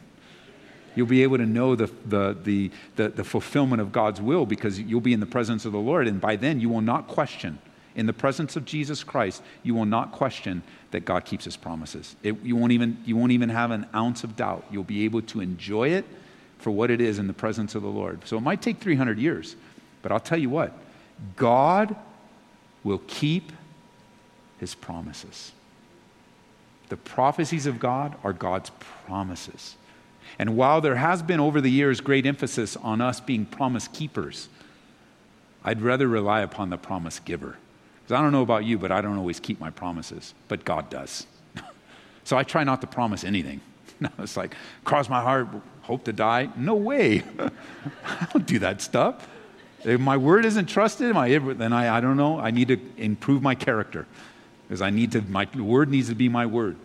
You'll 0.93 1.08
be 1.08 1.23
able 1.23 1.38
to 1.38 1.45
know 1.45 1.75
the, 1.75 1.88
the, 2.06 2.38
the, 2.43 2.71
the, 2.97 3.10
the 3.10 3.23
fulfillment 3.23 3.82
of 3.82 3.91
God's 3.91 4.21
will 4.21 4.45
because 4.45 4.80
you'll 4.80 5.01
be 5.01 5.13
in 5.13 5.21
the 5.21 5.25
presence 5.25 5.65
of 5.65 5.71
the 5.71 5.80
Lord. 5.80 6.08
And 6.08 6.21
by 6.21 6.36
then, 6.36 6.60
you 6.60 6.69
will 6.69 6.82
not 6.82 7.08
question 7.08 7.58
in 7.97 8.06
the 8.06 8.13
presence 8.13 8.56
of 8.56 8.63
Jesus 8.63 9.03
Christ, 9.03 9.41
you 9.63 9.73
will 9.73 9.86
not 9.86 10.12
question 10.12 10.62
that 10.91 11.06
God 11.06 11.26
keeps 11.26 11.45
his 11.45 11.58
promises. 11.58 12.15
It, 12.23 12.41
you, 12.43 12.56
won't 12.56 12.71
even, 12.71 12.97
you 13.06 13.15
won't 13.15 13.32
even 13.32 13.50
have 13.50 13.71
an 13.71 13.88
ounce 13.93 14.23
of 14.23 14.36
doubt. 14.36 14.65
You'll 14.71 14.84
be 14.84 15.06
able 15.06 15.21
to 15.23 15.41
enjoy 15.41 15.89
it 15.89 16.06
for 16.60 16.71
what 16.71 16.89
it 16.89 17.02
is 17.02 17.19
in 17.19 17.28
the 17.28 17.34
presence 17.34 17.76
of 17.76 17.82
the 17.82 17.89
Lord. 17.89 18.26
So 18.26 18.38
it 18.38 18.41
might 18.41 18.62
take 18.62 18.80
300 18.80 19.19
years, 19.19 19.56
but 20.02 20.12
I'll 20.12 20.19
tell 20.19 20.38
you 20.38 20.50
what 20.50 20.73
God 21.36 21.95
will 22.84 23.02
keep 23.08 23.52
his 24.60 24.76
promises. 24.76 25.52
The 26.89 26.97
prophecies 26.97 27.65
of 27.65 27.80
God 27.80 28.15
are 28.23 28.34
God's 28.34 28.71
promises. 29.06 29.76
And 30.39 30.56
while 30.56 30.82
there 30.82 30.95
has 30.95 31.21
been 31.21 31.39
over 31.39 31.62
the 31.62 31.71
years 31.71 32.02
great 32.02 32.26
emphasis 32.26 32.78
on 32.78 33.02
us 33.02 33.19
being 33.19 33.45
promise 33.45 33.88
keepers, 33.88 34.50
I'd 35.63 35.82
rather 35.82 36.08
rely 36.08 36.41
upon 36.41 36.69
the 36.69 36.78
promise 36.78 37.19
giver. 37.19 37.58
Because 38.08 38.20
I 38.20 38.22
don't 38.22 38.32
know 38.32 38.41
about 38.41 38.63
you, 38.63 38.78
but 38.78 38.89
I 38.89 39.02
don't 39.02 39.17
always 39.17 39.38
keep 39.41 39.60
my 39.60 39.70
promises, 39.70 40.34
but 40.48 40.63
God 40.63 40.89
does. 40.89 41.28
so 42.24 42.38
I 42.38 42.43
try 42.43 42.63
not 42.63 42.80
to 42.80 42.88
promise 42.88 43.26
anything. 43.26 43.60
It's 44.20 44.38
like, 44.38 44.56
cross 44.86 45.10
my 45.10 45.22
heart, 45.22 45.50
hope 45.82 46.06
to 46.06 46.13
die. 46.13 46.48
No 46.56 46.76
way. 46.76 47.24
I 48.06 48.28
don't 48.32 48.46
do 48.46 48.60
that 48.60 48.82
stuff. 48.82 49.28
If 49.84 50.00
my 50.00 50.15
word 50.15 50.46
isn't 50.46 50.67
trusted, 50.67 51.13
my, 51.13 51.38
then 51.38 51.74
I, 51.74 51.98
I 51.98 52.00
don't 52.00 52.15
know. 52.15 52.39
I 52.39 52.52
need 52.52 52.70
to 52.70 52.80
improve 52.96 53.41
my 53.41 53.56
character 53.56 54.06
because 54.67 54.82
I 54.82 54.89
need 54.89 55.12
to, 55.12 55.22
my 55.24 55.46
word 55.58 55.89
needs 55.89 56.08
to 56.08 56.15
be 56.15 56.30
my 56.30 56.46
word. 56.46 56.78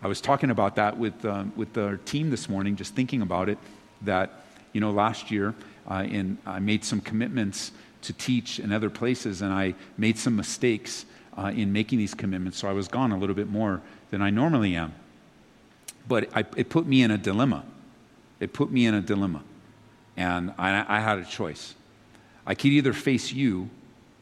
I 0.00 0.06
was 0.06 0.20
talking 0.20 0.50
about 0.50 0.76
that 0.76 0.96
with, 0.96 1.24
uh, 1.24 1.44
with 1.56 1.76
our 1.76 1.96
team 1.96 2.30
this 2.30 2.48
morning, 2.48 2.76
just 2.76 2.94
thinking 2.94 3.20
about 3.20 3.48
it, 3.48 3.58
that, 4.02 4.44
you 4.72 4.80
know, 4.80 4.92
last 4.92 5.32
year 5.32 5.54
uh, 5.90 6.04
in, 6.06 6.38
I 6.46 6.60
made 6.60 6.84
some 6.84 7.00
commitments 7.00 7.72
to 8.04 8.12
teach 8.12 8.58
in 8.58 8.72
other 8.72 8.90
places, 8.90 9.42
and 9.42 9.52
I 9.52 9.74
made 9.98 10.18
some 10.18 10.36
mistakes 10.36 11.06
uh, 11.36 11.52
in 11.54 11.72
making 11.72 11.98
these 11.98 12.14
commitments, 12.14 12.58
so 12.58 12.68
I 12.68 12.72
was 12.72 12.88
gone 12.88 13.12
a 13.12 13.18
little 13.18 13.34
bit 13.34 13.48
more 13.48 13.80
than 14.10 14.22
I 14.22 14.30
normally 14.30 14.76
am. 14.76 14.94
But 16.06 16.28
I, 16.34 16.44
it 16.56 16.68
put 16.68 16.86
me 16.86 17.02
in 17.02 17.10
a 17.10 17.18
dilemma. 17.18 17.64
It 18.40 18.52
put 18.52 18.70
me 18.70 18.86
in 18.86 18.94
a 18.94 19.00
dilemma. 19.00 19.42
And 20.16 20.52
I, 20.58 20.84
I 20.86 21.00
had 21.00 21.18
a 21.18 21.24
choice. 21.24 21.74
I 22.46 22.54
could 22.54 22.70
either 22.72 22.92
face 22.92 23.32
you 23.32 23.70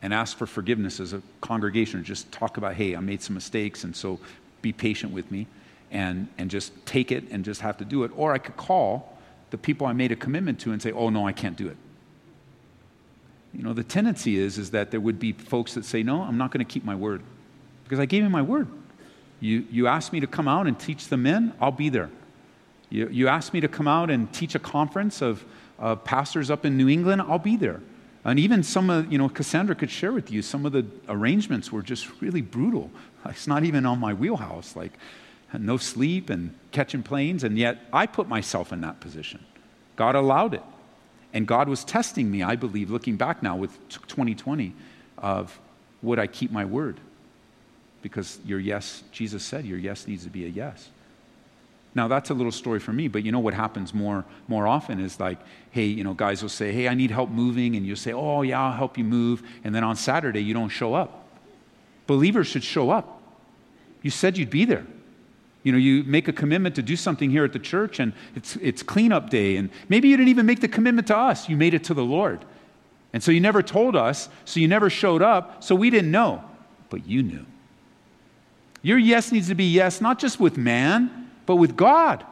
and 0.00 0.14
ask 0.14 0.36
for 0.36 0.46
forgiveness 0.46 1.00
as 1.00 1.12
a 1.12 1.22
congregation 1.40 2.00
or 2.00 2.02
just 2.02 2.30
talk 2.32 2.56
about, 2.56 2.74
hey, 2.74 2.96
I 2.96 3.00
made 3.00 3.22
some 3.22 3.34
mistakes, 3.34 3.84
and 3.84 3.94
so 3.94 4.18
be 4.62 4.72
patient 4.72 5.12
with 5.12 5.30
me 5.30 5.46
and, 5.90 6.28
and 6.38 6.50
just 6.50 6.72
take 6.86 7.12
it 7.12 7.24
and 7.30 7.44
just 7.44 7.60
have 7.60 7.76
to 7.78 7.84
do 7.84 8.04
it. 8.04 8.10
Or 8.16 8.32
I 8.32 8.38
could 8.38 8.56
call 8.56 9.18
the 9.50 9.58
people 9.58 9.86
I 9.86 9.92
made 9.92 10.10
a 10.10 10.16
commitment 10.16 10.58
to 10.60 10.72
and 10.72 10.80
say, 10.80 10.92
oh, 10.92 11.10
no, 11.10 11.26
I 11.26 11.32
can't 11.32 11.56
do 11.56 11.68
it. 11.68 11.76
You 13.54 13.62
know, 13.62 13.72
the 13.72 13.84
tendency 13.84 14.38
is, 14.38 14.58
is 14.58 14.70
that 14.70 14.90
there 14.90 15.00
would 15.00 15.18
be 15.18 15.32
folks 15.32 15.74
that 15.74 15.84
say, 15.84 16.02
no, 16.02 16.22
I'm 16.22 16.38
not 16.38 16.50
going 16.50 16.64
to 16.64 16.70
keep 16.70 16.84
my 16.84 16.94
word 16.94 17.22
because 17.84 18.00
I 18.00 18.06
gave 18.06 18.22
you 18.22 18.30
my 18.30 18.42
word. 18.42 18.68
You, 19.40 19.66
you 19.70 19.86
asked 19.88 20.12
me 20.12 20.20
to 20.20 20.26
come 20.26 20.48
out 20.48 20.66
and 20.66 20.78
teach 20.78 21.08
the 21.08 21.16
men, 21.16 21.52
I'll 21.60 21.72
be 21.72 21.88
there. 21.88 22.10
You, 22.90 23.08
you 23.08 23.28
asked 23.28 23.52
me 23.52 23.60
to 23.60 23.68
come 23.68 23.88
out 23.88 24.10
and 24.10 24.32
teach 24.32 24.54
a 24.54 24.58
conference 24.58 25.20
of 25.20 25.44
uh, 25.78 25.96
pastors 25.96 26.50
up 26.50 26.64
in 26.64 26.76
New 26.76 26.88
England, 26.88 27.22
I'll 27.22 27.38
be 27.38 27.56
there. 27.56 27.80
And 28.24 28.38
even 28.38 28.62
some 28.62 28.88
of, 28.88 29.10
you 29.10 29.18
know, 29.18 29.28
Cassandra 29.28 29.74
could 29.74 29.90
share 29.90 30.12
with 30.12 30.30
you, 30.30 30.42
some 30.42 30.64
of 30.64 30.72
the 30.72 30.86
arrangements 31.08 31.72
were 31.72 31.82
just 31.82 32.08
really 32.20 32.40
brutal. 32.40 32.90
It's 33.26 33.48
not 33.48 33.64
even 33.64 33.84
on 33.84 33.98
my 33.98 34.14
wheelhouse, 34.14 34.76
like 34.76 34.92
no 35.58 35.76
sleep 35.76 36.30
and 36.30 36.54
catching 36.70 37.02
planes, 37.02 37.44
and 37.44 37.58
yet 37.58 37.78
I 37.92 38.06
put 38.06 38.28
myself 38.28 38.72
in 38.72 38.80
that 38.82 39.00
position. 39.00 39.44
God 39.96 40.14
allowed 40.14 40.54
it. 40.54 40.62
And 41.32 41.46
God 41.46 41.68
was 41.68 41.84
testing 41.84 42.30
me, 42.30 42.42
I 42.42 42.56
believe, 42.56 42.90
looking 42.90 43.16
back 43.16 43.42
now 43.42 43.56
with 43.56 43.72
2020, 43.88 44.74
of 45.18 45.58
would 46.02 46.18
I 46.18 46.26
keep 46.26 46.50
my 46.50 46.64
word? 46.64 46.98
Because 48.02 48.38
your 48.44 48.58
yes, 48.58 49.02
Jesus 49.12 49.42
said, 49.42 49.64
your 49.64 49.78
yes 49.78 50.06
needs 50.06 50.24
to 50.24 50.30
be 50.30 50.44
a 50.44 50.48
yes. 50.48 50.90
Now 51.94 52.08
that's 52.08 52.30
a 52.30 52.34
little 52.34 52.52
story 52.52 52.80
for 52.80 52.92
me, 52.92 53.08
but 53.08 53.22
you 53.22 53.32
know 53.32 53.38
what 53.38 53.54
happens 53.54 53.92
more 53.92 54.24
more 54.48 54.66
often 54.66 54.98
is 54.98 55.20
like, 55.20 55.38
hey, 55.70 55.84
you 55.84 56.04
know, 56.04 56.14
guys 56.14 56.40
will 56.42 56.48
say, 56.48 56.72
hey, 56.72 56.88
I 56.88 56.94
need 56.94 57.10
help 57.10 57.30
moving, 57.30 57.76
and 57.76 57.86
you'll 57.86 57.96
say, 57.96 58.12
oh 58.12 58.42
yeah, 58.42 58.62
I'll 58.62 58.76
help 58.76 58.96
you 58.96 59.04
move, 59.04 59.42
and 59.62 59.74
then 59.74 59.84
on 59.84 59.96
Saturday 59.96 60.42
you 60.42 60.54
don't 60.54 60.70
show 60.70 60.94
up. 60.94 61.26
Believers 62.06 62.46
should 62.46 62.64
show 62.64 62.90
up. 62.90 63.20
You 64.00 64.10
said 64.10 64.38
you'd 64.38 64.50
be 64.50 64.64
there. 64.64 64.86
You 65.62 65.72
know, 65.72 65.78
you 65.78 66.02
make 66.04 66.28
a 66.28 66.32
commitment 66.32 66.74
to 66.74 66.82
do 66.82 66.96
something 66.96 67.30
here 67.30 67.44
at 67.44 67.52
the 67.52 67.58
church, 67.58 68.00
and 68.00 68.12
it's 68.34 68.56
it's 68.56 68.82
cleanup 68.82 69.30
day, 69.30 69.56
and 69.56 69.70
maybe 69.88 70.08
you 70.08 70.16
didn't 70.16 70.30
even 70.30 70.46
make 70.46 70.60
the 70.60 70.68
commitment 70.68 71.06
to 71.08 71.16
us. 71.16 71.48
You 71.48 71.56
made 71.56 71.74
it 71.74 71.84
to 71.84 71.94
the 71.94 72.04
Lord, 72.04 72.44
and 73.12 73.22
so 73.22 73.30
you 73.30 73.40
never 73.40 73.62
told 73.62 73.94
us, 73.94 74.28
so 74.44 74.60
you 74.60 74.68
never 74.68 74.90
showed 74.90 75.22
up, 75.22 75.62
so 75.62 75.74
we 75.74 75.90
didn't 75.90 76.10
know, 76.10 76.42
but 76.90 77.06
you 77.06 77.22
knew. 77.22 77.46
Your 78.82 78.98
yes 78.98 79.30
needs 79.30 79.48
to 79.48 79.54
be 79.54 79.70
yes, 79.72 80.00
not 80.00 80.18
just 80.18 80.40
with 80.40 80.56
man 80.56 81.22
but 81.46 81.56
with 81.56 81.76
God. 81.76 82.24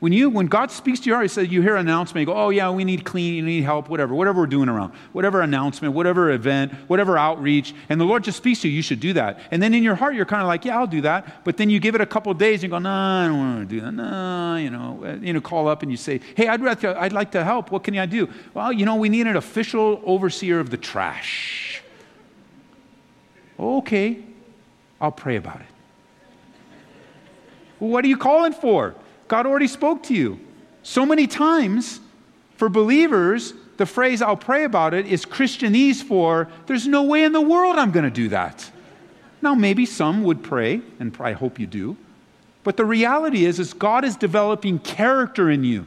When, 0.00 0.14
you, 0.14 0.30
when 0.30 0.46
God 0.46 0.70
speaks 0.70 0.98
to 1.00 1.06
your 1.06 1.16
heart, 1.16 1.24
he 1.24 1.28
says, 1.28 1.48
you 1.48 1.60
hear 1.60 1.76
an 1.76 1.86
announcement, 1.86 2.26
you 2.26 2.34
go, 2.34 2.38
oh, 2.38 2.48
yeah, 2.48 2.70
we 2.70 2.84
need 2.84 3.04
clean, 3.04 3.34
you 3.34 3.42
need 3.42 3.64
help, 3.64 3.90
whatever, 3.90 4.14
whatever 4.14 4.40
we're 4.40 4.46
doing 4.46 4.70
around, 4.70 4.94
whatever 5.12 5.42
announcement, 5.42 5.92
whatever 5.92 6.30
event, 6.30 6.72
whatever 6.86 7.18
outreach, 7.18 7.74
and 7.90 8.00
the 8.00 8.06
Lord 8.06 8.24
just 8.24 8.38
speaks 8.38 8.62
to 8.62 8.68
you, 8.68 8.76
you 8.76 8.82
should 8.82 9.00
do 9.00 9.12
that. 9.12 9.40
And 9.50 9.62
then 9.62 9.74
in 9.74 9.82
your 9.82 9.94
heart, 9.94 10.14
you're 10.14 10.24
kind 10.24 10.40
of 10.40 10.48
like, 10.48 10.64
yeah, 10.64 10.78
I'll 10.78 10.86
do 10.86 11.02
that. 11.02 11.44
But 11.44 11.58
then 11.58 11.68
you 11.68 11.80
give 11.80 11.94
it 11.94 12.00
a 12.00 12.06
couple 12.06 12.32
days 12.32 12.60
and 12.60 12.62
you 12.64 12.68
go, 12.70 12.78
nah, 12.78 13.24
I 13.24 13.28
don't 13.28 13.38
want 13.38 13.68
to 13.68 13.74
do 13.74 13.82
that. 13.82 13.92
Nah, 13.92 14.56
you 14.56 14.70
know, 14.70 15.04
uh, 15.04 15.16
you 15.20 15.34
know, 15.34 15.40
call 15.42 15.68
up 15.68 15.82
and 15.82 15.90
you 15.90 15.98
say, 15.98 16.22
hey, 16.34 16.48
I'd, 16.48 16.62
rather, 16.62 16.98
I'd 16.98 17.12
like 17.12 17.32
to 17.32 17.44
help. 17.44 17.70
What 17.70 17.84
can 17.84 17.98
I 17.98 18.06
do? 18.06 18.26
Well, 18.54 18.72
you 18.72 18.86
know, 18.86 18.96
we 18.96 19.10
need 19.10 19.26
an 19.26 19.36
official 19.36 20.00
overseer 20.06 20.60
of 20.60 20.70
the 20.70 20.78
trash. 20.78 21.82
Okay, 23.58 24.24
I'll 24.98 25.12
pray 25.12 25.36
about 25.36 25.60
it. 25.60 25.66
What 27.80 28.02
are 28.06 28.08
you 28.08 28.16
calling 28.16 28.54
for? 28.54 28.94
God 29.30 29.46
already 29.46 29.68
spoke 29.68 30.02
to 30.04 30.14
you. 30.14 30.40
So 30.82 31.06
many 31.06 31.28
times 31.28 32.00
for 32.56 32.68
believers, 32.68 33.54
the 33.76 33.86
phrase 33.86 34.20
I'll 34.22 34.36
pray 34.36 34.64
about 34.64 34.92
it 34.92 35.06
is 35.06 35.24
Christianese 35.24 36.02
for 36.02 36.48
there's 36.66 36.88
no 36.88 37.04
way 37.04 37.22
in 37.22 37.30
the 37.30 37.40
world 37.40 37.76
I'm 37.76 37.92
going 37.92 38.04
to 38.04 38.10
do 38.10 38.28
that. 38.30 38.68
Now, 39.40 39.54
maybe 39.54 39.86
some 39.86 40.24
would 40.24 40.42
pray, 40.42 40.82
and 40.98 41.16
I 41.20 41.30
hope 41.30 41.60
you 41.60 41.68
do. 41.68 41.96
But 42.64 42.76
the 42.76 42.84
reality 42.84 43.44
is, 43.44 43.60
is 43.60 43.72
God 43.72 44.04
is 44.04 44.16
developing 44.16 44.80
character 44.80 45.48
in 45.48 45.62
you. 45.62 45.86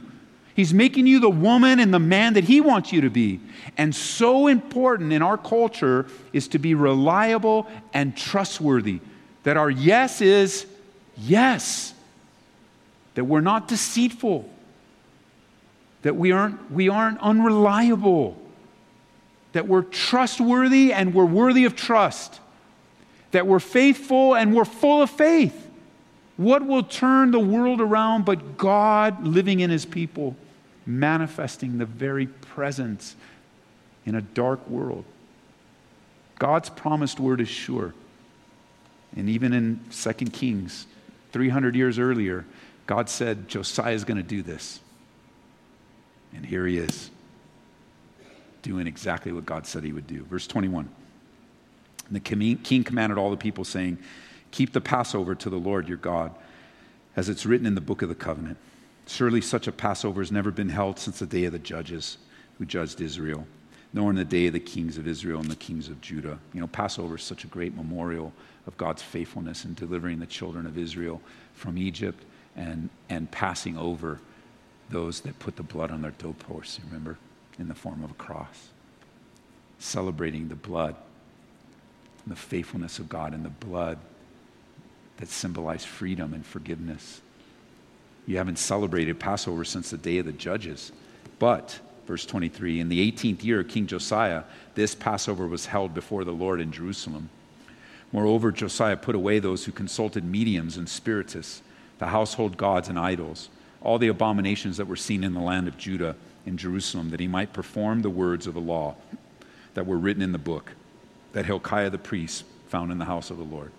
He's 0.56 0.72
making 0.72 1.06
you 1.06 1.20
the 1.20 1.28
woman 1.28 1.80
and 1.80 1.92
the 1.92 1.98
man 1.98 2.32
that 2.34 2.44
He 2.44 2.62
wants 2.62 2.94
you 2.94 3.02
to 3.02 3.10
be. 3.10 3.40
And 3.76 3.94
so 3.94 4.46
important 4.46 5.12
in 5.12 5.20
our 5.20 5.36
culture 5.36 6.06
is 6.32 6.48
to 6.48 6.58
be 6.58 6.74
reliable 6.74 7.66
and 7.92 8.16
trustworthy. 8.16 9.00
That 9.42 9.58
our 9.58 9.70
yes 9.70 10.22
is 10.22 10.64
yes 11.18 11.93
that 13.14 13.24
we're 13.24 13.40
not 13.40 13.68
deceitful, 13.68 14.48
that 16.02 16.16
we 16.16 16.32
aren't, 16.32 16.70
we 16.70 16.88
aren't 16.88 17.18
unreliable, 17.20 18.36
that 19.52 19.68
we're 19.68 19.82
trustworthy 19.82 20.92
and 20.92 21.14
we're 21.14 21.24
worthy 21.24 21.64
of 21.64 21.76
trust, 21.76 22.40
that 23.30 23.46
we're 23.46 23.60
faithful 23.60 24.34
and 24.34 24.54
we're 24.54 24.64
full 24.64 25.02
of 25.02 25.10
faith. 25.10 25.68
What 26.36 26.66
will 26.66 26.82
turn 26.82 27.30
the 27.30 27.38
world 27.40 27.80
around 27.80 28.24
but 28.24 28.58
God 28.58 29.24
living 29.24 29.60
in 29.60 29.70
his 29.70 29.86
people, 29.86 30.36
manifesting 30.84 31.78
the 31.78 31.86
very 31.86 32.26
presence 32.26 33.14
in 34.04 34.16
a 34.16 34.20
dark 34.20 34.68
world? 34.68 35.04
God's 36.38 36.68
promised 36.68 37.20
word 37.20 37.40
is 37.40 37.48
sure. 37.48 37.94
And 39.16 39.28
even 39.28 39.52
in 39.52 39.80
2 39.92 40.12
Kings, 40.26 40.86
300 41.32 41.76
years 41.76 41.98
earlier, 41.98 42.44
God 42.86 43.08
said 43.08 43.48
Josiah 43.48 43.94
is 43.94 44.04
going 44.04 44.16
to 44.16 44.22
do 44.22 44.42
this. 44.42 44.80
And 46.34 46.44
here 46.44 46.66
he 46.66 46.78
is, 46.78 47.10
doing 48.62 48.86
exactly 48.86 49.32
what 49.32 49.46
God 49.46 49.66
said 49.66 49.84
he 49.84 49.92
would 49.92 50.06
do. 50.06 50.24
Verse 50.24 50.46
21. 50.46 50.88
And 52.06 52.16
the 52.16 52.20
king 52.56 52.84
commanded 52.84 53.18
all 53.18 53.30
the 53.30 53.36
people, 53.36 53.64
saying, 53.64 53.98
Keep 54.50 54.72
the 54.72 54.80
Passover 54.80 55.34
to 55.34 55.50
the 55.50 55.56
Lord 55.56 55.88
your 55.88 55.96
God, 55.96 56.32
as 57.16 57.28
it's 57.28 57.46
written 57.46 57.66
in 57.66 57.74
the 57.74 57.80
book 57.80 58.02
of 58.02 58.08
the 58.08 58.14
covenant. 58.14 58.58
Surely 59.06 59.40
such 59.40 59.66
a 59.66 59.72
Passover 59.72 60.20
has 60.20 60.32
never 60.32 60.50
been 60.50 60.68
held 60.68 60.98
since 60.98 61.18
the 61.18 61.26
day 61.26 61.44
of 61.44 61.52
the 61.52 61.58
judges 61.58 62.18
who 62.58 62.64
judged 62.64 63.00
Israel, 63.00 63.46
nor 63.92 64.10
in 64.10 64.16
the 64.16 64.24
day 64.24 64.46
of 64.46 64.52
the 64.52 64.60
kings 64.60 64.98
of 64.98 65.06
Israel 65.06 65.40
and 65.40 65.50
the 65.50 65.56
kings 65.56 65.88
of 65.88 66.00
Judah. 66.00 66.38
You 66.52 66.60
know, 66.60 66.66
Passover 66.66 67.16
is 67.16 67.22
such 67.22 67.44
a 67.44 67.48
great 67.48 67.74
memorial 67.74 68.32
of 68.66 68.76
God's 68.76 69.02
faithfulness 69.02 69.64
in 69.64 69.74
delivering 69.74 70.18
the 70.18 70.26
children 70.26 70.66
of 70.66 70.76
Israel 70.78 71.20
from 71.54 71.78
Egypt 71.78 72.24
and, 72.56 72.88
and 73.08 73.30
passing 73.30 73.76
over 73.76 74.20
those 74.90 75.20
that 75.20 75.38
put 75.38 75.56
the 75.56 75.62
blood 75.62 75.90
on 75.90 76.02
their 76.02 76.12
doorposts, 76.12 76.78
remember, 76.86 77.18
in 77.58 77.68
the 77.68 77.74
form 77.74 78.04
of 78.04 78.10
a 78.10 78.14
cross. 78.14 78.68
Celebrating 79.78 80.48
the 80.48 80.54
blood, 80.54 80.94
and 82.24 82.32
the 82.32 82.38
faithfulness 82.40 82.98
of 82.98 83.08
God, 83.08 83.34
and 83.34 83.44
the 83.44 83.50
blood 83.50 83.98
that 85.18 85.28
symbolized 85.28 85.86
freedom 85.86 86.34
and 86.34 86.44
forgiveness. 86.44 87.20
You 88.26 88.38
haven't 88.38 88.58
celebrated 88.58 89.20
Passover 89.20 89.64
since 89.64 89.90
the 89.90 89.98
day 89.98 90.18
of 90.18 90.26
the 90.26 90.32
judges. 90.32 90.92
But, 91.38 91.78
verse 92.06 92.24
23, 92.24 92.80
in 92.80 92.88
the 92.88 93.12
18th 93.12 93.44
year 93.44 93.60
of 93.60 93.68
King 93.68 93.86
Josiah, 93.86 94.44
this 94.74 94.94
Passover 94.94 95.46
was 95.46 95.66
held 95.66 95.94
before 95.94 96.24
the 96.24 96.32
Lord 96.32 96.60
in 96.60 96.72
Jerusalem. 96.72 97.28
Moreover, 98.12 98.52
Josiah 98.52 98.96
put 98.96 99.14
away 99.14 99.38
those 99.38 99.64
who 99.64 99.72
consulted 99.72 100.24
mediums 100.24 100.76
and 100.76 100.88
spiritists 100.88 101.62
the 101.98 102.06
household 102.06 102.56
gods 102.56 102.88
and 102.88 102.98
idols, 102.98 103.48
all 103.80 103.98
the 103.98 104.08
abominations 104.08 104.76
that 104.76 104.86
were 104.86 104.96
seen 104.96 105.24
in 105.24 105.34
the 105.34 105.40
land 105.40 105.68
of 105.68 105.78
Judah 105.78 106.16
in 106.46 106.56
Jerusalem, 106.56 107.10
that 107.10 107.20
he 107.20 107.28
might 107.28 107.52
perform 107.52 108.02
the 108.02 108.10
words 108.10 108.46
of 108.46 108.54
the 108.54 108.60
law 108.60 108.96
that 109.74 109.86
were 109.86 109.98
written 109.98 110.22
in 110.22 110.32
the 110.32 110.38
book 110.38 110.72
that 111.32 111.46
Hilkiah 111.46 111.90
the 111.90 111.98
priest 111.98 112.44
found 112.68 112.90
in 112.90 112.98
the 112.98 113.04
house 113.04 113.30
of 113.30 113.38
the 113.38 113.44
Lord. 113.44 113.72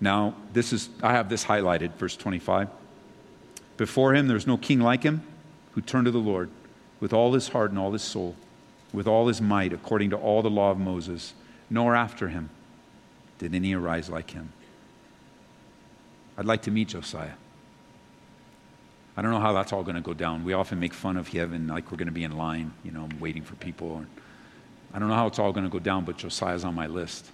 Now, 0.00 0.34
this 0.52 0.72
is 0.72 0.88
I 1.02 1.12
have 1.12 1.28
this 1.28 1.44
highlighted, 1.44 1.94
verse 1.94 2.16
25. 2.16 2.68
Before 3.76 4.14
him 4.14 4.28
there's 4.28 4.46
no 4.46 4.56
king 4.56 4.80
like 4.80 5.02
him 5.02 5.22
who 5.72 5.80
turned 5.80 6.06
to 6.06 6.10
the 6.10 6.18
Lord 6.18 6.50
with 6.98 7.12
all 7.12 7.32
his 7.32 7.48
heart 7.48 7.70
and 7.70 7.78
all 7.78 7.92
his 7.92 8.02
soul, 8.02 8.36
with 8.92 9.06
all 9.06 9.28
his 9.28 9.40
might, 9.40 9.72
according 9.72 10.10
to 10.10 10.16
all 10.16 10.42
the 10.42 10.50
law 10.50 10.70
of 10.70 10.78
Moses, 10.78 11.34
nor 11.70 11.94
after 11.94 12.28
him 12.28 12.50
did 13.38 13.54
any 13.54 13.74
arise 13.74 14.10
like 14.10 14.32
him. 14.32 14.52
I'd 16.40 16.46
like 16.46 16.62
to 16.62 16.70
meet 16.70 16.88
Josiah. 16.88 17.34
I 19.14 19.20
don't 19.20 19.30
know 19.30 19.40
how 19.40 19.52
that's 19.52 19.74
all 19.74 19.82
going 19.82 19.96
to 19.96 20.00
go 20.00 20.14
down. 20.14 20.42
We 20.42 20.54
often 20.54 20.80
make 20.80 20.94
fun 20.94 21.18
of 21.18 21.28
heaven 21.28 21.68
like 21.68 21.92
we're 21.92 21.98
going 21.98 22.08
to 22.08 22.14
be 22.14 22.24
in 22.24 22.34
line, 22.34 22.72
you 22.82 22.92
know, 22.92 23.10
waiting 23.20 23.42
for 23.42 23.56
people. 23.56 24.02
I 24.94 24.98
don't 24.98 25.08
know 25.08 25.14
how 25.14 25.26
it's 25.26 25.38
all 25.38 25.52
going 25.52 25.66
to 25.66 25.70
go 25.70 25.78
down, 25.78 26.06
but 26.06 26.16
Josiah's 26.16 26.64
on 26.64 26.74
my 26.74 26.86
list. 26.86 27.30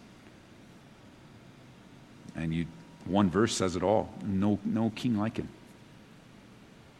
And 2.35 2.53
you, 2.53 2.67
one 3.05 3.31
verse 3.31 3.55
says 3.55 3.77
it 3.77 3.85
all 3.85 4.13
no, 4.25 4.59
no 4.65 4.91
king 4.97 5.17
like 5.17 5.37
him. 5.37 5.51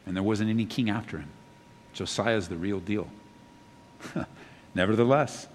And 0.07 0.15
there 0.15 0.23
wasn't 0.23 0.49
any 0.49 0.65
king 0.65 0.89
after 0.89 1.19
him. 1.19 1.29
Josiah's 1.93 2.47
the 2.47 2.57
real 2.57 2.79
deal. 2.79 3.09
Nevertheless, 4.77 5.49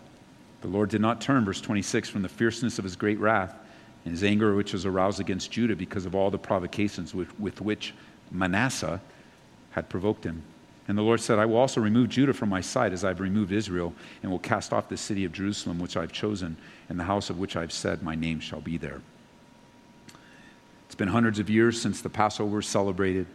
the 0.60 0.68
Lord 0.68 0.89
did 0.89 0.99
not 0.99 1.22
turn, 1.22 1.45
verse 1.45 1.62
26, 1.62 2.10
from 2.10 2.24
the 2.24 2.30
fierceness 2.30 2.78
of 2.78 2.84
his 2.84 2.97
great 2.97 3.20
wrath 3.20 3.56
and 4.04 4.12
his 4.12 4.24
anger 4.24 4.56
which 4.56 4.74
was 4.74 4.86
aroused 4.86 5.20
against 5.20 5.52
Judah 5.52 5.76
because 5.76 6.06
of 6.06 6.16
all 6.16 6.32
the 6.32 6.38
provocations 6.38 7.14
with, 7.14 7.39
with 7.39 7.62
which 7.62 7.93
Manasseh 8.32 9.02
had 9.72 9.89
provoked 9.89 10.24
him. 10.24 10.43
And 10.88 10.97
the 10.97 11.04
Lord 11.04 11.22
said, 11.22 11.39
I 11.39 11.45
will 11.45 11.58
also 11.58 11.80
remove 11.80 12.10
Judah 12.10 12.34
from 12.34 12.49
my 12.49 12.62
sight 12.62 12.91
as 12.91 13.06
I've 13.06 13.20
removed 13.20 13.52
Israel, 13.52 13.93
and 14.22 14.32
will 14.32 14.39
cast 14.39 14.74
off 14.74 14.89
the 14.89 14.97
city 14.97 15.24
of 15.24 15.32
Jerusalem 15.32 15.80
which 15.80 15.95
I've 15.95 16.12
chosen, 16.12 16.58
and 16.89 16.99
the 16.99 17.04
house 17.04 17.30
of 17.30 17.38
which 17.38 17.56
I've 17.56 17.72
said, 17.72 18.02
My 18.02 18.16
name 18.16 18.39
shall 18.39 18.62
be 18.62 18.78
there. 18.78 19.02
It's 20.88 20.95
been 20.95 21.08
hundreds 21.08 21.39
of 21.39 21.49
years 21.49 21.82
since 21.82 22.02
the 22.02 22.10
Passover 22.10 22.58
was 22.58 22.68
celebrated, 22.68 23.28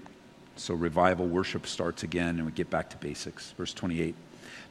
so 0.56 0.74
revival 0.74 1.26
worship 1.26 1.66
starts 1.66 2.02
again, 2.02 2.36
and 2.36 2.44
we 2.44 2.52
get 2.52 2.68
back 2.68 2.90
to 2.90 2.96
basics. 2.98 3.52
Verse 3.52 3.72
28. 3.72 4.14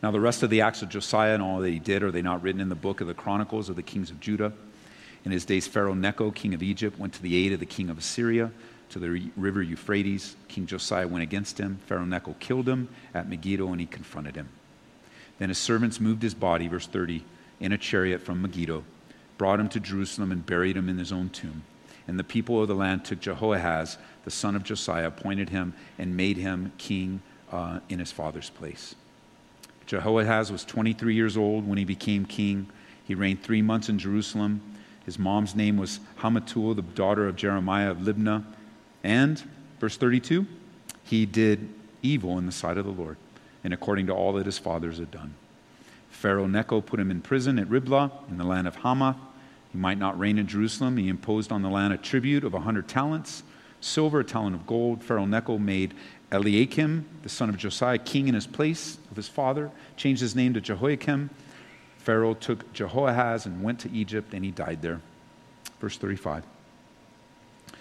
Now, 0.03 0.11
the 0.11 0.19
rest 0.19 0.43
of 0.43 0.49
the 0.49 0.61
acts 0.61 0.81
of 0.81 0.89
Josiah 0.89 1.33
and 1.33 1.41
all 1.41 1.59
that 1.61 1.69
he 1.69 1.79
did, 1.79 2.03
are 2.03 2.11
they 2.11 2.21
not 2.21 2.43
written 2.43 2.61
in 2.61 2.69
the 2.69 2.75
book 2.75 3.01
of 3.01 3.07
the 3.07 3.13
Chronicles 3.13 3.69
of 3.69 3.75
the 3.75 3.81
kings 3.81 4.11
of 4.11 4.19
Judah? 4.19 4.53
In 5.25 5.31
his 5.31 5.43
days, 5.43 5.67
Pharaoh 5.67 5.95
Necho, 5.95 6.29
king 6.31 6.53
of 6.53 6.61
Egypt, 6.61 6.99
went 6.99 7.13
to 7.13 7.21
the 7.21 7.35
aid 7.35 7.51
of 7.51 7.59
the 7.59 7.65
king 7.65 7.89
of 7.89 7.97
Assyria 7.97 8.51
to 8.89 8.99
the 8.99 9.31
river 9.35 9.61
Euphrates. 9.61 10.35
King 10.47 10.67
Josiah 10.67 11.07
went 11.07 11.23
against 11.23 11.57
him. 11.57 11.79
Pharaoh 11.87 12.05
Necho 12.05 12.35
killed 12.39 12.69
him 12.69 12.89
at 13.13 13.27
Megiddo, 13.27 13.67
and 13.71 13.81
he 13.81 13.87
confronted 13.87 14.35
him. 14.35 14.49
Then 15.39 15.49
his 15.49 15.57
servants 15.57 15.99
moved 15.99 16.21
his 16.21 16.35
body, 16.35 16.67
verse 16.67 16.87
30, 16.87 17.25
in 17.59 17.71
a 17.71 17.77
chariot 17.77 18.21
from 18.21 18.41
Megiddo, 18.41 18.83
brought 19.37 19.59
him 19.59 19.67
to 19.69 19.79
Jerusalem, 19.79 20.31
and 20.31 20.45
buried 20.45 20.77
him 20.77 20.87
in 20.87 20.99
his 20.99 21.11
own 21.11 21.29
tomb. 21.29 21.63
And 22.07 22.19
the 22.19 22.23
people 22.23 22.61
of 22.61 22.67
the 22.67 22.75
land 22.75 23.03
took 23.03 23.19
Jehoahaz, 23.19 23.97
the 24.23 24.31
son 24.31 24.55
of 24.55 24.63
Josiah, 24.63 25.07
appointed 25.07 25.49
him, 25.49 25.73
and 25.97 26.15
made 26.15 26.37
him 26.37 26.71
king 26.77 27.21
uh, 27.51 27.79
in 27.89 27.97
his 27.97 28.11
father's 28.11 28.51
place. 28.51 28.93
Jehoahaz 29.87 30.51
was 30.51 30.63
23 30.63 31.15
years 31.15 31.35
old 31.35 31.67
when 31.67 31.79
he 31.79 31.85
became 31.85 32.25
king. 32.25 32.67
He 33.03 33.15
reigned 33.15 33.43
three 33.43 33.61
months 33.61 33.89
in 33.89 33.97
Jerusalem. 33.99 34.61
His 35.05 35.19
mom's 35.19 35.55
name 35.55 35.77
was 35.77 35.99
Hamutal, 36.19 36.75
the 36.75 36.81
daughter 36.81 37.27
of 37.27 37.35
Jeremiah 37.35 37.91
of 37.91 37.99
Libnah. 37.99 38.43
And, 39.03 39.41
verse 39.79 39.97
32, 39.97 40.47
he 41.03 41.25
did 41.25 41.69
evil 42.01 42.37
in 42.39 42.47
the 42.47 42.51
sight 42.51 42.77
of 42.77 42.85
the 42.85 42.91
Lord, 42.91 43.17
and 43.63 43.73
according 43.73 44.07
to 44.07 44.13
all 44.13 44.33
that 44.33 44.47
his 44.47 44.57
fathers 44.57 44.97
had 44.97 45.11
done. 45.11 45.35
Pharaoh 46.09 46.47
Necho 46.47 46.81
put 46.81 46.99
him 46.99 47.11
in 47.11 47.21
prison 47.21 47.59
at 47.59 47.69
Riblah 47.69 48.11
in 48.29 48.37
the 48.37 48.43
land 48.43 48.67
of 48.67 48.77
Hamath. 48.77 49.17
He 49.71 49.77
might 49.77 49.99
not 49.99 50.17
reign 50.17 50.39
in 50.39 50.47
Jerusalem. 50.47 50.97
He 50.97 51.07
imposed 51.07 51.51
on 51.51 51.61
the 51.61 51.69
land 51.69 51.93
a 51.93 51.97
tribute 51.97 52.43
of 52.43 52.53
a 52.53 52.61
hundred 52.61 52.87
talents, 52.87 53.43
silver, 53.81 54.21
a 54.21 54.23
talent 54.23 54.55
of 54.55 54.65
gold. 54.65 55.03
Pharaoh 55.03 55.25
Necho 55.25 55.59
made 55.59 55.93
Eliakim, 56.31 57.05
the 57.21 57.29
son 57.29 57.49
of 57.49 57.57
Josiah, 57.57 57.99
king 57.99 58.27
in 58.27 58.33
his 58.33 58.47
place 58.47 58.97
of 59.11 59.17
his 59.17 59.27
father, 59.27 59.69
changed 59.97 60.21
his 60.21 60.35
name 60.35 60.53
to 60.55 60.61
Jehoiakim 60.61 61.29
Pharaoh 62.05 62.35
took 62.35 62.71
Jehoahaz 62.71 63.47
and 63.47 63.63
went 63.63 63.79
to 63.79 63.91
Egypt, 63.91 64.35
and 64.35 64.45
he 64.45 64.51
died 64.51 64.83
there. 64.83 65.01
Verse 65.79 65.97
35. 65.97 66.43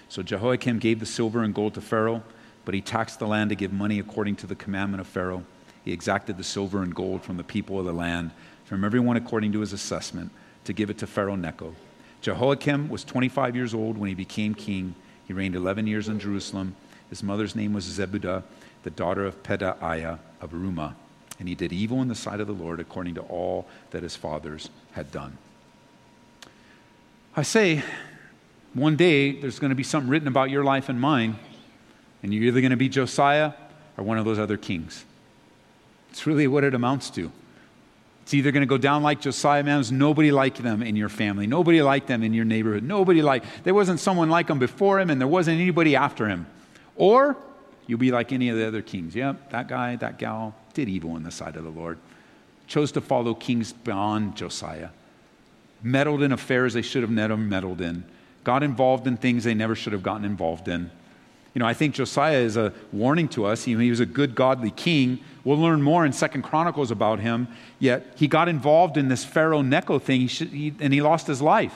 So 0.08 0.22
Jehoiakim 0.22 0.78
gave 0.78 0.98
the 0.98 1.04
silver 1.04 1.42
and 1.42 1.54
gold 1.54 1.74
to 1.74 1.82
Pharaoh, 1.82 2.22
But 2.64 2.72
he 2.72 2.80
taxed 2.80 3.18
the 3.18 3.26
land 3.26 3.50
to 3.50 3.54
give 3.54 3.70
money 3.70 3.98
according 3.98 4.36
to 4.36 4.46
the 4.46 4.54
commandment 4.54 5.02
of 5.02 5.06
Pharaoh. 5.06 5.44
He 5.84 5.92
exacted 5.92 6.38
the 6.38 6.44
silver 6.44 6.82
and 6.82 6.94
gold 6.94 7.22
from 7.22 7.36
the 7.36 7.44
people 7.44 7.78
of 7.78 7.84
the 7.84 7.92
land, 7.92 8.30
from 8.64 8.82
everyone 8.82 9.18
according 9.18 9.52
to 9.52 9.60
his 9.60 9.74
assessment, 9.74 10.30
to 10.64 10.72
give 10.72 10.88
it 10.88 10.96
to 10.98 11.06
Pharaoh 11.06 11.36
Necho. 11.36 11.74
Jehoiakim 12.22 12.88
was 12.88 13.04
25 13.04 13.54
years 13.54 13.74
old 13.74 13.98
when 13.98 14.08
he 14.08 14.14
became 14.14 14.54
king. 14.54 14.94
He 15.26 15.34
reigned 15.34 15.54
11 15.54 15.86
years 15.86 16.08
in 16.08 16.18
Jerusalem. 16.18 16.74
His 17.10 17.22
mother's 17.22 17.54
name 17.54 17.74
was 17.74 17.84
Zebudah, 17.84 18.42
the 18.84 18.90
daughter 18.90 19.26
of 19.26 19.42
Pedaiah 19.42 20.18
of 20.40 20.52
Rumah. 20.52 20.94
And 21.38 21.48
he 21.48 21.54
did 21.54 21.72
evil 21.72 22.00
in 22.00 22.08
the 22.08 22.14
sight 22.14 22.40
of 22.40 22.46
the 22.46 22.52
Lord 22.52 22.80
according 22.80 23.14
to 23.14 23.22
all 23.22 23.66
that 23.90 24.02
his 24.02 24.14
fathers 24.14 24.70
had 24.92 25.10
done. 25.10 25.36
I 27.36 27.42
say, 27.42 27.82
one 28.74 28.96
day 28.96 29.40
there's 29.40 29.58
going 29.58 29.70
to 29.70 29.76
be 29.76 29.82
something 29.82 30.08
written 30.08 30.28
about 30.28 30.50
your 30.50 30.62
life 30.62 30.88
and 30.88 31.00
mine, 31.00 31.36
and 32.22 32.32
you're 32.32 32.44
either 32.44 32.60
going 32.60 32.70
to 32.70 32.76
be 32.76 32.88
Josiah 32.88 33.52
or 33.96 34.04
one 34.04 34.18
of 34.18 34.24
those 34.24 34.38
other 34.38 34.56
kings. 34.56 35.04
It's 36.10 36.26
really 36.26 36.46
what 36.46 36.62
it 36.62 36.74
amounts 36.74 37.10
to. 37.10 37.32
It's 38.22 38.32
either 38.32 38.52
going 38.52 38.62
to 38.62 38.66
go 38.66 38.78
down 38.78 39.02
like 39.02 39.20
Josiah, 39.20 39.62
man, 39.64 39.76
there's 39.76 39.92
nobody 39.92 40.30
like 40.30 40.56
them 40.56 40.82
in 40.82 40.96
your 40.96 41.08
family, 41.08 41.46
nobody 41.46 41.82
like 41.82 42.06
them 42.06 42.22
in 42.22 42.32
your 42.32 42.44
neighborhood, 42.44 42.84
nobody 42.84 43.20
like, 43.20 43.44
there 43.64 43.74
wasn't 43.74 44.00
someone 44.00 44.30
like 44.30 44.48
him 44.48 44.58
before 44.58 45.00
him, 45.00 45.10
and 45.10 45.20
there 45.20 45.28
wasn't 45.28 45.60
anybody 45.60 45.96
after 45.96 46.28
him. 46.28 46.46
Or 46.96 47.36
you'll 47.86 47.98
be 47.98 48.12
like 48.12 48.32
any 48.32 48.48
of 48.48 48.56
the 48.56 48.66
other 48.66 48.80
kings. 48.80 49.14
Yep, 49.14 49.50
that 49.50 49.68
guy, 49.68 49.96
that 49.96 50.18
gal 50.18 50.54
did 50.74 50.88
evil 50.88 51.16
in 51.16 51.22
the 51.22 51.30
sight 51.30 51.56
of 51.56 51.64
the 51.64 51.70
Lord, 51.70 51.98
chose 52.66 52.92
to 52.92 53.00
follow 53.00 53.34
kings 53.34 53.72
beyond 53.72 54.36
Josiah, 54.36 54.90
meddled 55.82 56.22
in 56.22 56.32
affairs 56.32 56.74
they 56.74 56.82
should 56.82 57.02
have 57.02 57.10
never 57.10 57.36
meddled 57.36 57.80
in, 57.80 58.04
got 58.42 58.62
involved 58.62 59.06
in 59.06 59.16
things 59.16 59.44
they 59.44 59.54
never 59.54 59.74
should 59.74 59.92
have 59.92 60.02
gotten 60.02 60.24
involved 60.24 60.68
in. 60.68 60.90
You 61.54 61.60
know, 61.60 61.66
I 61.66 61.74
think 61.74 61.94
Josiah 61.94 62.38
is 62.38 62.56
a 62.56 62.72
warning 62.92 63.28
to 63.28 63.44
us. 63.44 63.62
He, 63.62 63.76
was 63.76 64.00
a 64.00 64.06
good, 64.06 64.34
godly 64.34 64.72
king. 64.72 65.20
We'll 65.44 65.58
learn 65.58 65.82
more 65.82 66.04
in 66.04 66.12
Second 66.12 66.42
Chronicles 66.42 66.90
about 66.90 67.20
him. 67.20 67.46
Yet 67.78 68.14
he 68.16 68.26
got 68.26 68.48
involved 68.48 68.96
in 68.96 69.06
this 69.06 69.24
Pharaoh 69.24 69.62
Necho 69.62 70.00
thing, 70.00 70.28
and 70.80 70.92
he 70.92 71.00
lost 71.00 71.28
his 71.28 71.40
life. 71.40 71.74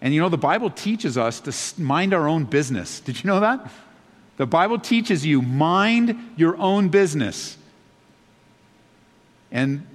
And 0.00 0.12
you 0.12 0.20
know, 0.20 0.28
the 0.28 0.36
Bible 0.36 0.70
teaches 0.70 1.16
us 1.16 1.40
to 1.40 1.80
mind 1.80 2.12
our 2.12 2.26
own 2.26 2.44
business. 2.44 2.98
Did 2.98 3.22
you 3.22 3.28
know 3.28 3.40
that? 3.40 3.70
The 4.36 4.46
Bible 4.46 4.80
teaches 4.80 5.24
you 5.24 5.40
mind 5.40 6.32
your 6.36 6.56
own 6.56 6.88
business. 6.88 7.56
And 9.54 9.86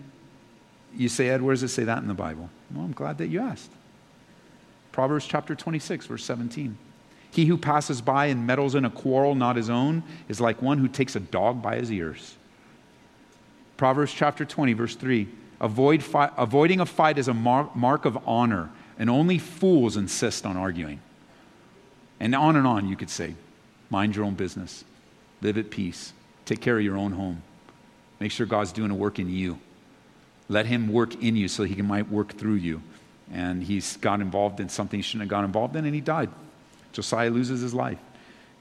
you 0.95 1.10
say, 1.10 1.30
Ed, 1.30 1.43
where 1.43 1.53
does 1.53 1.62
it 1.62 1.68
say 1.68 1.84
that 1.84 1.99
in 1.99 2.07
the 2.07 2.16
Bible? 2.16 2.49
Well, 2.74 2.86
I'm 2.86 2.93
glad 2.93 3.20
that 3.20 3.28
you 3.28 3.41
asked. 3.41 3.70
Proverbs 4.91 5.28
chapter 5.28 5.53
26, 5.53 6.07
verse 6.07 6.24
17. 6.24 6.78
He 7.32 7.45
who 7.45 7.57
passes 7.57 8.01
by 8.01 8.28
and 8.28 8.47
meddles 8.47 8.74
in 8.74 8.86
a 8.86 8.89
quarrel 8.89 9.36
not 9.36 9.55
his 9.55 9.70
own 9.70 10.01
is 10.28 10.41
like 10.41 10.62
one 10.64 10.80
who 10.80 10.88
takes 10.88 11.16
a 11.16 11.20
dog 11.20 11.62
by 11.62 11.76
his 11.76 11.91
ears. 11.91 12.36
Proverbs 13.78 14.14
chapter 14.14 14.45
20, 14.45 14.74
verse 14.74 14.95
3. 14.95 15.28
Avoid 15.62 16.01
fi- 16.01 16.32
avoiding 16.38 16.80
a 16.80 16.86
fight 16.86 17.18
is 17.18 17.28
a 17.28 17.34
mar- 17.34 17.70
mark 17.76 18.05
of 18.05 18.18
honor, 18.26 18.72
and 18.97 19.10
only 19.10 19.38
fools 19.38 19.97
insist 19.97 20.45
on 20.45 20.57
arguing. 20.57 21.01
And 22.20 22.34
on 22.34 22.55
and 22.55 22.66
on, 22.66 22.88
you 22.88 22.95
could 22.95 23.10
say. 23.10 23.36
Mind 23.89 24.16
your 24.16 24.26
own 24.26 24.36
business, 24.36 24.86
live 25.41 25.57
at 25.57 25.70
peace, 25.70 26.14
take 26.45 26.62
care 26.62 26.78
of 26.78 26.84
your 26.84 26.97
own 26.97 27.12
home, 27.14 27.41
make 28.20 28.32
sure 28.32 28.45
God's 28.45 28.72
doing 28.72 28.91
a 28.91 28.95
work 28.95 29.20
in 29.20 29.30
you. 29.30 29.59
Let 30.47 30.65
Him 30.65 30.91
work 30.91 31.22
in 31.22 31.36
you 31.36 31.47
so 31.47 31.63
He 31.63 31.76
can, 31.76 31.88
might 31.88 32.09
work 32.09 32.34
through 32.34 32.55
you. 32.55 32.82
And 33.32 33.63
he's 33.63 33.97
got 33.97 34.22
involved 34.22 34.59
in 34.59 34.70
something 34.70 34.97
he 34.97 35.03
shouldn't 35.03 35.24
have 35.24 35.30
got 35.30 35.45
involved 35.45 35.76
in, 35.76 35.86
and 35.86 35.93
he 35.93 36.01
died. 36.01 36.30
Josiah 36.93 37.30
loses 37.30 37.61
his 37.61 37.74
life. 37.74 37.99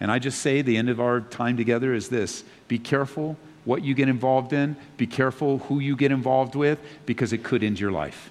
And 0.01 0.11
I 0.11 0.19
just 0.19 0.41
say 0.41 0.63
the 0.63 0.77
end 0.77 0.91
of 0.91 1.01
our 1.01 1.21
time 1.21 1.57
together 1.57 1.95
is 1.95 2.09
this 2.09 2.45
be 2.69 2.79
careful 2.79 3.37
what 3.65 3.83
you 3.83 3.95
get 3.95 4.09
involved 4.09 4.53
in, 4.53 4.77
be 4.97 5.07
careful 5.07 5.59
who 5.59 5.79
you 5.79 5.97
get 5.97 6.13
involved 6.13 6.55
with, 6.55 6.79
because 7.07 7.33
it 7.33 7.43
could 7.43 7.63
end 7.63 7.79
your 7.79 7.91
life. 7.91 8.31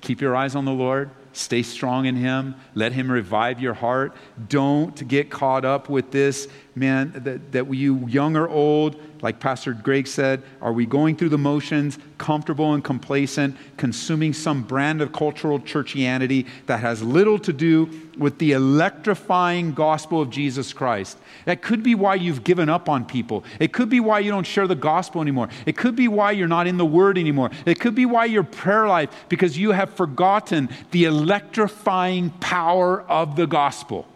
Keep 0.00 0.20
your 0.20 0.34
eyes 0.34 0.54
on 0.54 0.64
the 0.64 0.72
Lord. 0.72 1.10
Stay 1.32 1.62
strong 1.62 2.06
in 2.06 2.16
Him. 2.16 2.54
Let 2.74 2.92
Him 2.92 3.10
revive 3.10 3.60
your 3.60 3.74
heart. 3.74 4.16
Don't 4.48 5.06
get 5.06 5.30
caught 5.30 5.64
up 5.64 5.88
with 5.88 6.10
this, 6.10 6.48
man, 6.80 7.12
that, 7.14 7.52
that 7.52 7.72
you, 7.72 8.08
young 8.08 8.36
or 8.36 8.48
old, 8.48 9.00
like 9.22 9.38
Pastor 9.38 9.74
Greg 9.74 10.06
said, 10.06 10.42
are 10.62 10.72
we 10.72 10.86
going 10.86 11.14
through 11.14 11.28
the 11.28 11.38
motions, 11.38 11.98
comfortable 12.16 12.72
and 12.72 12.82
complacent, 12.82 13.54
consuming 13.76 14.32
some 14.32 14.62
brand 14.62 15.02
of 15.02 15.12
cultural 15.12 15.60
churchianity 15.60 16.46
that 16.66 16.80
has 16.80 17.02
little 17.02 17.38
to 17.40 17.52
do 17.52 17.88
with 18.16 18.38
the 18.38 18.52
electrifying 18.52 19.74
gospel 19.74 20.22
of 20.22 20.30
Jesus 20.30 20.72
Christ? 20.72 21.18
That 21.44 21.60
could 21.60 21.82
be 21.82 21.94
why 21.94 22.14
you've 22.14 22.44
given 22.44 22.70
up 22.70 22.88
on 22.88 23.04
people. 23.04 23.44
It 23.60 23.74
could 23.74 23.90
be 23.90 24.00
why 24.00 24.20
you 24.20 24.30
don't 24.30 24.46
share 24.46 24.66
the 24.66 24.74
gospel 24.74 25.20
anymore. 25.20 25.50
It 25.66 25.76
could 25.76 25.94
be 25.94 26.08
why 26.08 26.32
you're 26.32 26.48
not 26.48 26.66
in 26.66 26.78
the 26.78 26.86
word 26.86 27.18
anymore. 27.18 27.50
It 27.66 27.78
could 27.78 27.94
be 27.94 28.06
why 28.06 28.24
your 28.24 28.42
prayer 28.42 28.88
life, 28.88 29.10
because 29.28 29.58
you 29.58 29.72
have 29.72 29.92
forgotten 29.92 30.70
the 30.92 31.04
electrifying 31.04 32.30
power 32.30 33.02
of 33.02 33.36
the 33.36 33.46
gospel. 33.46 34.06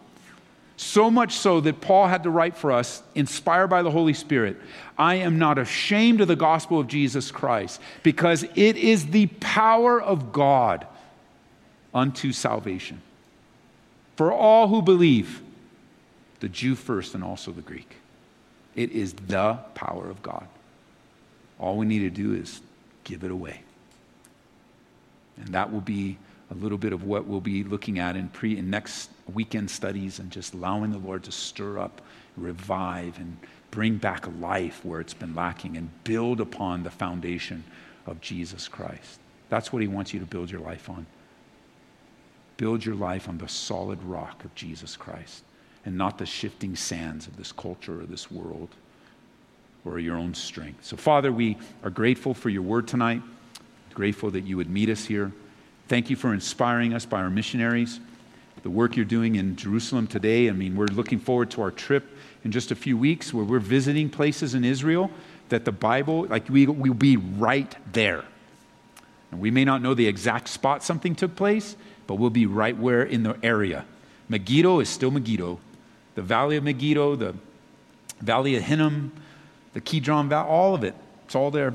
So 0.85 1.11
much 1.11 1.33
so 1.33 1.63
that 1.63 1.81
Paul 1.81 2.09
had 2.09 2.25
to 2.25 2.31
write 2.31 2.59
for 2.59 2.71
us, 2.71 3.03
inspired 3.15 3.69
by 3.69 3.83
the 3.83 3.91
Holy 3.91 4.13
Spirit 4.13 4.61
I 4.99 5.15
am 5.17 5.39
not 5.39 5.59
ashamed 5.59 6.21
of 6.21 6.29
the 6.29 6.37
gospel 6.37 6.79
of 6.79 6.89
Jesus 6.89 7.31
Christ, 7.31 7.81
because 8.03 8.45
it 8.55 8.77
is 8.77 9.07
the 9.07 9.27
power 9.27 10.01
of 10.01 10.31
God 10.31 10.87
unto 11.95 12.33
salvation. 12.33 13.01
For 14.17 14.31
all 14.31 14.69
who 14.69 14.83
believe, 14.83 15.41
the 16.41 16.51
Jew 16.51 16.75
first 16.75 17.15
and 17.15 17.25
also 17.25 17.51
the 17.51 17.63
Greek. 17.63 17.97
It 18.77 18.93
is 18.93 19.15
the 19.15 19.59
power 19.75 20.11
of 20.11 20.23
God. 20.23 20.47
All 21.59 21.79
we 21.79 21.87
need 21.87 22.01
to 22.01 22.11
do 22.11 22.35
is 22.35 22.61
give 23.05 23.25
it 23.25 23.31
away. 23.31 23.63
And 25.39 25.49
that 25.55 25.73
will 25.73 25.81
be 25.81 26.19
a 26.51 26.55
little 26.55 26.79
bit 26.79 26.93
of 26.93 27.05
what 27.05 27.25
we'll 27.25 27.41
be 27.41 27.65
looking 27.65 27.99
at 27.99 28.17
in 28.17 28.29
pre 28.29 28.59
in 28.59 28.69
next 28.69 29.09
weekend 29.33 29.71
studies 29.71 30.19
and 30.19 30.31
just 30.31 30.55
allowing 30.55 30.93
the 30.93 30.99
Lord 30.99 31.25
to 31.25 31.33
stir 31.33 31.79
up, 31.79 32.01
revive, 32.37 33.19
and 33.19 33.37
bring 33.71 33.97
back 33.97 34.27
life 34.41 34.85
where 34.85 35.01
it's 35.01 35.15
been 35.15 35.35
lacking 35.35 35.77
and 35.77 35.91
build 36.05 36.41
upon 36.41 36.83
the 36.83 36.91
foundation 36.91 37.65
of 38.07 38.21
Jesus 38.21 38.69
Christ. 38.69 39.19
That's 39.49 39.73
what 39.73 39.83
He 39.83 39.89
wants 39.89 40.13
you 40.13 40.21
to 40.21 40.27
build 40.27 40.51
your 40.51 40.61
life 40.61 40.89
on. 40.89 41.07
Build 42.57 42.85
your 42.85 42.95
life 42.95 43.29
on 43.29 43.39
the 43.39 43.49
solid 43.49 44.03
rock 44.03 44.45
of 44.45 44.55
Jesus 44.55 44.97
Christ 44.97 45.43
and 45.85 45.97
not 45.97 46.19
the 46.19 46.27
shifting 46.27 46.77
sands 46.77 47.27
of 47.27 47.37
this 47.37 47.53
culture 47.53 48.01
or 48.01 48.07
this 48.07 48.31
world 48.31 48.69
or 49.85 49.99
your 49.99 50.17
own 50.17 50.35
strength. 50.35 50.85
So, 50.85 50.97
Father, 50.97 51.31
we 51.31 51.59
are 51.83 51.91
grateful 51.91 52.33
for 52.33 52.49
your 52.49 52.63
word 52.63 52.89
tonight, 52.89 53.23
grateful 53.93 54.31
that 54.31 54.45
you 54.45 54.57
would 54.57 54.71
meet 54.71 54.89
us 54.89 55.05
here. 55.05 55.33
Thank 55.89 56.09
you 56.09 56.17
for 56.17 56.33
inspiring 56.33 56.95
us 56.95 57.05
by 57.05 57.21
our 57.21 57.31
missionaries, 57.31 58.01
the 58.65 58.71
work 58.71 58.97
you're 58.97 59.05
doing 59.05 59.37
in 59.37 59.57
Jerusalem 59.57 60.07
today. 60.07 60.49
I 60.49 60.53
mean, 60.53 60.75
we're 60.75 60.87
looking 60.87 61.21
forward 61.21 61.51
to 61.53 61.61
our 61.61 61.71
trip 61.71 62.17
in 62.45 62.51
just 62.51 62.71
a 62.71 62.75
few 62.75 62.97
weeks 62.97 63.33
where 63.33 63.45
we're 63.45 63.59
visiting 63.59 64.09
places 64.09 64.55
in 64.55 64.65
Israel 64.65 65.11
that 65.51 65.67
the 65.67 65.71
Bible, 65.71 66.27
like 66.29 66.49
we 66.49 66.67
will 66.67 66.95
be 66.95 67.19
right 67.19 67.77
there. 67.93 68.25
And 69.31 69.39
we 69.39 69.51
may 69.51 69.67
not 69.67 69.83
know 69.83 69.93
the 69.93 70.07
exact 70.07 70.49
spot 70.49 70.83
something 70.83 71.15
took 71.15 71.37
place, 71.37 71.77
but 72.07 72.15
we'll 72.15 72.31
be 72.31 72.47
right 72.47 72.75
where 72.75 73.03
in 73.03 73.23
the 73.23 73.37
area. 73.43 73.85
Megiddo 74.31 74.81
is 74.81 74.89
still 74.89 75.11
Megiddo. 75.11 75.61
The 76.15 76.23
Valley 76.23 76.57
of 76.57 76.65
Megiddo, 76.65 77.17
the 77.17 77.35
Valley 78.23 78.57
of 78.57 78.63
Hinnom, 78.63 79.13
the 79.75 79.81
Kidron 79.83 80.31
Valley, 80.31 80.49
all 80.49 80.75
of 80.75 80.85
it. 80.85 80.95
It's 81.27 81.35
all 81.35 81.51
there 81.51 81.75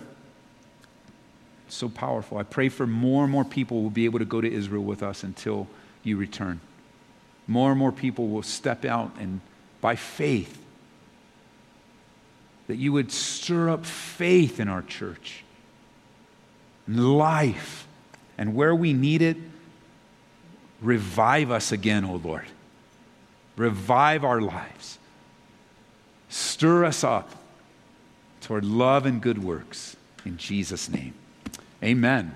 so 1.67 1.87
powerful. 1.87 2.39
I 2.39 2.43
pray 2.43 2.67
for 2.67 2.87
more 2.87 3.25
and 3.25 3.31
more 3.31 3.45
people 3.45 3.83
will 3.83 3.91
be 3.91 4.05
able 4.05 4.17
to 4.17 4.25
go 4.25 4.41
to 4.41 4.51
Israel 4.51 4.83
with 4.83 5.03
us 5.03 5.23
until 5.23 5.67
you 6.01 6.17
return. 6.17 6.61
More 7.49 7.71
and 7.71 7.79
more 7.79 7.91
people 7.91 8.27
will 8.29 8.43
step 8.43 8.85
out 8.85 9.11
and 9.19 9.41
by 9.81 9.95
faith 9.95 10.55
that 12.67 12.75
you 12.75 12.93
would 12.93 13.11
stir 13.11 13.67
up 13.67 13.83
faith 13.83 14.59
in 14.59 14.67
our 14.67 14.83
church, 14.83 15.43
and 16.85 17.17
life, 17.17 17.87
and 18.37 18.53
where 18.53 18.75
we 18.75 18.93
need 18.93 19.23
it, 19.23 19.37
revive 20.79 21.49
us 21.49 21.71
again, 21.71 22.05
O 22.05 22.13
oh 22.13 22.21
Lord. 22.23 22.45
Revive 23.55 24.23
our 24.23 24.39
lives. 24.39 24.99
Stir 26.29 26.85
us 26.85 27.03
up 27.03 27.31
toward 28.41 28.63
love 28.63 29.07
and 29.07 29.19
good 29.19 29.43
works. 29.43 29.95
In 30.23 30.37
Jesus' 30.37 30.87
name. 30.87 31.15
Amen. 31.83 32.35